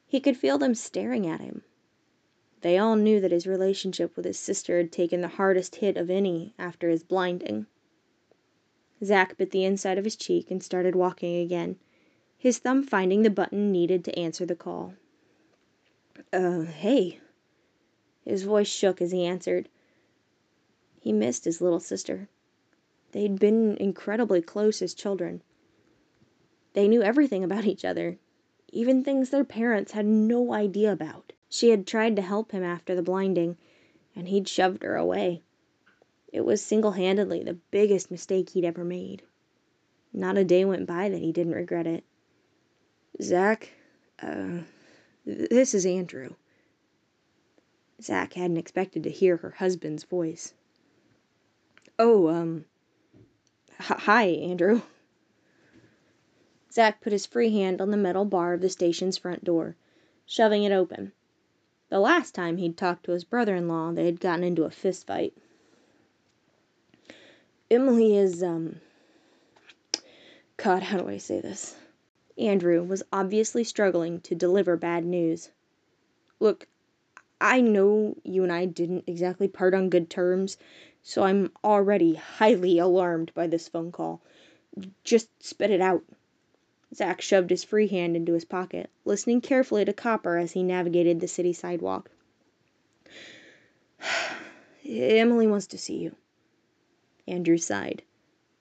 He 0.07 0.19
could 0.19 0.35
feel 0.35 0.57
them 0.57 0.73
staring 0.73 1.27
at 1.27 1.41
him. 1.41 1.63
They 2.61 2.79
all 2.79 2.95
knew 2.95 3.21
that 3.21 3.31
his 3.31 3.45
relationship 3.45 4.15
with 4.15 4.25
his 4.25 4.39
sister 4.39 4.77
had 4.77 4.91
taken 4.91 5.21
the 5.21 5.27
hardest 5.27 5.75
hit 5.75 5.95
of 5.95 6.09
any 6.09 6.55
after 6.57 6.89
his 6.89 7.03
blinding. 7.03 7.67
Zack 9.03 9.37
bit 9.37 9.51
the 9.51 9.63
inside 9.63 9.97
of 9.97 10.03
his 10.03 10.15
cheek 10.15 10.49
and 10.49 10.63
started 10.63 10.95
walking 10.95 11.35
again, 11.35 11.77
his 12.37 12.59
thumb 12.59 12.83
finding 12.83 13.23
the 13.23 13.29
button 13.29 13.71
needed 13.71 14.03
to 14.05 14.17
answer 14.17 14.45
the 14.45 14.55
call. 14.55 14.93
Uh, 16.31 16.61
hey. 16.61 17.19
His 18.25 18.43
voice 18.43 18.67
shook 18.67 19.01
as 19.01 19.11
he 19.11 19.25
answered. 19.25 19.69
He 20.99 21.13
missed 21.13 21.45
his 21.45 21.61
little 21.61 21.79
sister. 21.79 22.27
They'd 23.11 23.39
been 23.39 23.77
incredibly 23.77 24.41
close 24.41 24.81
as 24.81 24.93
children. 24.93 25.41
They 26.73 26.87
knew 26.87 27.01
everything 27.01 27.43
about 27.43 27.65
each 27.65 27.85
other, 27.85 28.17
even 28.71 29.03
things 29.03 29.29
their 29.29 29.45
parents 29.45 29.93
had 29.93 30.05
no 30.05 30.53
idea 30.53 30.91
about. 30.91 31.33
She 31.49 31.69
had 31.69 31.87
tried 31.87 32.15
to 32.17 32.21
help 32.21 32.51
him 32.51 32.63
after 32.63 32.93
the 32.93 33.01
blinding, 33.01 33.57
and 34.15 34.27
he'd 34.27 34.47
shoved 34.47 34.83
her 34.83 34.95
away. 34.95 35.41
It 36.33 36.41
was 36.41 36.61
single 36.61 36.91
handedly 36.91 37.43
the 37.43 37.57
biggest 37.71 38.11
mistake 38.11 38.49
he'd 38.49 38.65
ever 38.65 38.83
made. 38.83 39.23
Not 40.13 40.37
a 40.37 40.43
day 40.43 40.65
went 40.65 40.85
by 40.87 41.09
that 41.09 41.21
he 41.21 41.31
didn't 41.31 41.53
regret 41.53 41.87
it. 41.87 42.03
Zack, 43.21 43.71
uh, 44.21 44.59
this 45.25 45.73
is 45.73 45.85
Andrew. 45.85 46.35
Zack 48.01 48.33
hadn't 48.33 48.57
expected 48.57 49.03
to 49.03 49.09
hear 49.09 49.37
her 49.37 49.51
husband's 49.51 50.03
voice. 50.03 50.53
Oh, 51.97 52.27
um, 52.27 52.65
hi, 53.79 54.25
Andrew. 54.25 54.81
Zack 56.71 57.01
put 57.01 57.13
his 57.13 57.25
free 57.25 57.49
hand 57.49 57.81
on 57.81 57.89
the 57.89 57.97
metal 57.97 58.25
bar 58.25 58.53
of 58.53 58.61
the 58.61 58.69
station's 58.69 59.17
front 59.17 59.43
door, 59.43 59.75
shoving 60.25 60.63
it 60.63 60.71
open. 60.71 61.11
The 61.89 61.99
last 61.99 62.35
time 62.35 62.57
he'd 62.57 62.77
talked 62.77 63.05
to 63.05 63.13
his 63.13 63.23
brother 63.23 63.55
in 63.55 63.67
law, 63.67 63.91
they 63.93 64.05
had 64.05 64.19
gotten 64.19 64.43
into 64.43 64.65
a 64.65 64.69
fist 64.69 65.07
fight. 65.07 65.33
Emily 67.69 68.15
is, 68.15 68.43
um. 68.43 68.77
God, 70.55 70.83
how 70.83 70.97
do 70.97 71.09
I 71.09 71.17
say 71.17 71.41
this? 71.41 71.75
Andrew 72.37 72.81
was 72.83 73.03
obviously 73.11 73.63
struggling 73.63 74.21
to 74.21 74.35
deliver 74.35 74.77
bad 74.77 75.05
news. 75.05 75.49
Look, 76.39 76.67
I 77.41 77.61
know 77.61 78.15
you 78.23 78.43
and 78.43 78.51
I 78.51 78.65
didn't 78.65 79.03
exactly 79.07 79.47
part 79.47 79.73
on 79.73 79.89
good 79.89 80.09
terms, 80.09 80.57
so 81.03 81.23
I'm 81.23 81.51
already 81.63 82.15
highly 82.15 82.79
alarmed 82.79 83.33
by 83.33 83.47
this 83.47 83.67
phone 83.67 83.91
call. 83.91 84.21
Just 85.03 85.29
spit 85.43 85.71
it 85.71 85.81
out. 85.81 86.03
Zack 86.95 87.21
shoved 87.21 87.49
his 87.49 87.63
free 87.63 87.87
hand 87.87 88.15
into 88.15 88.33
his 88.33 88.45
pocket, 88.45 88.89
listening 89.03 89.41
carefully 89.41 89.83
to 89.83 89.93
Copper 89.93 90.37
as 90.37 90.53
he 90.53 90.63
navigated 90.63 91.19
the 91.19 91.27
city 91.27 91.53
sidewalk. 91.53 92.09
Emily 94.87 95.47
wants 95.47 95.67
to 95.67 95.77
see 95.77 95.97
you. 95.97 96.15
Andrew 97.27 97.57
sighed. 97.57 98.03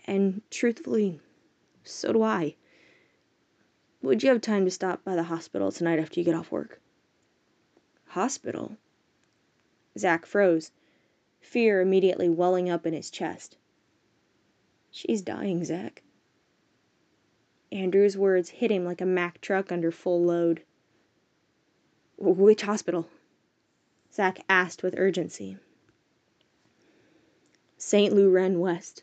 And 0.06 0.42
truthfully, 0.50 1.20
so 1.84 2.12
do 2.12 2.22
I. 2.22 2.56
Would 4.02 4.22
you 4.22 4.28
have 4.28 4.40
time 4.40 4.64
to 4.64 4.70
stop 4.70 5.04
by 5.04 5.16
the 5.16 5.24
hospital 5.24 5.72
tonight 5.72 5.98
after 5.98 6.20
you 6.20 6.24
get 6.24 6.34
off 6.34 6.52
work? 6.52 6.80
Hospital? 8.06 8.76
Zack 9.98 10.26
froze, 10.26 10.70
fear 11.40 11.80
immediately 11.80 12.28
welling 12.28 12.68
up 12.68 12.86
in 12.86 12.92
his 12.92 13.10
chest. 13.10 13.56
She's 14.90 15.22
dying, 15.22 15.64
Zack. 15.64 16.02
Andrew's 17.72 18.16
words 18.16 18.48
hit 18.48 18.70
him 18.70 18.84
like 18.84 19.00
a 19.00 19.06
Mack 19.06 19.40
truck 19.40 19.72
under 19.72 19.90
full 19.90 20.22
load. 20.22 20.62
Which 22.16 22.62
hospital? 22.62 23.08
Zack 24.12 24.38
asked 24.48 24.82
with 24.82 24.94
urgency. 24.96 25.58
St. 27.78 28.14
Louren 28.14 28.58
West. 28.58 29.02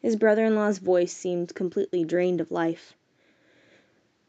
His 0.00 0.14
brother 0.14 0.44
in 0.44 0.54
law's 0.54 0.78
voice 0.78 1.12
seemed 1.12 1.54
completely 1.54 2.04
drained 2.04 2.40
of 2.40 2.52
life. 2.52 2.94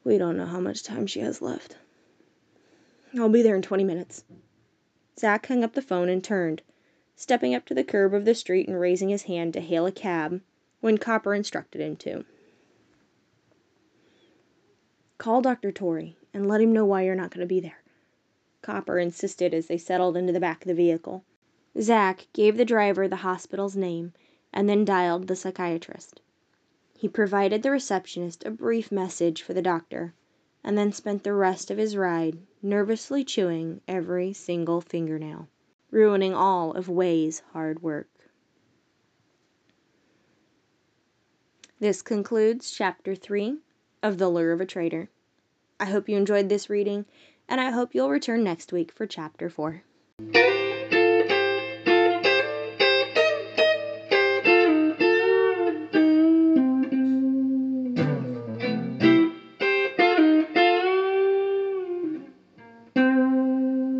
We 0.04 0.18
don't 0.18 0.36
know 0.36 0.48
how 0.48 0.60
much 0.60 0.84
time 0.84 1.06
she 1.06 1.20
has 1.20 1.44
left. 1.44 1.78
I'll 3.16 3.30
be 3.30 3.44
there 3.44 3.56
in 3.56 3.62
20 3.62 3.84
minutes. 3.84 4.24
Zack 5.20 5.46
hung 5.46 5.64
up 5.64 5.74
the 5.74 5.82
phone 5.82 6.10
and 6.10 6.24
turned, 6.24 6.64
stepping 7.16 7.54
up 7.54 7.66
to 7.66 7.76
the 7.76 7.84
curb 7.84 8.14
of 8.14 8.26
the 8.26 8.34
street 8.34 8.68
and 8.68 8.80
raising 8.80 9.10
his 9.10 9.24
hand 9.24 9.54
to 9.54 9.62
hail 9.62 9.86
a 9.86 9.92
cab 9.92 10.42
when 10.82 10.98
Copper 10.98 11.36
instructed 11.36 11.82
him 11.82 11.96
to. 11.98 12.26
Call 15.20 15.42
Dr. 15.42 15.72
Torrey 15.72 16.18
and 16.34 16.48
let 16.48 16.62
him 16.62 16.74
know 16.74 16.86
why 16.86 17.04
you're 17.04 17.16
not 17.16 17.30
going 17.30 17.42
to 17.42 17.46
be 17.46 17.60
there. 17.60 17.84
Copper 18.64 18.98
insisted 18.98 19.54
as 19.54 19.68
they 19.68 19.78
settled 19.78 20.18
into 20.18 20.34
the 20.34 20.40
back 20.40 20.64
of 20.64 20.68
the 20.68 20.74
vehicle. 20.74 21.24
Zack 21.80 22.28
gave 22.32 22.58
the 22.58 22.66
driver 22.66 23.08
the 23.08 23.18
hospital's 23.18 23.76
name 23.76 24.14
and 24.54 24.70
then 24.70 24.86
dialed 24.86 25.28
the 25.28 25.36
psychiatrist. 25.36 26.22
He 26.98 27.10
provided 27.10 27.62
the 27.62 27.72
receptionist 27.72 28.46
a 28.46 28.52
brief 28.52 28.92
message 28.92 29.42
for 29.42 29.54
the 29.54 29.62
doctor 29.62 30.14
and 30.64 30.78
then 30.78 30.92
spent 30.92 31.24
the 31.24 31.34
rest 31.34 31.70
of 31.70 31.78
his 31.78 31.98
ride 31.98 32.38
nervously 32.62 33.24
chewing 33.24 33.82
every 33.88 34.34
single 34.34 34.82
fingernail, 34.82 35.48
ruining 35.92 36.34
all 36.34 36.72
of 36.72 36.90
Way's 36.90 37.42
hard 37.52 37.84
work. 37.84 38.10
This 41.80 42.02
concludes 42.02 42.72
Chapter 42.72 43.14
3 43.14 43.58
of 44.02 44.18
The 44.18 44.30
Lure 44.30 44.54
of 44.54 44.62
a 44.62 44.66
Traitor. 44.66 45.10
I 45.80 45.86
hope 45.86 46.08
you 46.08 46.16
enjoyed 46.16 46.48
this 46.48 46.70
reading, 46.70 47.06
and 47.50 47.60
I 47.60 47.70
hope 47.70 47.94
you'll 47.94 48.10
return 48.10 48.44
next 48.44 48.72
week 48.72 48.94
for 48.94 49.06
Chapter 49.06 49.50
4. 49.50 49.84